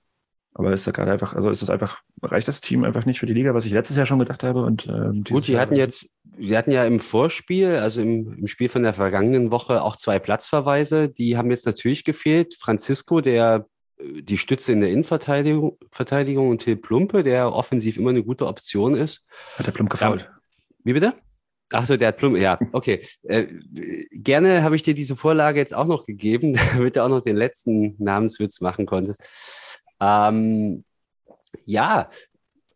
[0.53, 3.27] Aber ist da gerade einfach, also ist das einfach, reicht das Team einfach nicht für
[3.27, 5.75] die Liga, was ich letztes Jahr schon gedacht habe und ähm, Gut, die Jahr- hatten
[5.75, 9.95] jetzt, die hatten ja im Vorspiel, also im, im Spiel von der vergangenen Woche, auch
[9.95, 11.09] zwei Platzverweise.
[11.09, 12.55] Die haben jetzt natürlich gefehlt.
[12.59, 13.67] Francisco, der
[13.99, 18.47] äh, die Stütze in der Innenverteidigung Verteidigung und Till Plumpe, der offensiv immer eine gute
[18.47, 19.25] Option ist.
[19.57, 20.29] Hat der Plump gefault?
[20.83, 21.13] Wie bitte?
[21.71, 23.01] Ach so, der hat Plumpe, ja, okay.
[23.23, 23.47] Äh,
[24.11, 27.35] gerne habe ich dir diese Vorlage jetzt auch noch gegeben, damit du auch noch den
[27.35, 29.21] letzten Namenswitz machen konntest.
[29.99, 30.83] Ähm,
[31.65, 32.09] ja,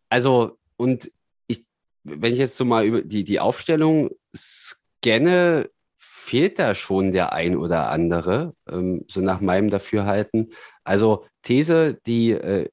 [0.08, 1.10] also, und
[1.46, 1.64] ich,
[2.04, 7.56] wenn ich jetzt so mal über die, die Aufstellung scanne, fehlt da schon der ein
[7.56, 10.52] oder andere, ähm, so nach meinem Dafürhalten.
[10.84, 12.68] Also These, die, äh,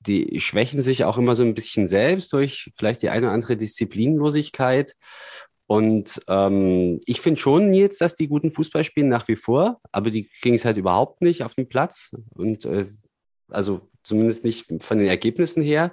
[0.00, 3.56] die schwächen sich auch immer so ein bisschen selbst durch vielleicht die eine oder andere
[3.56, 4.94] Disziplinlosigkeit.
[5.66, 10.10] Und ähm, ich finde schon, Nils, dass die guten Fußball spielen nach wie vor, aber
[10.10, 12.10] die ging es halt überhaupt nicht auf den Platz.
[12.34, 12.86] Und äh,
[13.48, 15.92] also zumindest nicht von den Ergebnissen her.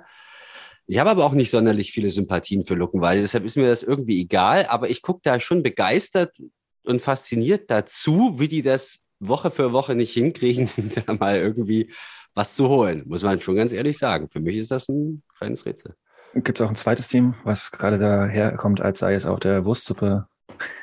[0.86, 4.22] Ich habe aber auch nicht sonderlich viele Sympathien für Luckenwalde, deshalb ist mir das irgendwie
[4.22, 4.66] egal.
[4.66, 6.38] Aber ich gucke da schon begeistert
[6.84, 10.70] und fasziniert dazu, wie die das Woche für Woche nicht hinkriegen,
[11.06, 11.92] da mal irgendwie
[12.34, 13.04] was zu holen.
[13.06, 14.28] Muss man schon ganz ehrlich sagen.
[14.28, 15.96] Für mich ist das ein kleines Rätsel.
[16.34, 20.28] Gibt es auch ein zweites Team, was gerade daherkommt, als sei es auf der Wurstsuppe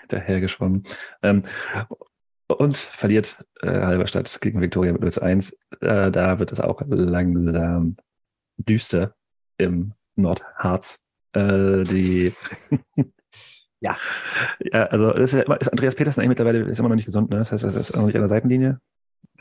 [0.08, 0.84] dahergeschwommen.
[1.22, 1.42] Ähm,
[2.58, 5.52] und verliert äh, Halberstadt gegen Viktoria mit 0 zu 1.
[5.80, 7.96] Äh, da wird es auch langsam
[8.56, 9.14] düster
[9.58, 11.02] im Nordharz.
[11.32, 12.34] Äh, die
[13.80, 13.96] ja.
[14.60, 17.38] ja, also ist, ja, ist Andreas Petersen eigentlich mittlerweile ist immer noch nicht gesund, ne?
[17.38, 18.80] Das heißt, er ist noch nicht an der Seitenlinie.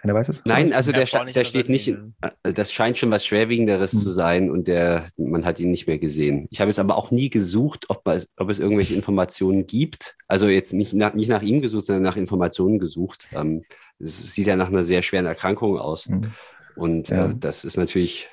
[0.01, 0.41] Keiner weiß es?
[0.45, 3.99] Nein, also der, der steht nicht, in, äh, das scheint schon was Schwerwiegenderes hm.
[3.99, 6.47] zu sein und der, man hat ihn nicht mehr gesehen.
[6.51, 8.07] Ich habe jetzt aber auch nie gesucht, ob,
[8.37, 10.15] ob es irgendwelche Informationen gibt.
[10.27, 13.27] Also jetzt nicht nach, nicht nach ihm gesucht, sondern nach Informationen gesucht.
[13.33, 13.63] Ähm,
[13.99, 16.05] es sieht ja nach einer sehr schweren Erkrankung aus.
[16.05, 16.31] Hm.
[16.75, 17.27] Und ja.
[17.27, 18.29] äh, das ist natürlich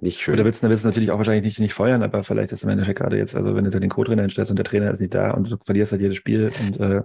[0.00, 0.34] nicht schön.
[0.34, 2.98] Oder willst du willst natürlich auch wahrscheinlich nicht, nicht feuern, aber vielleicht ist im Endeffekt
[2.98, 5.50] gerade jetzt, also wenn du den Co-Trainer hinstellst und der Trainer ist nicht da und
[5.50, 7.02] du verlierst halt jedes Spiel und äh,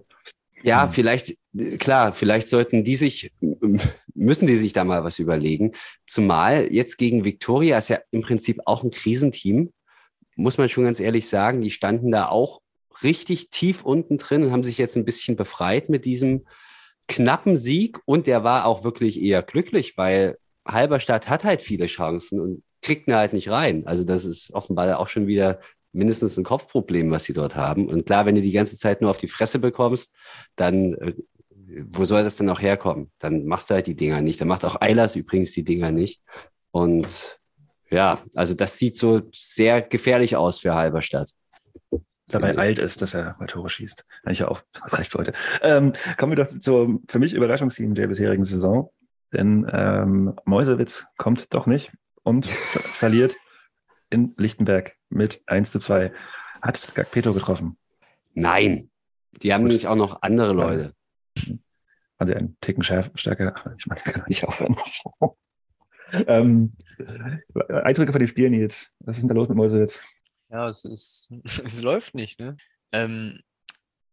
[0.64, 0.92] ja, hm.
[0.92, 1.36] vielleicht,
[1.80, 3.32] klar, vielleicht sollten die sich,
[4.14, 5.72] müssen die sich da mal was überlegen.
[6.06, 9.72] Zumal jetzt gegen Victoria ist ja im Prinzip auch ein Krisenteam,
[10.36, 11.62] muss man schon ganz ehrlich sagen.
[11.62, 12.62] Die standen da auch
[13.04, 16.46] richtig tief unten drin und haben sich jetzt ein bisschen befreit mit diesem
[17.08, 18.00] knappen Sieg.
[18.06, 23.08] Und der war auch wirklich eher glücklich, weil Halberstadt hat halt viele Chancen und kriegt
[23.08, 23.86] ihn halt nicht rein.
[23.88, 25.60] Also das ist offenbar auch schon wieder
[25.92, 27.88] mindestens ein Kopfproblem, was sie dort haben.
[27.88, 30.14] Und klar, wenn du die ganze Zeit nur auf die Fresse bekommst,
[30.56, 31.14] dann äh,
[31.86, 33.12] wo soll das denn auch herkommen?
[33.20, 34.40] Dann machst du halt die Dinger nicht.
[34.40, 36.22] Dann macht auch Eilers übrigens die Dinger nicht.
[36.72, 37.40] Und
[37.90, 41.32] ja, also das sieht so sehr gefährlich aus für Halberstadt.
[42.30, 44.06] Dabei alt ist, dass er mal Tore schießt.
[44.24, 45.34] Eigentlich auch, was recht für heute.
[45.62, 48.92] Ähm, kommen wir doch zum für mich Überraschungsteam der bisherigen Saison.
[49.32, 51.92] Denn ähm, Mäusewitz kommt doch nicht
[52.24, 53.36] und verliert
[54.10, 56.12] in Lichtenberg mit 1 zu 2.
[56.62, 57.78] Hat Gagpeto getroffen?
[58.34, 58.90] Nein.
[59.42, 59.70] Die haben Gut.
[59.70, 60.94] nämlich auch noch andere Leute.
[62.18, 63.76] Also einen Ticken schärf, stärker.
[63.78, 64.76] Ich meine, kann nicht aufhören.
[66.28, 66.74] ähm,
[67.70, 68.92] Eindrücke von den Spielen jetzt.
[69.00, 70.02] Was ist denn da los mit Mäuse jetzt?
[70.50, 72.58] Ja, es, ist, es läuft nicht, ne?
[72.92, 73.42] Ähm,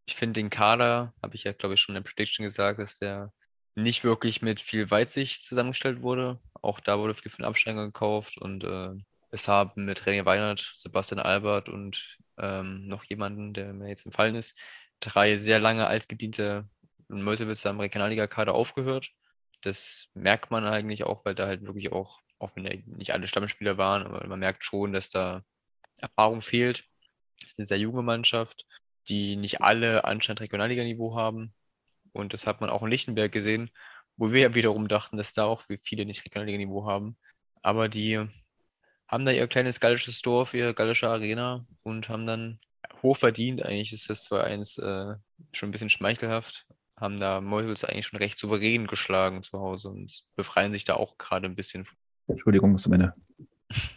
[0.06, 2.98] ich finde den Kader, habe ich ja, glaube ich, schon in der Prediction gesagt, dass
[2.98, 3.32] der
[3.74, 6.40] nicht wirklich mit viel Weitsicht zusammengestellt wurde.
[6.60, 8.90] Auch da wurde viel von Absteiger gekauft und äh,
[9.34, 14.36] es haben mit René Weinert, Sebastian Albert und ähm, noch jemanden, der mir jetzt empfallen
[14.36, 14.56] ist,
[15.00, 16.68] drei sehr lange altgediente
[17.08, 19.10] Mäusewitze am Regionalliga-Kader aufgehört.
[19.62, 23.76] Das merkt man eigentlich auch, weil da halt wirklich auch, auch wenn nicht alle Stammspieler
[23.76, 25.42] waren, aber man merkt schon, dass da
[25.98, 26.84] Erfahrung fehlt.
[27.42, 28.66] Es ist eine sehr junge Mannschaft,
[29.08, 31.54] die nicht alle anscheinend Regionalliganiveau haben.
[32.12, 33.70] Und das hat man auch in Lichtenberg gesehen,
[34.16, 37.18] wo wir ja wiederum dachten, dass da auch viele nicht Regionalliganiveau haben.
[37.62, 38.28] Aber die
[39.08, 42.58] haben da ihr kleines gallisches Dorf, ihre gallische Arena und haben dann
[43.02, 43.62] hoch verdient.
[43.62, 45.16] Eigentlich ist das 2-1 äh,
[45.52, 46.66] schon ein bisschen schmeichelhaft.
[46.96, 51.18] Haben da Meuchels eigentlich schon recht souverän geschlagen zu Hause und befreien sich da auch
[51.18, 51.86] gerade ein bisschen.
[52.28, 53.14] Entschuldigung, muss meine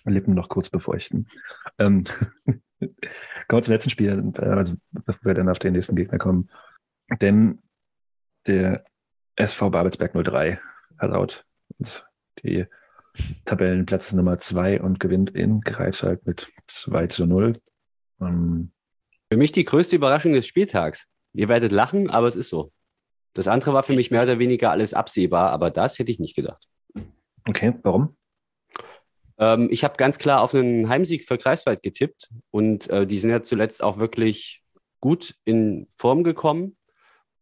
[0.05, 1.29] Lippen noch kurz befeuchten.
[1.77, 2.03] Ähm,
[2.45, 2.91] kommen
[3.49, 6.49] wir zum letzten Spiel, äh, also bevor wir dann auf den nächsten Gegner kommen.
[7.21, 7.59] Denn
[8.45, 8.83] der
[9.35, 10.59] SV Babelsberg 03
[10.97, 11.45] versaut
[11.77, 12.03] uns
[12.43, 12.65] die
[13.45, 17.53] Tabellenplatz Nummer 2 und gewinnt in Greifswald mit 2 zu 0.
[18.21, 18.71] Ähm,
[19.29, 21.07] für mich die größte Überraschung des Spieltags.
[21.33, 22.71] Ihr werdet lachen, aber es ist so.
[23.33, 26.35] Das andere war für mich mehr oder weniger alles absehbar, aber das hätte ich nicht
[26.35, 26.67] gedacht.
[27.47, 28.17] Okay, warum?
[29.37, 33.29] Ähm, ich habe ganz klar auf einen Heimsieg für Greifswald getippt und äh, die sind
[33.29, 34.63] ja zuletzt auch wirklich
[34.99, 36.77] gut in Form gekommen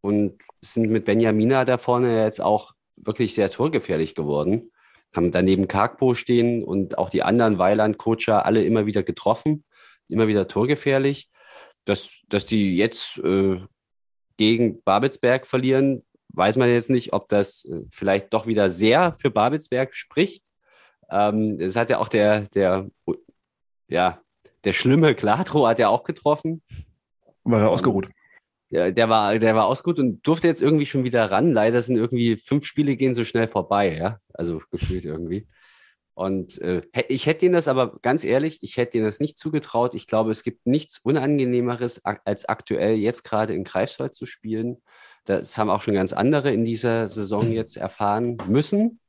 [0.01, 4.71] und sind mit Benjamina da vorne jetzt auch wirklich sehr torgefährlich geworden
[5.15, 9.63] haben daneben Kargbo stehen und auch die anderen Weiland-Coacher alle immer wieder getroffen,
[10.09, 11.29] immer wieder torgefährlich.
[11.85, 13.59] Dass, dass die jetzt äh,
[14.37, 19.29] gegen Babelsberg verlieren, weiß man jetzt nicht, ob das äh, vielleicht doch wieder sehr für
[19.29, 20.47] Babelsberg spricht.
[21.09, 22.89] Ähm, hat ja auch der, der,
[23.87, 24.19] ja,
[24.63, 26.63] der schlimme Gladro hat ja auch getroffen.
[27.43, 28.09] War er ausgeruht.
[28.71, 31.53] Der, der, war, der war ausgut und durfte jetzt irgendwie schon wieder ran.
[31.53, 34.19] Leider sind irgendwie fünf Spiele gehen so schnell vorbei, ja.
[34.33, 35.47] Also gefühlt irgendwie.
[36.15, 39.93] Und äh, ich hätte ihnen das aber ganz ehrlich, ich hätte ihnen das nicht zugetraut.
[39.93, 44.81] Ich glaube, es gibt nichts Unangenehmeres als aktuell jetzt gerade in Greifswald zu spielen.
[45.25, 49.01] Das haben auch schon ganz andere in dieser Saison jetzt erfahren müssen.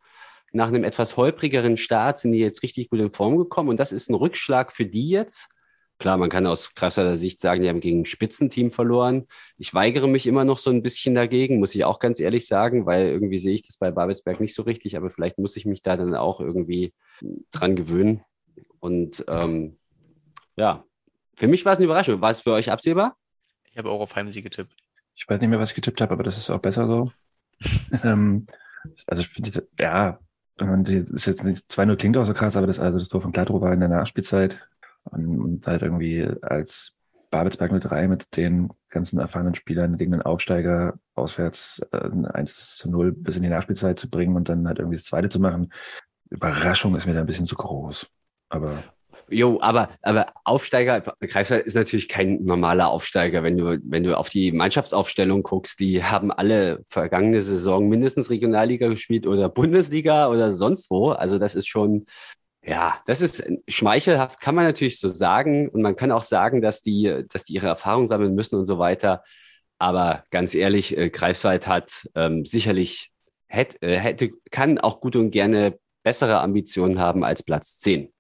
[0.53, 3.69] Nach einem etwas holprigeren Start sind die jetzt richtig gut in Form gekommen.
[3.69, 5.49] Und das ist ein Rückschlag für die jetzt.
[5.99, 9.27] Klar, man kann aus krasser Sicht sagen, die haben gegen ein Spitzenteam verloren.
[9.57, 12.85] Ich weigere mich immer noch so ein bisschen dagegen, muss ich auch ganz ehrlich sagen,
[12.85, 15.81] weil irgendwie sehe ich das bei Babelsberg nicht so richtig, aber vielleicht muss ich mich
[15.81, 16.93] da dann auch irgendwie
[17.51, 18.23] dran gewöhnen.
[18.79, 19.79] Und ähm,
[20.57, 20.85] ja,
[21.37, 22.21] für mich war es eine Überraschung.
[22.21, 23.17] War es für euch absehbar?
[23.71, 24.75] Ich habe auch auf Heimsieg getippt.
[25.15, 27.11] Ich weiß nicht mehr, was ich getippt habe, aber das ist auch besser so.
[28.05, 28.47] ähm,
[29.07, 29.23] also,
[29.79, 30.19] ja,
[30.59, 33.33] das ist jetzt nicht, 2-0 klingt auch so krass, aber das, also das Tor von
[33.33, 34.59] Gladro war in der Nachspielzeit
[35.11, 36.95] und, halt irgendwie als
[37.31, 43.13] Babelsberg 03 mit den ganzen erfahrenen Spielern gegen den Aufsteiger auswärts äh, 1 zu 0
[43.13, 45.73] bis in die Nachspielzeit zu bringen und dann halt irgendwie das zweite zu machen.
[46.31, 48.07] Überraschung ist mir da ein bisschen zu groß.
[48.49, 48.83] Aber
[49.29, 53.43] Jo, aber, aber Aufsteiger, Greifswald ist natürlich kein normaler Aufsteiger.
[53.43, 58.87] Wenn du, wenn du auf die Mannschaftsaufstellung guckst, die haben alle vergangene Saison mindestens Regionalliga
[58.87, 61.11] gespielt oder Bundesliga oder sonst wo.
[61.11, 62.05] Also das ist schon,
[62.67, 65.69] ja, das ist schmeichelhaft, kann man natürlich so sagen.
[65.69, 68.79] Und man kann auch sagen, dass die, dass die ihre Erfahrung sammeln müssen und so
[68.79, 69.23] weiter.
[69.79, 73.13] Aber ganz ehrlich, äh, Greifswald hat ähm, sicherlich,
[73.47, 78.13] hätte, äh, hätte, kann auch gut und gerne bessere Ambitionen haben als Platz 10.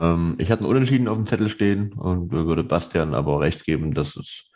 [0.00, 3.92] Ähm, ich hatte einen Unentschieden auf dem Zettel stehen und würde Bastian aber recht geben,
[3.92, 4.49] dass es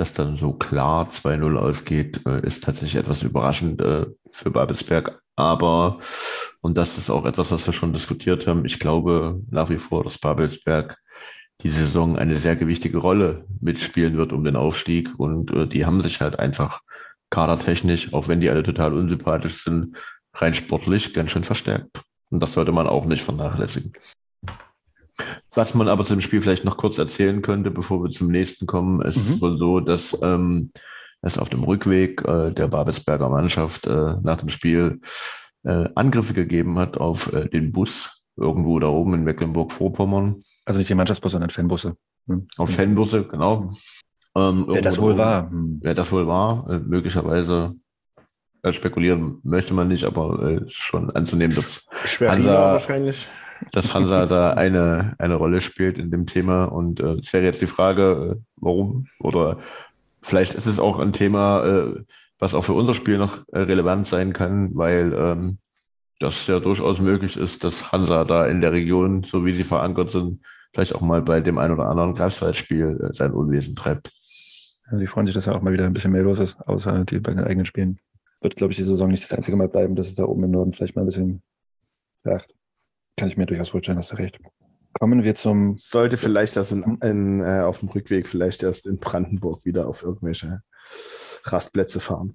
[0.00, 5.20] dass dann so klar 2-0 ausgeht, äh, ist tatsächlich etwas überraschend äh, für Babelsberg.
[5.36, 5.98] Aber,
[6.62, 10.02] und das ist auch etwas, was wir schon diskutiert haben, ich glaube nach wie vor,
[10.02, 10.96] dass Babelsberg
[11.62, 15.10] die Saison eine sehr gewichtige Rolle mitspielen wird um den Aufstieg.
[15.18, 16.80] Und äh, die haben sich halt einfach
[17.28, 19.96] kadertechnisch, auch wenn die alle total unsympathisch sind,
[20.32, 22.00] rein sportlich ganz schön verstärkt.
[22.30, 23.92] Und das sollte man auch nicht vernachlässigen.
[25.54, 29.02] Was man aber zum Spiel vielleicht noch kurz erzählen könnte, bevor wir zum nächsten kommen,
[29.02, 29.40] ist mhm.
[29.40, 30.70] wohl so, dass ähm,
[31.22, 35.00] es auf dem Rückweg äh, der Babelsberger Mannschaft äh, nach dem Spiel
[35.64, 40.42] äh, Angriffe gegeben hat auf äh, den Bus irgendwo da oben in Mecklenburg-Vorpommern.
[40.64, 41.96] Also nicht die Mannschaftsbusse, sondern Fanbusse.
[42.26, 42.48] Mhm.
[42.56, 43.72] Auf Fanbusse, genau.
[44.36, 45.50] Ähm, wer das wohl war.
[45.50, 45.80] Hm.
[45.82, 47.74] Wer das wohl war, äh, möglicherweise
[48.62, 51.84] äh, spekulieren möchte man nicht, aber schon anzunehmen, dass
[52.20, 53.28] Hansa, wahrscheinlich
[53.72, 56.64] dass Hansa da eine, eine Rolle spielt in dem Thema.
[56.64, 59.06] Und äh, es wäre jetzt die Frage, äh, warum?
[59.18, 59.58] Oder
[60.22, 62.04] vielleicht ist es auch ein Thema, äh,
[62.38, 65.58] was auch für unser Spiel noch äh, relevant sein kann, weil ähm,
[66.18, 70.10] das ja durchaus möglich ist, dass Hansa da in der Region, so wie sie verankert
[70.10, 70.42] sind,
[70.72, 74.12] vielleicht auch mal bei dem ein oder anderen Greifswaldspiel äh, sein Unwesen treibt.
[74.92, 77.20] Die freuen sich, dass ja auch mal wieder ein bisschen mehr los ist, außer die
[77.20, 78.00] bei den eigenen Spielen.
[78.40, 80.50] Wird, glaube ich, die Saison nicht das einzige Mal bleiben, dass es da oben im
[80.50, 81.42] Norden vielleicht mal ein bisschen
[82.24, 82.54] lacht.
[83.20, 84.38] Kann ich mir durchaus vorstellen, hast du recht.
[84.98, 85.76] Kommen wir zum.
[85.76, 90.02] Sollte vielleicht das in, in, äh, auf dem Rückweg vielleicht erst in Brandenburg wieder auf
[90.02, 90.62] irgendwelche
[91.44, 92.34] Rastplätze fahren.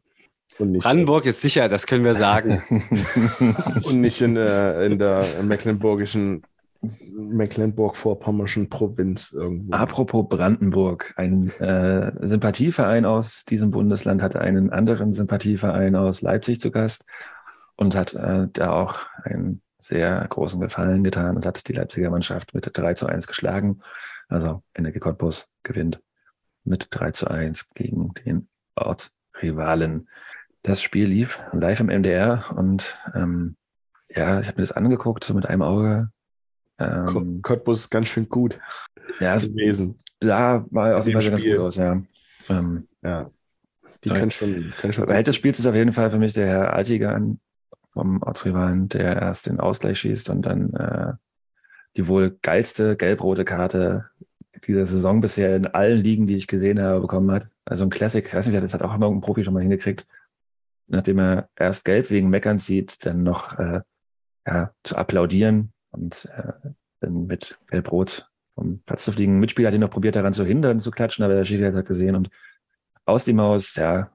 [0.59, 2.61] Brandenburg ist sicher, das können wir sagen.
[3.83, 6.43] und nicht in, äh, in der mecklenburgischen,
[7.17, 9.73] mecklenburg-vorpommerschen Provinz irgendwo.
[9.73, 16.69] Apropos Brandenburg, ein äh, Sympathieverein aus diesem Bundesland hat einen anderen Sympathieverein aus Leipzig zu
[16.69, 17.05] Gast
[17.75, 22.53] und hat äh, da auch ein sehr großen Gefallen getan und hat die Leipziger Mannschaft
[22.53, 23.81] mit 3 zu 1 geschlagen.
[24.27, 26.01] Also Energie Cottbus gewinnt
[26.63, 30.09] mit 3 zu 1 gegen den Ortsrivalen.
[30.63, 33.55] Das Spiel lief live im MDR und ähm,
[34.09, 36.09] ja, ich habe mir das angeguckt, so mit einem Auge.
[36.79, 38.59] Ähm, Cottbus ist ganz schön gut
[39.19, 39.99] ja, gewesen.
[40.21, 42.01] Ja, mal aus dem Fall ganz gut aus, ja.
[42.49, 43.29] Ähm, ja.
[44.03, 45.09] Die können schon, können schon.
[45.09, 47.39] Held des Spiels ist auf jeden Fall für mich der Herr Altiger an,
[47.95, 51.13] vom Ortsrivalen, der erst den Ausgleich schießt und dann äh,
[51.95, 54.09] die wohl geilste gelb-rote Karte
[54.67, 57.47] dieser Saison bisher in allen Ligen, die ich gesehen habe, bekommen hat.
[57.63, 60.05] Also ein Classic, weiß nicht, das hat auch immer ein Profi schon mal hingekriegt.
[60.87, 63.81] Nachdem er erst gelb wegen Meckern sieht, dann noch äh,
[64.45, 66.69] ja, zu applaudieren und äh,
[66.99, 69.39] dann mit gelb-rot vom Platz zu fliegen.
[69.39, 72.15] Mitspieler hat ihn noch probiert, daran zu hindern, zu klatschen, aber der Schiri hat gesehen
[72.15, 72.29] und
[73.05, 74.11] aus die Maus, ja,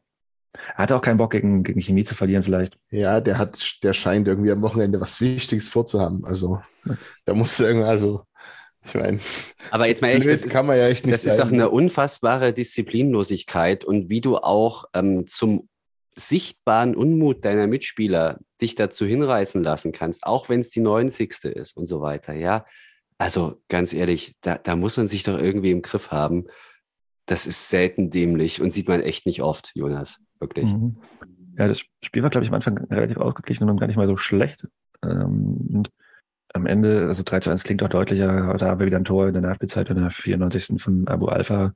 [0.53, 2.77] er hat auch keinen Bock, gegen, gegen Chemie zu verlieren, vielleicht.
[2.91, 6.25] Ja, der hat, der scheint irgendwie am Wochenende was Wichtiges vorzuhaben.
[6.25, 6.61] Also,
[7.25, 8.25] da musste irgendwie, also,
[8.85, 9.21] ich meine.
[9.71, 11.71] Aber jetzt mal ehrlich, das, ist, kann man ja echt nicht das ist doch eine
[11.71, 15.69] unfassbare Disziplinlosigkeit und wie du auch ähm, zum
[16.17, 21.45] sichtbaren Unmut deiner Mitspieler dich dazu hinreißen lassen kannst, auch wenn es die 90.
[21.45, 22.67] ist und so weiter, ja.
[23.19, 26.47] Also ganz ehrlich, da, da muss man sich doch irgendwie im Griff haben.
[27.27, 30.67] Das ist selten dämlich und sieht man echt nicht oft, Jonas wirklich.
[30.67, 30.97] Mhm.
[31.57, 34.17] Ja, das Spiel war, glaube ich, am Anfang relativ ausgeglichen und gar nicht mal so
[34.17, 34.67] schlecht.
[35.05, 35.91] Ähm, und
[36.53, 39.29] am Ende, also 3 zu 1 klingt auch deutlicher, da haben wir wieder ein Tor
[39.29, 40.81] in der Nachspielzeit in der 94.
[40.81, 41.73] von Abu Alpha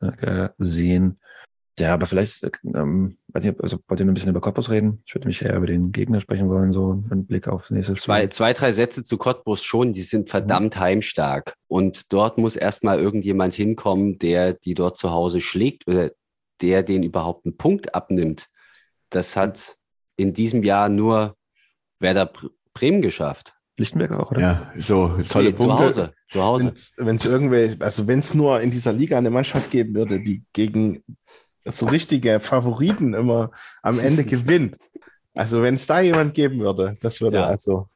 [0.00, 1.20] äh, gesehen.
[1.78, 5.02] Ja, aber vielleicht, ähm, weiß nicht, also wollt ihr noch ein bisschen über Cottbus reden?
[5.06, 8.04] Ich würde mich eher über den Gegner sprechen wollen, so mit Blick auf nächstes Spiel.
[8.04, 10.80] Zwei, zwei, drei Sätze zu Cottbus schon, die sind verdammt mhm.
[10.80, 11.54] heimstark.
[11.68, 16.10] Und dort muss erstmal irgendjemand hinkommen, der die dort zu Hause schlägt oder
[16.60, 18.48] der den überhaupt einen Punkt abnimmt.
[19.10, 19.76] Das hat
[20.16, 21.36] in diesem Jahr nur
[21.98, 22.30] Werder
[22.74, 23.54] Bremen geschafft.
[23.78, 24.40] Lichtenberg auch, oder?
[24.40, 25.56] Ja, so tolle nee, Punkte.
[25.56, 26.12] Zu Hause.
[26.26, 26.74] Zu Hause.
[26.96, 30.42] Wenn es irgendwelche, also wenn es nur in dieser Liga eine Mannschaft geben würde, die
[30.52, 31.02] gegen
[31.64, 33.50] so richtige Favoriten immer
[33.82, 34.76] am Ende gewinnt.
[35.34, 37.46] Also wenn es da jemand geben würde, das würde ja.
[37.46, 37.88] also.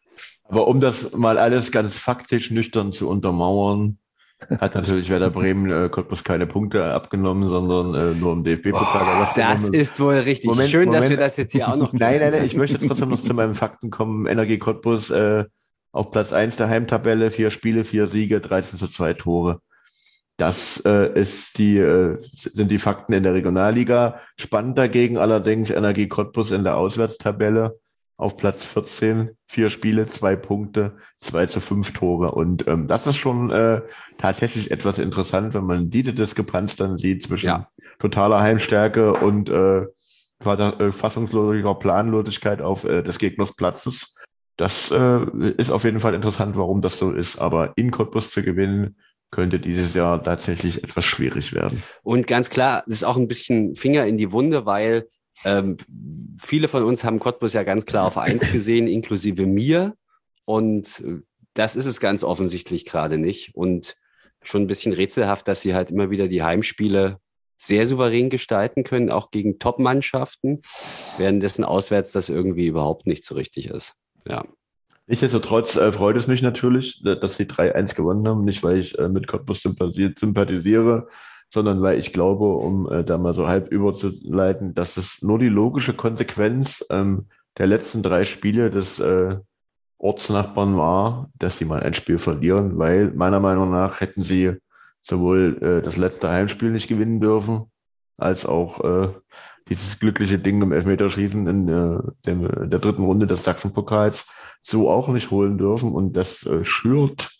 [0.44, 3.98] Aber um das mal alles ganz faktisch nüchtern zu untermauern,
[4.58, 9.32] Hat natürlich Werder Bremen äh, Cottbus keine Punkte abgenommen, sondern äh, nur im DFB-Pokal.
[9.34, 10.48] Das ist wohl richtig.
[10.48, 11.10] Moment, Schön, dass Moment.
[11.10, 11.92] wir das jetzt hier auch noch.
[11.92, 14.26] Nein, nein, nein, ich möchte trotzdem noch zu meinen Fakten kommen.
[14.26, 15.44] Energie Cottbus äh,
[15.92, 19.60] auf Platz 1 der Heimtabelle, vier Spiele, vier Siege, 13 zu 2 Tore.
[20.36, 24.20] Das äh, ist die, äh, sind die Fakten in der Regionalliga.
[24.36, 27.78] Spannend dagegen allerdings Energie Cottbus in der Auswärtstabelle
[28.16, 32.32] auf Platz 14, vier Spiele, zwei Punkte, zwei zu fünf Tore.
[32.32, 33.82] Und ähm, das ist schon äh,
[34.18, 37.68] tatsächlich etwas interessant, wenn man diese Diskrepanz dann sieht zwischen Ja.
[37.98, 39.86] totaler Heimstärke und äh,
[40.44, 44.14] äh, fassungsloser Planlosigkeit auf äh, des Gegners Platzes.
[44.56, 45.26] Das äh,
[45.56, 47.38] ist auf jeden Fall interessant, warum das so ist.
[47.38, 48.96] Aber in Cottbus zu gewinnen,
[49.32, 51.82] könnte dieses Jahr tatsächlich etwas schwierig werden.
[52.04, 55.08] Und ganz klar, das ist auch ein bisschen Finger in die Wunde, weil
[55.44, 55.76] ähm,
[56.38, 59.94] viele von uns haben Cottbus ja ganz klar auf eins gesehen, inklusive mir.
[60.44, 61.20] Und äh,
[61.54, 63.54] das ist es ganz offensichtlich gerade nicht.
[63.54, 63.96] Und
[64.42, 67.18] schon ein bisschen rätselhaft, dass sie halt immer wieder die Heimspiele
[67.56, 70.60] sehr souverän gestalten können, auch gegen Top-Mannschaften,
[71.18, 73.94] währenddessen auswärts das irgendwie überhaupt nicht so richtig ist.
[74.28, 74.44] Ja.
[75.06, 78.44] Nichtsdestotrotz äh, freut es mich natürlich, da- dass sie 3-1 gewonnen haben.
[78.44, 81.08] Nicht, weil ich äh, mit Cottbus sympathisiere,
[81.54, 85.48] sondern weil ich glaube, um äh, da mal so halb überzuleiten, dass es nur die
[85.48, 87.26] logische Konsequenz ähm,
[87.58, 89.36] der letzten drei Spiele des äh,
[89.98, 94.54] Ortsnachbarn war, dass sie mal ein Spiel verlieren, weil meiner Meinung nach hätten sie
[95.04, 97.70] sowohl äh, das letzte Heimspiel nicht gewinnen dürfen,
[98.16, 99.08] als auch äh,
[99.68, 104.26] dieses glückliche Ding im Elfmeterschießen in äh, dem, der dritten Runde des Sachsenpokals
[104.60, 105.92] so auch nicht holen dürfen.
[105.92, 107.30] Und das äh, schürt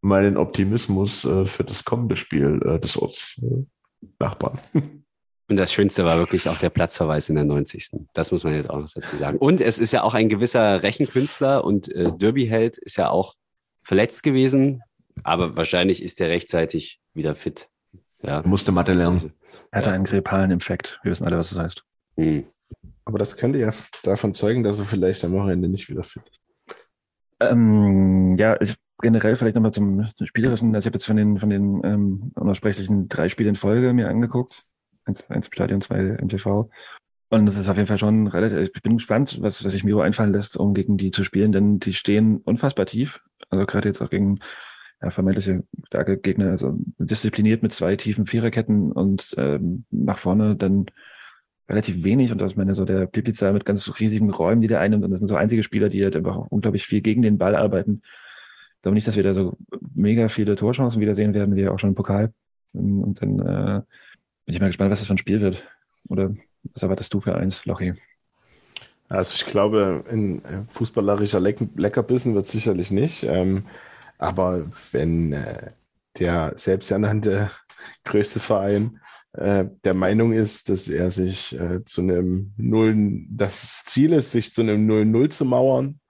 [0.00, 3.64] meinen Optimismus äh, für das kommende Spiel äh, des Orts äh,
[4.18, 4.58] Nachbarn.
[5.50, 7.90] Und das Schönste war wirklich auch der Platzverweis in der 90.
[8.12, 9.38] Das muss man jetzt auch noch dazu sagen.
[9.38, 13.34] Und es ist ja auch ein gewisser Rechenkünstler und äh, Derby-Held ist ja auch
[13.82, 14.82] verletzt gewesen,
[15.24, 17.68] aber wahrscheinlich ist er rechtzeitig wieder fit.
[18.22, 18.42] Ja.
[18.42, 19.32] Musste Mathe lernen.
[19.70, 20.98] Er hatte einen grippalen Infekt.
[21.02, 21.82] Wir wissen alle, was das heißt.
[22.16, 22.46] Hm.
[23.04, 23.72] Aber das könnte ja
[24.02, 26.42] davon zeugen, dass er vielleicht am Wochenende nicht wieder fit ist.
[27.40, 30.74] Ähm, ja, ich, generell vielleicht nochmal zum Spielerischen.
[30.74, 34.08] Also ich habe jetzt von den, von den ähm, unaussprechlichen drei Spielen in Folge mir
[34.08, 34.64] angeguckt.
[35.04, 36.70] Eins, eins im Stadion, zwei im TV.
[37.30, 40.00] Und das ist auf jeden Fall schon relativ, ich bin gespannt, was, was sich Miro
[40.00, 43.20] einfallen lässt, um gegen die zu spielen, denn die stehen unfassbar tief.
[43.50, 44.40] Also gerade jetzt auch gegen
[45.02, 50.86] ja, vermeintliche starke Gegner, also diszipliniert mit zwei tiefen Viererketten und ähm, nach vorne dann
[51.68, 55.04] relativ wenig und das meine so der Pliplica mit ganz riesigen Räumen, die der einnimmt
[55.04, 58.02] und das sind so einzige Spieler, die halt einfach unglaublich viel gegen den Ball arbeiten.
[58.78, 59.56] Ich glaube nicht, dass wir da so
[59.94, 62.32] mega viele Torchancen wiedersehen werden, wie auch schon im Pokal.
[62.72, 63.82] Und dann äh,
[64.44, 65.64] bin ich mal gespannt, was das für ein Spiel wird.
[66.08, 66.32] Oder
[66.62, 67.94] was erwartest du für eins, Lochi?
[69.08, 73.24] Also ich glaube, ein äh, fußballerischer Leck Leckerbissen wird sicherlich nicht.
[73.24, 73.64] Ähm,
[74.18, 75.70] aber wenn äh,
[76.18, 77.50] der selbsternannte
[78.04, 79.00] größte Verein
[79.32, 84.52] äh, der Meinung ist, dass er sich äh, zu einem Null, das Ziel ist, sich
[84.52, 86.00] zu einem 0-0 zu mauern,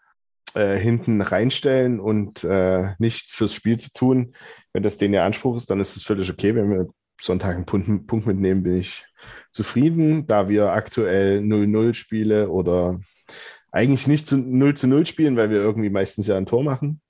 [0.55, 4.35] äh, hinten reinstellen und äh, nichts fürs Spiel zu tun,
[4.73, 6.55] wenn das den ihr Anspruch ist, dann ist es völlig okay.
[6.55, 6.89] Wenn wir
[7.21, 9.05] Sonntag einen Punkt, Punkt mitnehmen, bin ich
[9.51, 13.01] zufrieden, da wir aktuell 0-0 Spiele oder
[13.71, 17.01] eigentlich nicht zu 0 zu 0 spielen, weil wir irgendwie meistens ja ein Tor machen.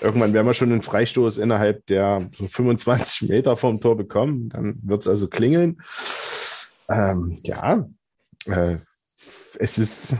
[0.00, 4.48] Irgendwann werden wir schon einen Freistoß innerhalb der so 25 Meter vom Tor bekommen.
[4.48, 5.78] Dann wird es also klingeln.
[6.88, 7.86] Ähm, ja,
[8.46, 8.76] äh,
[9.58, 10.16] es ist,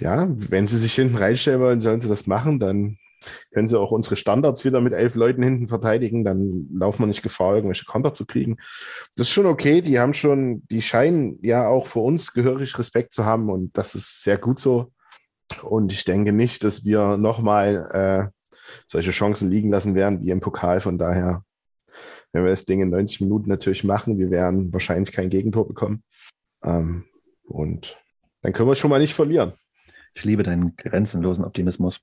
[0.00, 2.58] ja, wenn sie sich hinten reinstellen wollen, sollen sie das machen.
[2.58, 2.98] Dann
[3.52, 6.24] können sie auch unsere Standards wieder mit elf Leuten hinten verteidigen.
[6.24, 8.56] Dann laufen wir nicht Gefahr, irgendwelche Konter zu kriegen.
[9.14, 9.80] Das ist schon okay.
[9.80, 13.94] Die haben schon, die scheinen ja auch für uns gehörig Respekt zu haben und das
[13.94, 14.92] ist sehr gut so.
[15.62, 18.52] Und ich denke nicht, dass wir nochmal äh,
[18.86, 20.80] solche Chancen liegen lassen werden wie im Pokal.
[20.80, 21.44] Von daher,
[22.32, 26.02] wenn wir das Ding in 90 Minuten natürlich machen, wir werden wahrscheinlich kein Gegentor bekommen.
[26.64, 27.04] Ähm,
[27.44, 27.98] und
[28.40, 29.52] dann können wir schon mal nicht verlieren.
[30.14, 32.00] Ich liebe deinen grenzenlosen Optimismus.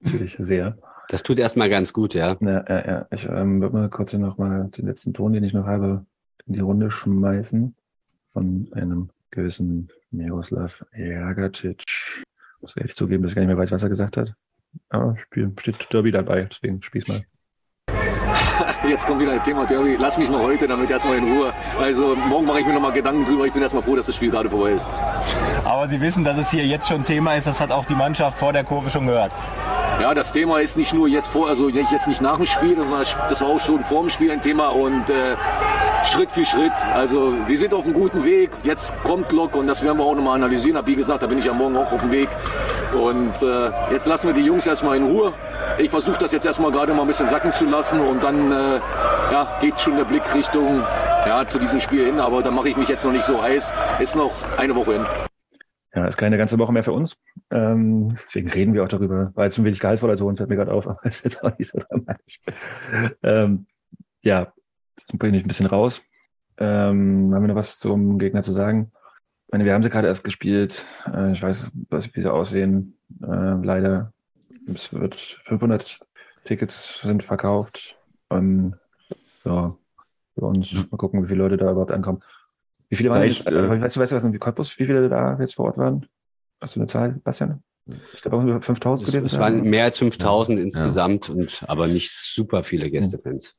[0.00, 0.78] Natürlich sehr.
[1.08, 2.36] Das tut erstmal ganz gut, ja.
[2.40, 3.06] Ja, ja, ja.
[3.10, 6.04] Ich ähm, würde mal kurz noch mal den letzten Ton, den ich noch habe,
[6.46, 7.74] in die Runde schmeißen.
[8.32, 11.84] Von einem gewissen Miroslav Jagacic.
[12.60, 14.34] Muss ehrlich zugeben, dass ich gar nicht mehr weiß, was er gesagt hat.
[14.88, 17.24] Aber Spiel, steht Derby dabei, deswegen spiel's mal.
[18.88, 19.96] Jetzt kommt wieder ein Thema Derby.
[19.98, 21.52] Lass mich mal heute damit erstmal in Ruhe.
[21.80, 23.46] Also morgen mache ich mir noch mal Gedanken drüber.
[23.46, 24.90] Ich bin erstmal froh, dass das Spiel gerade vorbei ist.
[25.64, 27.46] Aber Sie wissen, dass es hier jetzt schon Thema ist.
[27.46, 29.32] Das hat auch die Mannschaft vor der Kurve schon gehört.
[30.00, 33.02] Ja, das Thema ist nicht nur jetzt vor, also jetzt nicht nach dem Spiel, sondern
[33.28, 35.36] das war auch schon vor dem Spiel ein Thema und äh,
[36.04, 36.72] Schritt für Schritt.
[36.94, 38.50] Also wir sind auf einem guten Weg.
[38.62, 40.76] Jetzt kommt Block und das werden wir auch nochmal analysieren.
[40.76, 42.28] Aber wie gesagt, da bin ich ja morgen auch auf dem Weg.
[42.94, 45.32] Und äh, jetzt lassen wir die Jungs erstmal in Ruhe.
[45.78, 48.80] Ich versuche das jetzt erstmal gerade mal ein bisschen sacken zu lassen und dann äh,
[49.32, 50.80] ja, geht schon der Blick Richtung
[51.26, 52.20] ja, zu diesem Spiel hin.
[52.20, 53.72] Aber da mache ich mich jetzt noch nicht so heiß.
[53.98, 55.06] Ist noch eine Woche hin.
[55.94, 57.16] Ja, ist keine ganze Woche mehr für uns.
[57.50, 59.32] Ähm, deswegen reden wir auch darüber.
[59.34, 61.70] War jetzt ein wenig gehaltvoller Ton, fällt mir gerade auf, aber ist jetzt auch nicht
[61.70, 62.40] so dramatisch.
[63.22, 63.66] Ähm,
[64.20, 64.52] ja,
[64.96, 66.02] das bringe ich ein bisschen raus.
[66.58, 68.90] Ähm, haben wir noch was zum Gegner zu sagen?
[69.46, 70.84] Ich meine, wir haben sie gerade erst gespielt.
[71.06, 72.98] Äh, ich weiß, was, wie sie aussehen.
[73.22, 73.26] Äh,
[73.62, 74.12] leider.
[74.72, 76.00] Es wird 500
[76.44, 77.96] Tickets sind verkauft.
[78.30, 78.74] Ähm,
[79.44, 79.78] so,
[80.34, 80.72] für uns.
[80.72, 82.22] Mal gucken, wie viele Leute da überhaupt ankommen.
[82.88, 85.36] Wie viele waren jetzt, äh, weißt du, weißt du was, wie Cottbus, wie viele da
[85.38, 86.06] jetzt vor Ort waren?
[86.60, 87.62] Hast du eine Zahl, Bastian?
[88.14, 92.10] Ich glaube, auch über 5000 Es, es waren mehr als 5000 insgesamt und aber nicht
[92.12, 93.54] super viele Gästefans.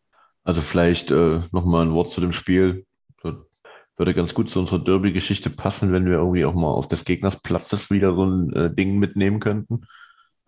[0.47, 2.85] Also vielleicht äh, nochmal ein Wort zu dem Spiel.
[3.21, 3.35] Das
[3.97, 7.41] würde ganz gut zu unserer Derby-Geschichte passen, wenn wir irgendwie auch mal auf des Gegners
[7.41, 9.85] Platzes wieder so ein äh, Ding mitnehmen könnten.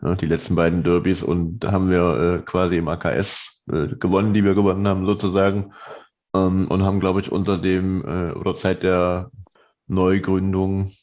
[0.02, 4.34] Ja, die letzten beiden Derbys und da haben wir äh, quasi im AKS äh, gewonnen,
[4.34, 5.74] die wir gewonnen haben sozusagen.
[6.34, 9.32] Ähm, und haben, glaube ich, unter dem äh, oder seit der
[9.88, 10.94] Neugründung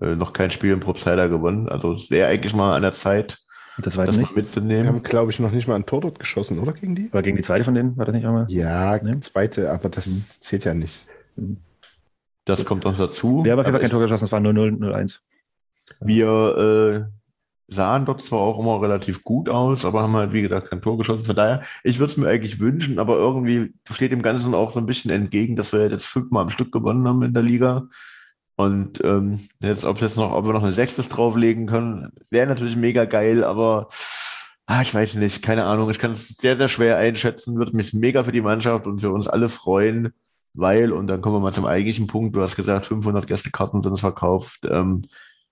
[0.00, 1.68] äh, noch kein Spiel im Propsider gewonnen.
[1.68, 3.38] Also wäre eigentlich mal an der Zeit,
[3.78, 4.34] Das war das nicht.
[4.34, 4.86] Wir mitzunehmen.
[4.86, 7.12] haben, glaube ich, noch nicht mal ein Tor dort geschossen, oder gegen die?
[7.12, 7.96] War gegen die zweite von denen?
[7.96, 8.46] War das nicht auch mal?
[8.48, 11.06] Ja, zweite, aber das zählt ja nicht.
[12.46, 13.44] Das kommt noch dazu.
[13.44, 15.18] Wir haben auf jeden Fall kein Tor geschossen, es war 0-0, 0-1.
[16.00, 20.70] Wir äh, sahen dort zwar auch immer relativ gut aus, aber haben halt, wie gesagt,
[20.70, 21.24] kein Tor geschossen.
[21.24, 24.78] Von daher, ich würde es mir eigentlich wünschen, aber irgendwie steht dem Ganzen auch so
[24.78, 27.88] ein bisschen entgegen, dass wir jetzt fünfmal am Stück gewonnen haben in der Liga.
[28.56, 32.76] Und ähm, jetzt, ob jetzt noch, ob wir noch eine Sechstes drauflegen können, wäre natürlich
[32.76, 33.88] mega geil, aber
[34.66, 35.90] ah, ich weiß nicht, keine Ahnung.
[35.90, 39.10] Ich kann es sehr, sehr schwer einschätzen, würde mich mega für die Mannschaft und für
[39.10, 40.12] uns alle freuen,
[40.54, 44.00] weil, und dann kommen wir mal zum eigentlichen Punkt, du hast gesagt, 500 Gästekarten sind
[44.00, 44.66] verkauft.
[44.70, 45.02] Ähm,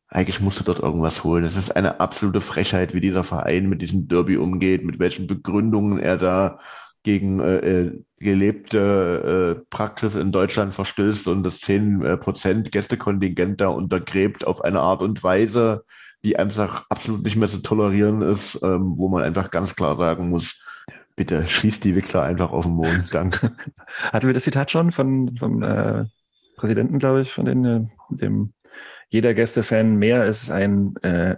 [0.08, 1.44] eigentlich musst du dort irgendwas holen.
[1.44, 5.98] Es ist eine absolute Frechheit, wie dieser Verein mit diesem Derby umgeht, mit welchen Begründungen
[5.98, 6.58] er da
[7.04, 14.46] gegen äh, äh, gelebte äh, Praxis in Deutschland verstößt und das 10% Gästekontingent da untergräbt
[14.46, 15.84] auf eine Art und Weise,
[16.24, 20.30] die einfach absolut nicht mehr zu tolerieren ist, ähm, wo man einfach ganz klar sagen
[20.30, 20.64] muss,
[21.14, 23.12] bitte schießt die Wichser einfach auf den Mond.
[23.12, 23.52] Danke.
[24.12, 26.06] Hatten wir das Zitat schon von, vom äh,
[26.56, 28.54] Präsidenten, glaube ich, von den, äh, dem
[29.10, 31.36] jeder Gästefan mehr ist ein äh,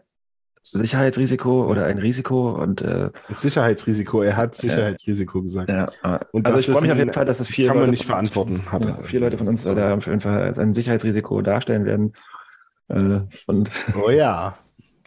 [0.73, 5.69] Sicherheitsrisiko oder ein Risiko und äh, Sicherheitsrisiko, er hat Sicherheitsrisiko gesagt.
[5.69, 7.77] ja, äh, Und also das ich freue mich auf jeden Fall, dass es vier kann
[7.77, 8.91] man Leute nicht von uns- verantworten, hat er.
[8.91, 12.13] ja, vier Leute von uns äh, da auf jeden Fall als ein Sicherheitsrisiko darstellen werden.
[12.89, 13.71] Äh, und
[14.01, 14.57] Oh ja.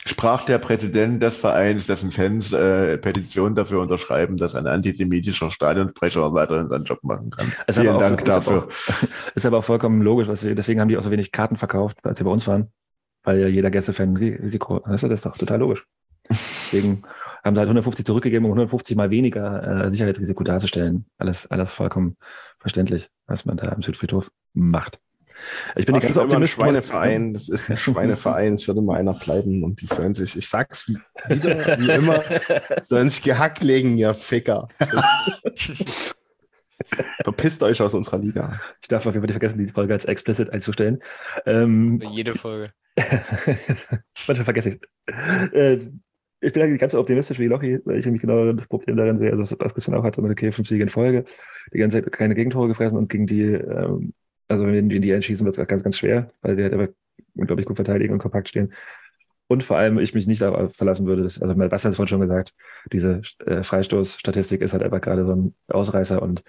[0.06, 6.34] Sprach der Präsident des Vereins, dessen Fans äh, Petition dafür unterschreiben, dass ein antisemitischer Stadionsprecher
[6.34, 7.52] weiterhin seinen Job machen kann.
[7.68, 8.68] Ist aber Vielen auch- Dank ist aber dafür.
[8.70, 9.04] auch-
[9.36, 11.98] Ist aber auch vollkommen logisch, was wir, deswegen haben die auch so wenig Karten verkauft,
[12.04, 12.72] als sie bei uns waren.
[13.24, 15.86] Weil ja jeder Gästefan ein Ri- Risiko, das ist doch total logisch.
[16.30, 17.04] Deswegen
[17.44, 21.06] haben sie halt 150 zurückgegeben, um 150 mal weniger äh, Sicherheitsrisiko darzustellen.
[21.18, 22.18] Alles, alles vollkommen
[22.60, 25.00] verständlich, was man da am Südfriedhof macht.
[25.78, 26.48] Ich bin War die ganze schon immer ein.
[26.48, 30.50] Schweineverein, das ist ein Schweineverein, es wird immer einer bleiben und die sollen sich, ich
[30.50, 30.98] sag's wie-
[31.34, 32.22] wieder, wie immer,
[32.82, 34.68] sollen sich gehackt legen, ihr Ficker.
[34.80, 36.16] Das-
[37.24, 38.60] Verpisst euch aus unserer Liga.
[38.82, 41.00] Ich darf auf jeden Fall nicht vergessen, die Folge als explicit einzustellen.
[41.46, 42.72] Ähm, Jede Folge.
[44.28, 44.80] Manchmal vergesse ich
[45.54, 45.80] äh,
[46.42, 49.20] Ich bin eigentlich ganz so optimistisch wie Lochi, weil ich nämlich genau das Problem darin
[49.20, 51.26] sehe, also was Basketball auch hat, so mit okay, fünf Siege in Folge,
[51.74, 54.14] die ganze Zeit keine Gegentore gefressen und gegen die, ähm,
[54.48, 56.90] also wenn die, die entschießen, wird es ganz, ganz schwer, weil die halt aber
[57.36, 58.74] unglaublich gut verteidigen und kompakt stehen.
[59.52, 62.08] Und vor allem ich mich nicht darauf verlassen würde, dass, also Bastian hat es vorhin
[62.08, 62.54] schon gesagt,
[62.94, 66.44] diese äh, Freistoßstatistik ist halt einfach gerade so ein Ausreißer und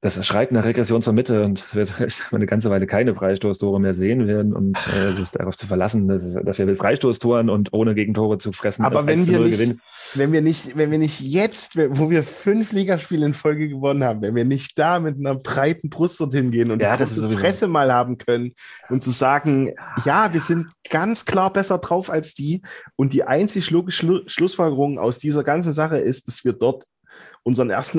[0.00, 1.92] das schreit nach Regression zur Mitte und wird
[2.30, 6.22] eine ganze Weile keine Freistoßtore mehr sehen werden und äh, sich darauf zu verlassen, dass,
[6.44, 9.48] dass wir mit Freistoßtoren und ohne Gegentore zu fressen Aber wenn 1 zu wir, 0
[9.48, 9.76] nicht,
[10.14, 14.22] wenn wir nicht, wenn wir nicht jetzt, wo wir fünf Ligaspiele in Folge gewonnen haben,
[14.22, 17.66] wenn wir nicht da mit einer breiten Brust dorthin gehen und Ja, ist große Fresse
[17.66, 18.52] mal haben können
[18.88, 22.62] und zu sagen, ja, wir sind ganz klar besser drauf als die
[22.94, 26.84] und die einzig logische Schlu Schlussfolgerung aus dieser ganzen Sache ist, dass wir dort
[27.42, 27.98] unseren ersten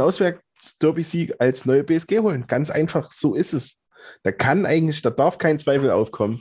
[0.59, 2.45] Auswärts-Derby-Sieg als neue BSG holen.
[2.47, 3.79] Ganz einfach, so ist es.
[4.23, 6.39] Da kann eigentlich, da darf kein Zweifel aufkommen.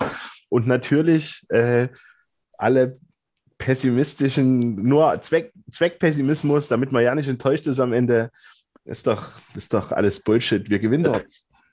[0.48, 1.88] Und natürlich äh,
[2.56, 2.98] alle
[3.58, 8.30] pessimistischen, nur Zweck, Zweckpessimismus, damit man ja nicht enttäuscht ist am Ende,
[8.84, 10.70] ist doch, ist doch alles Bullshit.
[10.70, 11.26] Wir gewinnen dort.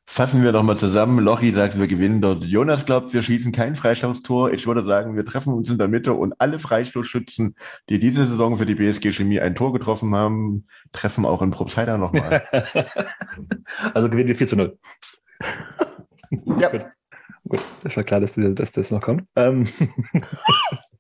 [0.08, 1.20] Fassen wir nochmal zusammen.
[1.20, 2.44] Lochi sagt, wir gewinnen dort.
[2.44, 4.54] Jonas glaubt, wir schießen kein Freistoßtor.
[4.54, 7.56] Ich würde sagen, wir treffen uns in der Mitte und alle Freistoßschützen,
[7.90, 11.98] die diese Saison für die BSG Chemie ein Tor getroffen haben, treffen auch in Probstheider
[11.98, 12.44] nochmal.
[13.94, 14.78] Also gewinnen wir 4 zu 0.
[16.60, 16.70] Ja.
[16.70, 16.86] Gut.
[17.48, 19.24] Gut, das war klar, dass, dass das noch kommt.
[19.36, 19.68] Ähm.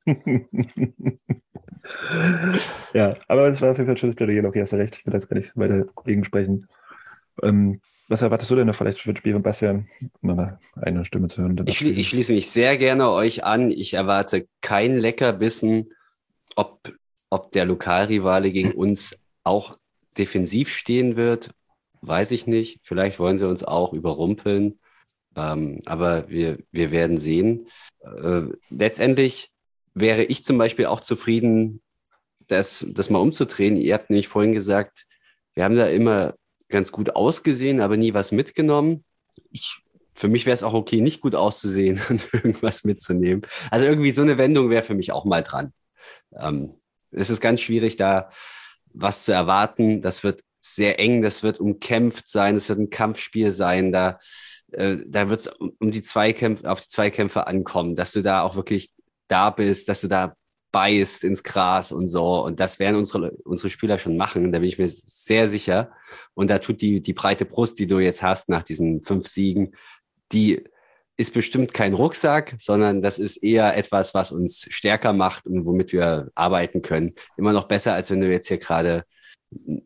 [2.93, 4.97] ja, aber es war auf jeden Fall ein schönes Plädoyer, Lochi, hast du recht.
[4.97, 6.67] Ich will jetzt gar nicht weiter gegen sprechen.
[7.41, 9.87] Ähm, was erwartest du denn noch vielleicht für das Spiel von Bastian?
[10.21, 11.59] Um mal eine Stimme zu hören.
[11.65, 13.71] Ich, ich schließe mich sehr gerne euch an.
[13.71, 15.91] Ich erwarte kein Leckerbissen,
[16.55, 16.93] ob,
[17.29, 19.77] ob der Lokalrivale gegen uns auch
[20.17, 21.51] defensiv stehen wird,
[22.01, 22.79] weiß ich nicht.
[22.83, 24.79] Vielleicht wollen sie uns auch überrumpeln.
[25.35, 27.67] Ähm, aber wir, wir werden sehen.
[28.01, 29.51] Äh, letztendlich
[29.93, 31.81] wäre ich zum Beispiel auch zufrieden,
[32.47, 33.75] das, das mal umzudrehen.
[33.77, 35.05] Ihr habt nämlich vorhin gesagt,
[35.55, 36.35] wir haben da immer
[36.69, 39.03] ganz gut ausgesehen, aber nie was mitgenommen.
[39.51, 39.77] Ich,
[40.13, 43.43] für mich wäre es auch okay, nicht gut auszusehen und irgendwas mitzunehmen.
[43.71, 45.73] Also irgendwie so eine Wendung wäre für mich auch mal dran.
[46.37, 46.75] Ähm,
[47.11, 48.29] es ist ganz schwierig, da
[48.93, 50.01] was zu erwarten.
[50.01, 53.91] Das wird sehr eng, das wird umkämpft sein, es wird ein Kampfspiel sein.
[53.91, 54.19] Da,
[54.71, 58.55] äh, da wird es um die Zweikämpfe, auf die Zweikämpfe ankommen, dass du da auch
[58.55, 58.91] wirklich
[59.27, 60.35] da bist, dass du da
[60.75, 62.43] beißt ins Gras und so.
[62.43, 64.51] Und das werden unsere, unsere Spieler schon machen.
[64.51, 65.93] Da bin ich mir sehr sicher.
[66.33, 69.73] Und da tut die, die breite Brust, die du jetzt hast nach diesen fünf Siegen,
[70.33, 70.65] die
[71.15, 75.93] ist bestimmt kein Rucksack, sondern das ist eher etwas, was uns stärker macht und womit
[75.93, 77.13] wir arbeiten können.
[77.37, 79.05] Immer noch besser, als wenn du jetzt hier gerade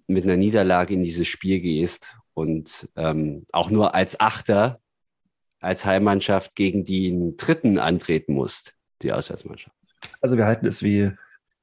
[0.08, 4.82] mit einer Niederlage in dieses Spiel gehst und ähm, auch nur als Achter,
[5.60, 9.79] als Heimmannschaft gegen den Dritten antreten musst, die Auswärtsmannschaft.
[10.22, 11.12] Also wir halten es wie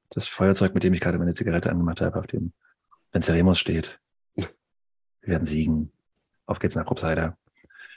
[0.09, 2.53] das Feuerzeug, mit dem ich gerade meine Zigarette angemacht habe, auf dem
[3.11, 3.99] Venceremos steht.
[4.35, 4.47] Wir
[5.23, 5.91] werden siegen.
[6.45, 7.37] Auf geht's nach Kruppseider.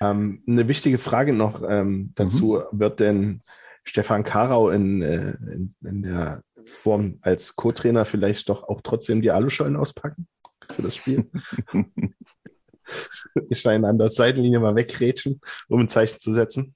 [0.01, 2.63] Ähm, eine wichtige Frage noch ähm, dazu.
[2.73, 2.81] Mhm.
[2.81, 3.43] Wird denn
[3.85, 9.31] Stefan Karau in, äh, in, in, der Form als Co-Trainer vielleicht doch auch trotzdem die
[9.31, 10.27] Aluschollen auspacken
[10.71, 11.31] für das Spiel?
[13.49, 16.75] ich scheine an der Seitenlinie mal wegrätschen, um ein Zeichen zu setzen.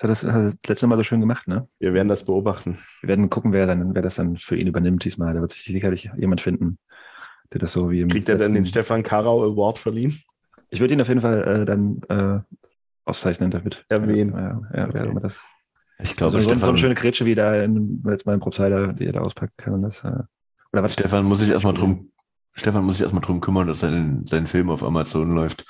[0.00, 1.68] Das hat das, hat das letzte Mal so schön gemacht, ne?
[1.78, 2.78] Wir werden das beobachten.
[3.02, 5.34] Wir werden gucken, wer, dann, wer das dann für ihn übernimmt diesmal.
[5.34, 6.78] Da wird sich sicherlich jemand finden,
[7.52, 10.18] der das so wie im Kriegt er denn den Stefan Karau Award verliehen?
[10.70, 12.40] Ich würde ihn auf jeden Fall äh, dann äh,
[13.04, 13.84] auszeichnen damit.
[13.90, 14.32] Erwähnen.
[14.32, 15.06] Ja, ja, okay.
[15.06, 15.38] ja das.
[16.02, 18.40] Ich glaube, also, so, Stefan, so eine schöne Grätsche wie da in, jetzt mal im
[18.40, 19.74] Propsider, die er da auspacken kann.
[19.74, 20.22] Und das, äh,
[20.72, 20.94] oder was?
[20.94, 22.10] Stefan muss sich erstmal drum,
[22.54, 25.66] Stefan muss sich erstmal drum kümmern, dass sein, sein Film auf Amazon läuft.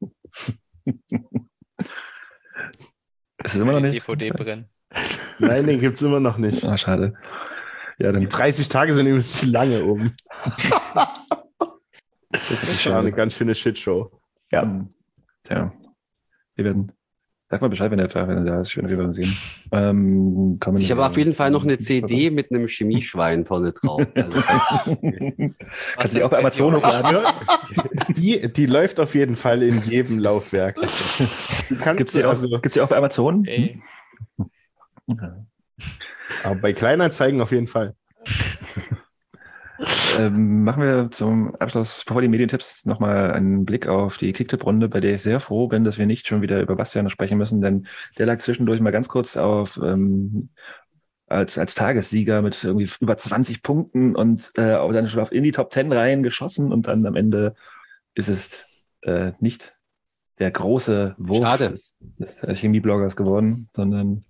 [3.48, 3.94] Ist es immer noch nicht?
[3.94, 4.68] DVD brennen.
[5.38, 6.64] Nein, den gibt es immer noch nicht.
[6.64, 7.14] Ah, schade.
[7.98, 10.14] Ja, dann Die 30 Tage sind übrigens lange oben.
[12.30, 14.10] das ist war eine ganz schöne Shitshow.
[14.52, 14.86] Ja.
[15.44, 15.72] Tja.
[16.56, 16.92] Wir werden.
[17.50, 18.72] Sag mal Bescheid, wenn er da, wenn er da ist.
[18.72, 19.34] Schön, wir werden sehen.
[19.72, 24.02] Ähm, Ich habe auf jeden Fall noch eine CD mit einem Chemieschwein vorne drauf.
[24.14, 24.42] Also,
[25.96, 27.24] Kannst du die auch bei Amazon hochladen?
[28.16, 30.76] Die, die läuft auf jeden Fall in jedem Laufwerk.
[31.68, 33.44] Du kannst Gibt's die, auch, also, gibt's die auch bei Amazon?
[33.44, 33.80] Ey,
[36.44, 37.94] aber bei Kleinanzeigen auf jeden Fall.
[40.18, 45.00] Ähm, machen wir zum Abschluss, bevor die Medientipps, nochmal einen Blick auf die Kicktipp-Runde, bei
[45.00, 47.86] der ich sehr froh bin, dass wir nicht schon wieder über Bastian sprechen müssen, denn
[48.18, 50.48] der lag zwischendurch mal ganz kurz auf ähm,
[51.28, 55.52] als, als Tagessieger mit irgendwie über 20 Punkten und äh, dann schon auf in die
[55.52, 57.54] Top 10 Reihen geschossen und dann am Ende
[58.14, 58.66] ist es
[59.02, 59.76] äh, nicht
[60.38, 61.70] der große Wurf Schade.
[61.70, 64.24] des, des Chemiebloggers geworden, sondern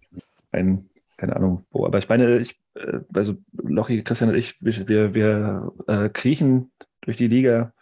[0.51, 0.88] ein,
[1.19, 1.85] keine Ahnung, wo.
[1.85, 6.73] Aber ich meine, ich, äh, also Lochi, Christian und ich, wir, wir äh, kriechen
[7.03, 7.75] durch die Liga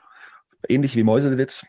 [0.69, 1.65] ähnlich wie Mäusewitz.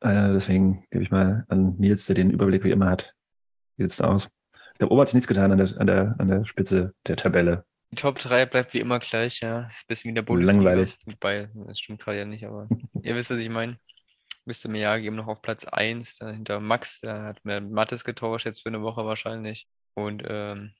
[0.00, 3.14] Äh, deswegen gebe ich mal an Nils, der den Überblick wie immer hat.
[3.76, 4.28] Wie sieht's da aus?
[4.74, 7.16] Ich glaube, Ober hat sich nichts getan an der, an, der, an der Spitze der
[7.16, 7.64] Tabelle.
[7.90, 9.60] die Top 3 bleibt wie immer gleich, ja.
[9.68, 10.62] Ist ein bisschen wie in der Bundesliga.
[10.62, 10.98] Langweilig.
[11.06, 12.68] Wobei, das stimmt gerade ja nicht, aber
[13.02, 13.78] ihr wisst, was ich meine.
[14.44, 14.68] Mr.
[14.68, 18.62] Miyagi eben noch auf Platz 1, dann hinter Max, der hat mir Mattes getauscht, jetzt
[18.62, 19.66] für eine Woche wahrscheinlich.
[19.94, 20.72] Und ähm,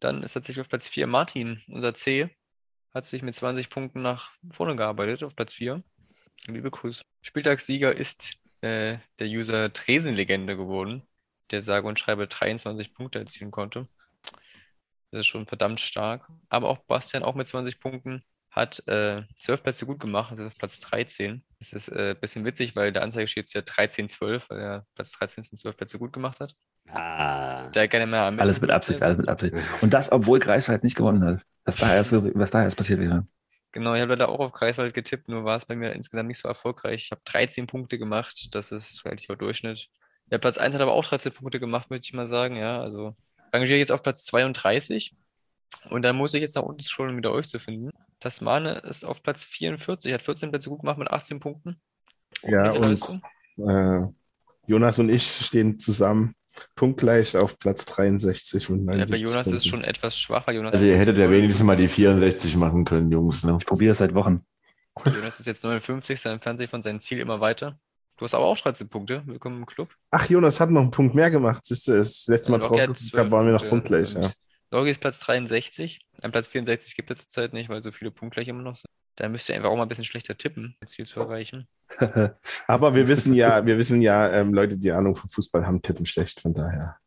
[0.00, 2.30] dann ist tatsächlich auf Platz 4 Martin, unser C,
[2.92, 5.82] hat sich mit 20 Punkten nach vorne gearbeitet, auf Platz 4.
[6.46, 7.04] Liebe Grüße.
[7.22, 11.02] Spieltagssieger ist äh, der User Tresenlegende geworden,
[11.50, 13.88] der sage und schreibe 23 Punkte erzielen konnte.
[15.10, 16.28] Das ist schon verdammt stark.
[16.48, 20.46] Aber auch Bastian, auch mit 20 Punkten, hat äh, 12 Plätze gut gemacht, das ist
[20.46, 21.44] auf Platz 13.
[21.58, 24.86] Das ist äh, ein bisschen witzig, weil der Anzeige steht jetzt ja 13-12, weil er
[24.94, 26.56] Platz 13 sind 12 Plätze gut gemacht hat.
[26.92, 28.70] Ah, Da gerne mehr Alles mit.
[28.70, 29.54] Absicht, alles mit Absicht.
[29.80, 31.42] Und das, obwohl Greifswald nicht gewonnen hat.
[31.64, 33.26] Was da erst, was da erst passiert wäre.
[33.72, 36.38] Genau, ich habe leider auch auf Greifswald getippt, nur war es bei mir insgesamt nicht
[36.38, 37.04] so erfolgreich.
[37.04, 39.88] Ich habe 13 Punkte gemacht, das ist relativer Durchschnitt.
[40.30, 42.80] Der Platz 1 hat aber auch 13 Punkte gemacht, würde ich mal sagen, ja.
[42.80, 43.14] Also
[43.52, 45.14] rangiere jetzt auf Platz 32
[45.90, 47.90] und dann muss ich jetzt nach unten scrollen, um wieder euch zu finden.
[48.20, 51.80] Tasmane ist auf Platz 44, hat 14 Plätze gut gemacht mit 18 Punkten.
[52.42, 53.20] Ja, Ordentliche
[53.56, 54.08] und äh,
[54.66, 56.34] Jonas und ich stehen zusammen
[56.74, 59.68] punktgleich auf Platz 63 mit Ja, bei 79 Jonas ist Punkten.
[59.68, 60.52] schon etwas schwacher.
[60.52, 61.36] Jonas Also ihr hättet ja 12.
[61.36, 63.42] wenigstens mal die 64 machen können, Jungs.
[63.44, 63.56] Ne?
[63.60, 64.44] Ich probiere es seit Wochen.
[65.04, 67.78] Jonas ist jetzt 59, entfernt sich von seinem Ziel immer weiter.
[68.16, 69.22] Du hast aber auch 13 Punkte.
[69.26, 69.90] Willkommen im Club.
[70.10, 71.66] Ach, Jonas hat noch einen Punkt mehr gemacht.
[71.66, 73.68] Siehst du, das letzte Mal Ja, drauf Loggi hat geguckt, 12 da waren wir noch
[73.68, 74.16] punktgleich.
[74.16, 74.30] und Ja.
[74.70, 76.00] Loggi ist Platz 63.
[76.22, 78.90] An Platz 64 gibt es zurzeit nicht, weil so viele Punkte gleich immer noch sind.
[79.16, 81.66] Da müsst ihr einfach auch mal ein bisschen schlechter tippen, das Ziel zu erreichen.
[82.66, 86.06] Aber wir wissen ja, wir wissen ja, ähm, Leute, die Ahnung vom Fußball haben, tippen
[86.06, 86.40] schlecht.
[86.40, 86.98] Von daher.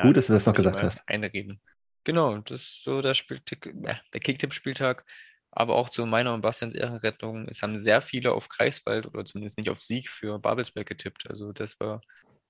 [0.00, 1.02] Gut, dass du das noch gesagt hast.
[1.08, 1.60] Einreden.
[2.04, 5.04] Genau, das ist so der, Spiel äh, der Kicktipp-Spieltag.
[5.50, 7.48] Aber auch zu meiner und Bastians Ehrenrettung.
[7.48, 11.28] Es haben sehr viele auf Kreiswald oder zumindest nicht auf Sieg für Babelsberg getippt.
[11.28, 12.00] Also das war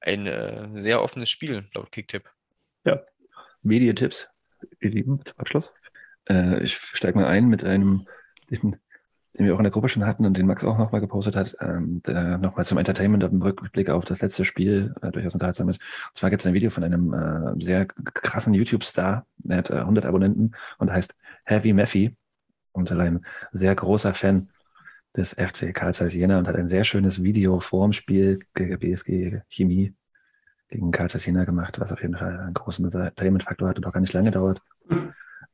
[0.01, 2.29] ein äh, sehr offenes Spiel laut Kicktipp.
[2.85, 3.03] Ja.
[3.63, 4.29] Medientipps,
[4.81, 5.73] ihr Lieben, zum Abschluss.
[6.29, 8.07] Äh, ich steige mal ein mit einem,
[9.39, 11.57] den, wir auch in der Gruppe schon hatten und den Max auch nochmal gepostet hat,
[11.61, 12.03] ähm,
[12.41, 15.81] nochmal zum Entertainment im Rückblick auf das letzte Spiel äh, durchaus unterhaltsam ist.
[15.81, 19.75] Und zwar gibt es ein Video von einem äh, sehr krassen YouTube-Star, der hat äh,
[19.75, 22.17] 100 Abonnenten und heißt Heavy Meffy
[22.73, 24.49] und ist ein sehr großer Fan
[25.17, 28.79] des FC Karl Zeiss Jena und hat ein sehr schönes Video vor dem Spiel gegen
[28.79, 29.95] BSG Chemie
[30.69, 33.93] gegen Karl Zeiss Jena gemacht, was auf jeden Fall einen großen Entertainment-Faktor hat und auch
[33.93, 34.61] gar nicht lange dauert.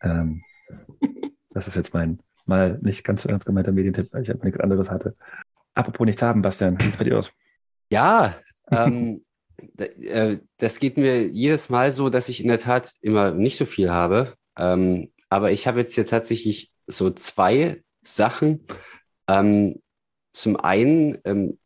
[0.00, 0.42] Ähm,
[1.50, 4.60] das ist jetzt mein mal nicht ganz so ernst gemeinter Medientipp, weil ich einfach nichts
[4.60, 5.14] anderes hatte.
[5.74, 7.32] Apropos nichts haben, Bastian, wie sieht's bei dir aus?
[7.90, 8.36] Ja,
[8.70, 9.24] ähm,
[9.78, 13.66] äh, das geht mir jedes Mal so, dass ich in der Tat immer nicht so
[13.66, 14.34] viel habe.
[14.56, 18.66] Ähm, aber ich habe jetzt hier tatsächlich so zwei Sachen.
[19.28, 19.80] Ähm,
[20.32, 21.58] zum einen ähm,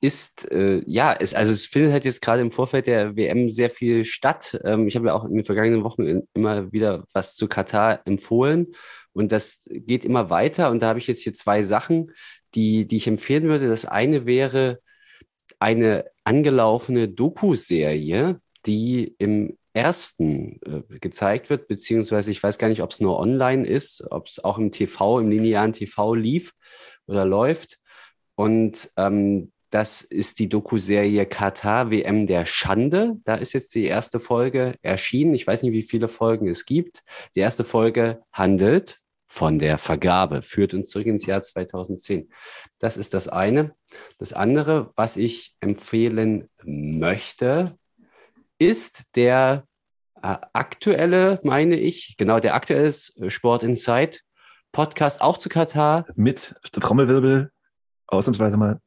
[0.00, 3.70] ist, äh, ja, es, also es findet halt jetzt gerade im Vorfeld der WM sehr
[3.70, 4.60] viel statt.
[4.64, 8.74] Ähm, ich habe ja auch in den vergangenen Wochen immer wieder was zu Katar empfohlen
[9.14, 10.70] und das geht immer weiter.
[10.70, 12.12] Und da habe ich jetzt hier zwei Sachen,
[12.54, 13.68] die, die ich empfehlen würde.
[13.68, 14.80] Das eine wäre
[15.58, 18.36] eine angelaufene Doku-Serie,
[18.66, 23.66] die im ersten äh, gezeigt wird, beziehungsweise ich weiß gar nicht, ob es nur online
[23.66, 26.52] ist, ob es auch im TV, im linearen TV lief
[27.06, 27.78] oder läuft.
[28.36, 33.16] Und ähm, das ist die Doku-Serie Katar WM der Schande.
[33.24, 35.34] Da ist jetzt die erste Folge erschienen.
[35.34, 37.02] Ich weiß nicht, wie viele Folgen es gibt.
[37.34, 38.98] Die erste Folge handelt
[39.34, 42.30] von der Vergabe, führt uns zurück ins Jahr 2010.
[42.78, 43.74] Das ist das eine.
[44.20, 47.76] Das andere, was ich empfehlen möchte,
[48.60, 49.64] ist der
[50.22, 54.22] äh, aktuelle, meine ich, genau, der aktuelle äh, Sport Insight
[54.70, 56.06] Podcast auch zu Katar.
[56.14, 57.50] Mit Trommelwirbel,
[58.06, 58.80] ausnahmsweise mal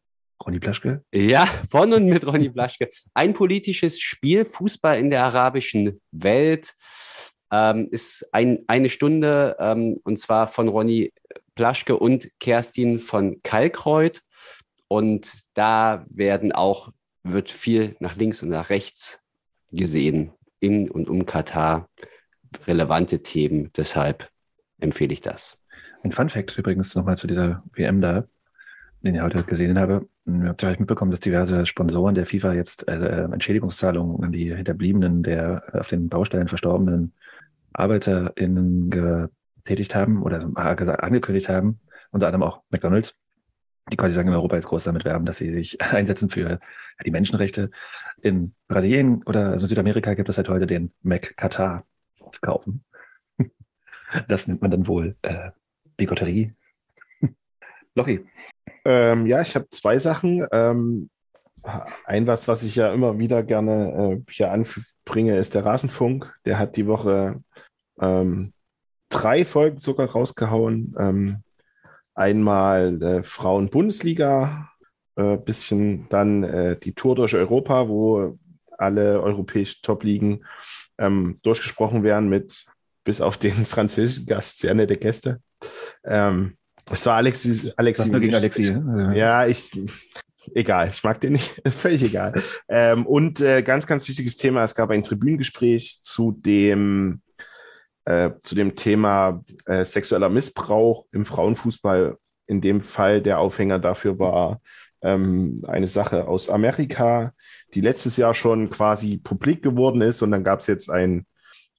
[0.45, 1.03] Ronny Plaschke.
[1.13, 2.89] Ja, von und mit Ronny Blaschke.
[3.13, 6.73] Ein politisches Spiel, Fußball in der arabischen Welt,
[7.51, 11.13] ähm, ist ein, eine Stunde ähm, und zwar von Ronny
[11.55, 14.21] Plaschke und Kerstin von Kalkreuth.
[14.87, 16.93] Und da werden auch,
[17.23, 19.21] wird viel nach links und nach rechts
[19.71, 21.89] gesehen in und um Katar.
[22.65, 24.29] Relevante Themen, deshalb
[24.79, 25.57] empfehle ich das.
[26.03, 28.23] Ein Fun Fact übrigens nochmal zu dieser WM da,
[29.01, 30.07] den ich heute gesehen habe.
[30.25, 35.23] Ihr habt vielleicht mitbekommen, dass diverse Sponsoren der FIFA jetzt äh, Entschädigungszahlungen an die Hinterbliebenen
[35.23, 37.13] der auf den Baustellen verstorbenen
[37.77, 41.79] ArbeiterInnen getätigt haben oder gesagt, angekündigt haben,
[42.11, 43.15] unter anderem auch McDonalds,
[43.91, 46.59] die quasi sagen, in Europa jetzt groß damit werben, dass sie sich einsetzen für
[47.05, 47.69] die Menschenrechte.
[48.21, 51.85] In Brasilien oder also Südamerika gibt es seit heute den Mac Qatar
[52.31, 52.83] zu kaufen.
[54.29, 55.51] Das nennt man dann wohl äh,
[55.97, 56.53] Bigotterie.
[57.95, 58.25] Lochi.
[58.85, 60.47] Ähm, ja, ich habe zwei Sachen.
[60.53, 61.09] Ähm,
[62.05, 66.33] ein was, was ich ja immer wieder gerne äh, hier anbringe, ist der Rasenfunk.
[66.45, 67.43] Der hat die Woche
[67.99, 68.53] ähm,
[69.09, 70.95] drei Folgen sogar rausgehauen.
[70.99, 71.43] Ähm,
[72.13, 74.69] einmal äh, Frauen-Bundesliga,
[75.15, 78.37] äh, bisschen dann äh, die Tour durch Europa, wo
[78.77, 80.43] alle europäischen Top-Ligen
[80.97, 82.65] ähm, durchgesprochen werden mit
[83.03, 85.41] bis auf den französischen Gast, sehr nette Gäste.
[86.03, 86.57] Ähm,
[86.89, 87.71] es war Alexi.
[87.75, 89.13] Alexi Was nur gegen Alexi, ne?
[89.15, 89.71] Ja, ich.
[90.55, 91.61] Egal, ich mag den nicht.
[91.67, 92.41] Völlig egal.
[92.69, 97.21] Ähm, und äh, ganz, ganz wichtiges Thema: Es gab ein Tribünengespräch zu dem,
[98.07, 102.17] äh, zu dem Thema äh, sexueller Missbrauch im Frauenfußball.
[102.47, 104.61] In dem Fall der Aufhänger dafür war
[105.01, 107.33] ähm, eine Sache aus Amerika,
[107.73, 110.21] die letztes Jahr schon quasi publik geworden ist.
[110.21, 111.25] Und dann gab es jetzt ein,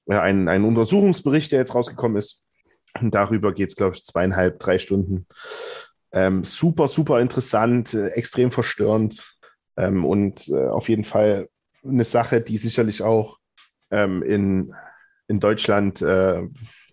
[0.05, 2.45] ja, einen, einen Untersuchungsbericht, der jetzt rausgekommen ist.
[3.01, 5.27] Und darüber geht es, glaube ich, zweieinhalb, drei Stunden.
[6.13, 9.35] Ähm, super, super interessant, äh, extrem verstörend
[9.79, 11.49] ähm, und äh, auf jeden Fall
[11.83, 13.39] eine Sache, die sicherlich auch
[13.91, 14.75] ähm, in,
[15.29, 16.43] in Deutschland äh,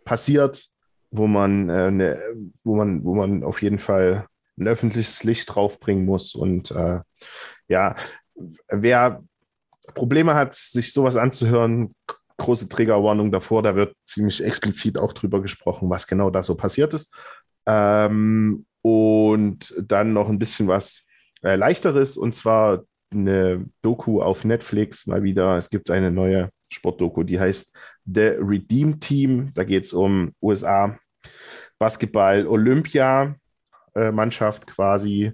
[0.04, 0.68] passiert,
[1.10, 2.20] wo man, äh, ne,
[2.64, 6.36] wo, man, wo man auf jeden Fall ein öffentliches Licht draufbringen muss.
[6.36, 7.00] Und äh,
[7.68, 7.96] ja,
[8.70, 9.24] wer
[9.94, 11.96] Probleme hat, sich sowas anzuhören,
[12.38, 16.94] große Triggerwarnung davor, da wird ziemlich explizit auch drüber gesprochen, was genau da so passiert
[16.94, 17.14] ist.
[17.66, 21.06] Ähm, Und dann noch ein bisschen was
[21.42, 25.58] äh, leichteres und zwar eine Doku auf Netflix mal wieder.
[25.58, 27.72] Es gibt eine neue Sportdoku, die heißt
[28.06, 29.52] The Redeem Team.
[29.54, 30.98] Da geht es um USA
[31.80, 33.36] Basketball Olympia
[33.96, 35.34] äh, Mannschaft quasi,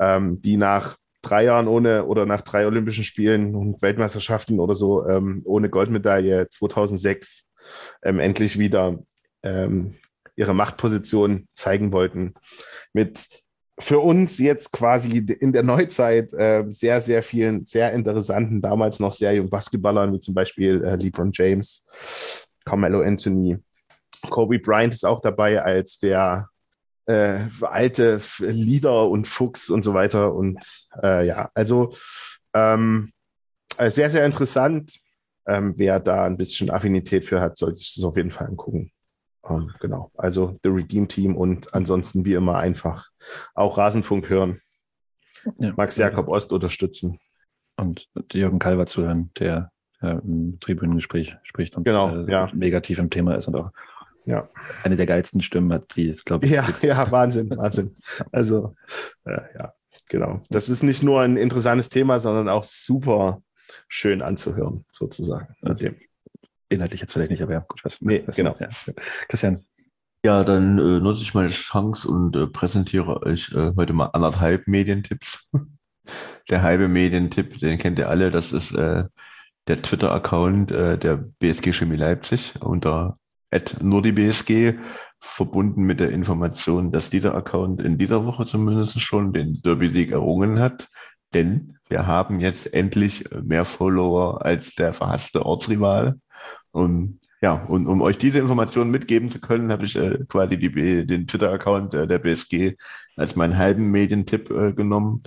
[0.00, 5.06] ähm, die nach drei Jahren ohne oder nach drei Olympischen Spielen und Weltmeisterschaften oder so
[5.08, 7.48] ähm, ohne Goldmedaille 2006
[8.02, 8.98] ähm, endlich wieder
[9.42, 9.96] ähm,
[10.36, 12.34] ihre Machtposition zeigen wollten.
[12.92, 13.42] Mit
[13.78, 19.12] für uns jetzt quasi in der Neuzeit äh, sehr, sehr vielen sehr interessanten, damals noch
[19.12, 21.86] sehr jungen Basketballern, wie zum Beispiel äh, LeBron James,
[22.64, 23.58] Carmelo Anthony,
[24.30, 26.48] Kobe Bryant ist auch dabei als der
[27.06, 30.34] äh, alte Leader und Fuchs und so weiter.
[30.34, 31.94] Und äh, ja, also
[32.54, 33.12] ähm,
[33.78, 34.98] äh, sehr, sehr interessant.
[35.46, 38.90] Ähm, wer da ein bisschen Affinität für hat, sollte sich das auf jeden Fall angucken.
[39.48, 43.08] Ähm, genau, also The Redeem Team und ansonsten wie immer einfach
[43.54, 44.60] auch Rasenfunk hören.
[45.58, 47.18] Ja, Max Jakob Ost unterstützen.
[47.76, 49.70] Und Jürgen Kalver zuhören, der
[50.00, 52.50] ja, im Tribünengespräch spricht und Genau, äh, ja.
[52.54, 53.70] mega tief im Thema ist und auch
[54.24, 54.48] Ja.
[54.82, 56.82] eine der geilsten Stimmen hat, die es, glaube ich, Ja, gibt.
[56.82, 57.96] ja, Wahnsinn, Wahnsinn.
[58.32, 58.74] Also,
[59.24, 59.72] äh, ja,
[60.08, 60.40] genau.
[60.50, 63.40] Das ist nicht nur ein interessantes Thema, sondern auch super
[63.88, 65.54] schön anzuhören, sozusagen.
[65.60, 65.96] Mit dem.
[66.68, 68.00] Inhaltlich jetzt vielleicht nicht, aber ja, gut, was.
[68.00, 68.54] Nee, was genau.
[68.58, 68.68] Ja.
[69.28, 69.64] Christian,
[70.24, 74.66] Ja, dann äh, nutze ich meine Chance und äh, präsentiere euch äh, heute mal anderthalb
[74.66, 75.50] Medientipps.
[76.50, 79.04] Der halbe Medientipp, den kennt ihr alle, das ist äh,
[79.66, 83.18] der Twitter-Account äh, der BSG Chemie Leipzig unter
[83.80, 84.78] @nurdibsg,
[85.20, 90.58] verbunden mit der Information, dass dieser Account in dieser Woche zumindest schon den Derby-Sieg errungen
[90.58, 90.88] hat.
[91.34, 96.18] Denn wir haben jetzt endlich mehr Follower als der verhasste Ortsrival.
[96.72, 101.06] Und ja, und um euch diese Informationen mitgeben zu können, habe ich äh, quasi die,
[101.06, 102.74] den Twitter-Account äh, der BSG
[103.16, 105.22] als meinen halben Medientipp äh, genommen.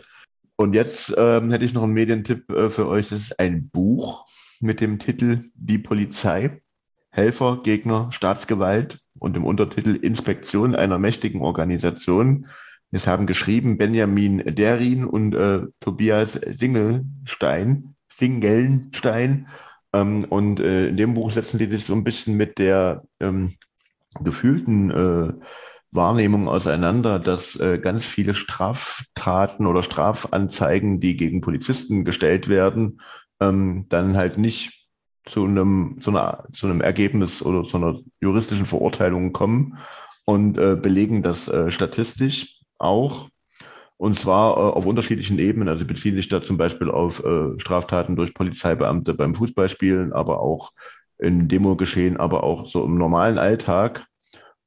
[0.56, 3.10] Und jetzt ähm, hätte ich noch einen Medientipp äh, für euch.
[3.10, 4.26] Das ist ein Buch
[4.60, 6.62] mit dem Titel Die Polizei.
[7.12, 12.48] Helfer, Gegner, Staatsgewalt und im Untertitel Inspektion einer mächtigen Organisation.
[12.92, 19.48] Es haben geschrieben Benjamin Derin und äh, Tobias Singelstein, Singelstein.
[19.94, 23.56] Ähm, und äh, in dem Buch setzen die sich so ein bisschen mit der ähm,
[24.22, 25.34] gefühlten äh,
[25.92, 33.02] Wahrnehmung auseinander, dass äh, ganz viele Straftaten oder Strafanzeigen, die gegen Polizisten gestellt werden,
[33.40, 34.88] ähm, dann halt nicht
[35.26, 39.78] zu einem, zu, einer, zu einem Ergebnis oder zu einer juristischen Verurteilung kommen
[40.26, 43.30] und äh, belegen das äh, statistisch auch.
[43.98, 45.68] Und zwar äh, auf unterschiedlichen Ebenen.
[45.68, 50.72] Also beziehen sich da zum Beispiel auf äh, Straftaten durch Polizeibeamte beim Fußballspielen, aber auch
[51.18, 54.08] in Demogeschehen, aber auch so im normalen Alltag.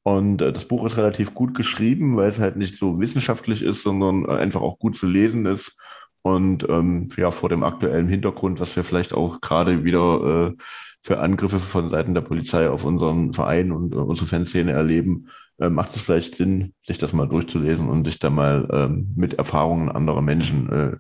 [0.02, 3.82] Und äh, das Buch ist relativ gut geschrieben, weil es halt nicht so wissenschaftlich ist,
[3.82, 5.76] sondern äh, einfach auch gut zu lesen ist.
[6.22, 10.62] Und ähm, ja, vor dem aktuellen Hintergrund, was wir vielleicht auch gerade wieder äh,
[11.02, 15.68] für Angriffe von Seiten der Polizei auf unseren Verein und äh, unsere Fanszene erleben, äh,
[15.68, 19.90] macht es vielleicht Sinn, sich das mal durchzulesen und sich da mal ähm, mit Erfahrungen
[19.90, 20.96] anderer Menschen äh,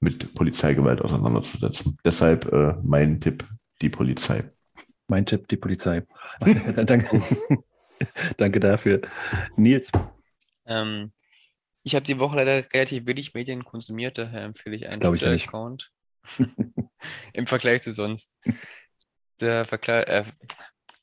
[0.00, 1.98] mit Polizeigewalt auseinanderzusetzen.
[2.04, 3.46] Deshalb äh, mein Tipp,
[3.80, 4.44] die Polizei.
[5.08, 6.02] mein Tipp, die Polizei.
[6.40, 7.22] Danke.
[8.36, 9.00] Danke dafür.
[9.56, 9.92] Nils,
[10.66, 11.12] Ähm,
[11.84, 15.20] ich habe die Woche leider relativ wenig Medien konsumiert, daher empfehle ich einen glaub ich.
[15.20, 15.92] Twitter-Account.
[17.34, 18.36] Im Vergleich zu sonst.
[19.40, 20.24] Der Vergleich, äh,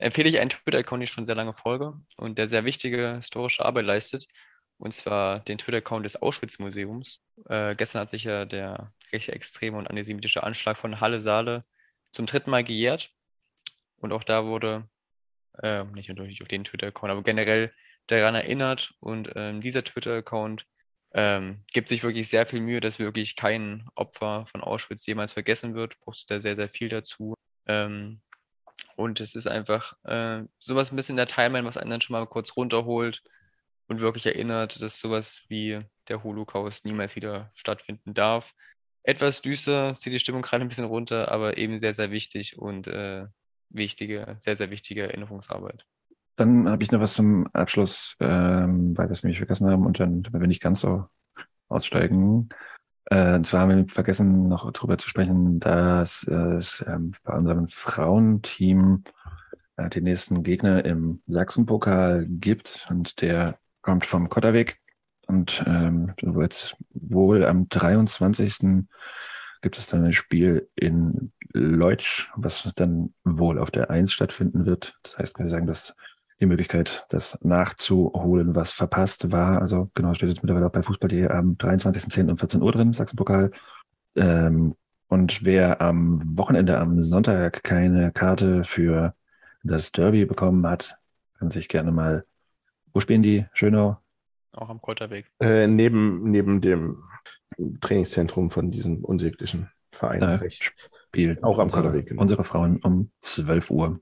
[0.02, 3.66] empfehle ich einen Twitter-Account, den ich schon sehr lange folge und der sehr wichtige historische
[3.66, 4.28] Arbeit leistet.
[4.78, 7.22] Und zwar den Twitter-Account des Auschwitz-Museums.
[7.48, 11.64] Äh, gestern hat sich ja der rechtsextreme und antisemitische Anschlag von Halle Saale
[12.12, 13.12] zum dritten Mal gejährt.
[13.98, 14.90] Und auch da wurde,
[15.62, 17.72] äh, nicht nur durch den Twitter-Account, aber generell
[18.08, 18.96] daran erinnert.
[19.00, 20.66] Und ähm, dieser Twitter-Account
[21.14, 25.76] ähm, gibt sich wirklich sehr viel Mühe, dass wirklich kein Opfer von Auschwitz jemals vergessen
[25.76, 26.00] wird.
[26.00, 27.36] Postet da sehr, sehr viel dazu.
[27.68, 28.22] Ähm,
[28.96, 32.14] und es ist einfach äh, sowas ein bisschen in der Timeline, was einen dann schon
[32.14, 33.24] mal kurz runterholt
[33.88, 38.54] und wirklich erinnert, dass sowas wie der Holocaust niemals wieder stattfinden darf.
[39.04, 42.88] Etwas düster, zieht die Stimmung gerade ein bisschen runter, aber eben sehr, sehr wichtig und
[42.88, 43.26] äh,
[43.70, 45.86] wichtige, sehr, sehr wichtige Erinnerungsarbeit.
[46.36, 50.00] dann habe ich noch was zum Abschluss, ähm, weil wir es nämlich vergessen haben und
[50.00, 51.06] dann, wenn wir nicht ganz so
[51.68, 52.50] aussteigen.
[53.06, 57.68] Äh, und zwar haben wir vergessen, noch darüber zu sprechen, dass es ähm, bei unserem
[57.68, 59.04] Frauenteam
[59.78, 64.80] äh, den nächsten Gegner im Sachsenpokal gibt und der kommt vom Kotterweg
[65.28, 68.86] und ähm, so wird's wohl am 23.
[69.62, 74.98] gibt es dann ein Spiel in Leutsch, was dann wohl auf der 1 stattfinden wird.
[75.04, 75.96] Das heißt, wir sagen, dass
[76.42, 79.62] die Möglichkeit, das nachzuholen, was verpasst war.
[79.62, 82.32] Also genau, steht jetzt mittlerweile auch bei Fußball.de am 23.10.
[82.32, 83.52] um 14 Uhr drin, Sachsenpokal.
[84.16, 84.76] Ähm,
[85.08, 89.14] und wer am Wochenende, am Sonntag keine Karte für
[89.64, 90.98] das Derby bekommen hat,
[91.38, 92.26] kann sich gerne mal,
[92.94, 93.46] wo spielen die?
[93.54, 93.98] Schönau?
[94.54, 95.28] Auch am Kotterweg.
[95.40, 97.04] Äh, neben, neben dem
[97.82, 100.22] Trainingszentrum von diesem unsäglichen Verein.
[100.22, 102.22] Da spielt Auch am unsere, Kotterweg, genau.
[102.22, 104.00] unsere Frauen um 12 Uhr.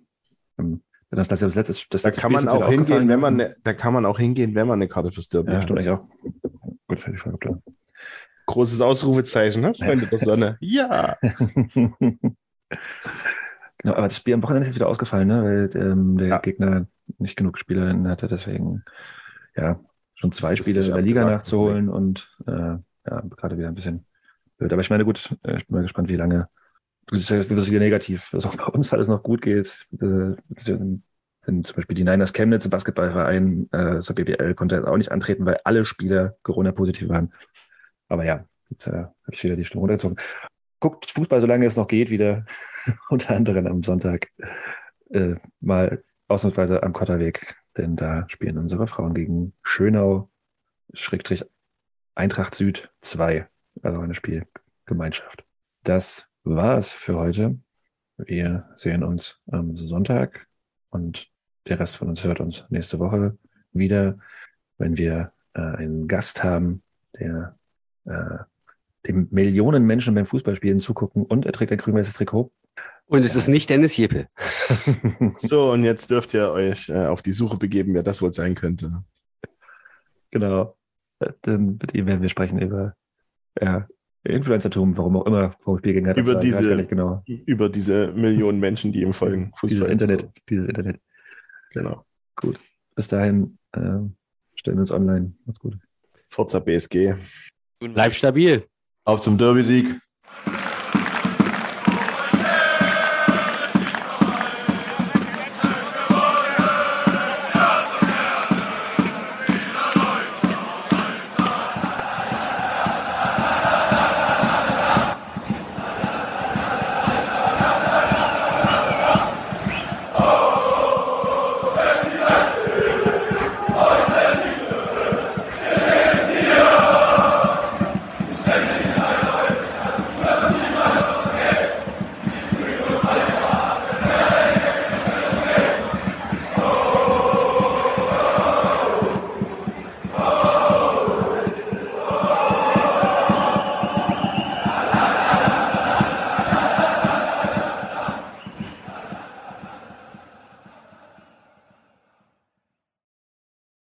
[0.57, 3.55] Ähm, Das, das, das letzte, das Da kann Spiel man auch hingehen, wenn man, ne,
[3.63, 5.63] da kann man auch hingehen, wenn man eine Karte fürs Derby Ja, hat.
[5.63, 6.07] stimmt auch.
[6.87, 7.61] Gut, fertig, klar.
[8.45, 9.73] Großes Ausrufezeichen, ne?
[9.73, 10.57] Freunde der Sonne.
[10.61, 11.17] Ja.
[13.81, 15.43] Genau, aber das Spiel am Wochenende ist jetzt wieder ausgefallen, ne?
[15.43, 16.85] weil ähm, der Gegner
[17.17, 18.27] nicht genug Spielerinnen hatte.
[18.27, 18.83] Deswegen,
[19.55, 19.79] ja,
[20.15, 24.05] schon zwei Spiele in der Liga nachzuholen und äh, ja, gerade wieder ein bisschen
[24.57, 24.73] blöd.
[24.73, 26.49] Aber ich meine, gut, äh, ich bin mal gespannt, wie lange.
[27.11, 29.87] Das ist wieder negativ, dass auch bei uns alles noch gut geht.
[29.93, 30.35] Äh,
[31.45, 35.45] zum Beispiel die Niners Chemnitz, ein Basketballverein, äh, zur BBL konnte jetzt auch nicht antreten,
[35.45, 37.33] weil alle Spieler Corona-positiv waren.
[38.07, 40.17] Aber ja, jetzt äh, habe ich wieder die Stimme runtergezogen.
[40.79, 42.45] Guckt Fußball, solange es noch geht, wieder
[43.09, 44.27] unter anderem am Sonntag
[45.09, 50.29] äh, mal ausnahmsweise am Kotterweg, denn da spielen unsere Frauen gegen Schönau,
[50.93, 51.43] Schrägstrich
[52.13, 53.47] Eintracht Süd 2,
[53.81, 55.43] also eine Spielgemeinschaft.
[55.83, 57.57] Das war's für heute.
[58.17, 60.47] Wir sehen uns am Sonntag
[60.89, 61.27] und
[61.67, 63.37] der Rest von uns hört uns nächste Woche
[63.71, 64.17] wieder,
[64.77, 66.83] wenn wir äh, einen Gast haben,
[67.19, 67.57] der
[68.05, 68.39] äh,
[69.07, 72.51] dem Millionen Menschen beim Fußballspielen zugucken und er trägt ein grün-weißes Trikot.
[73.05, 74.27] Und es ist nicht Dennis Jeppe.
[75.37, 78.55] So, und jetzt dürft ihr euch äh, auf die Suche begeben, wer das wohl sein
[78.55, 79.03] könnte.
[80.31, 80.77] Genau.
[81.19, 82.95] Äh, Dann mit ihm werden wir sprechen über
[83.59, 83.87] ja,
[84.23, 87.23] Influencertum, warum auch immer, vom Spiel gegen Über 2, ich weiß diese, genau.
[87.25, 89.51] über diese Millionen Menschen, die ihm folgen.
[89.63, 90.99] Dieses Internet, dieses Internet.
[91.71, 92.05] Genau.
[92.35, 92.59] Gut.
[92.95, 94.15] Bis dahin ähm,
[94.55, 95.33] stellen wir uns online.
[95.45, 95.77] Macht's gut.
[96.27, 97.15] Forza BSG.
[97.79, 98.65] Bleib stabil.
[99.05, 99.99] Auf zum Derby-Sieg.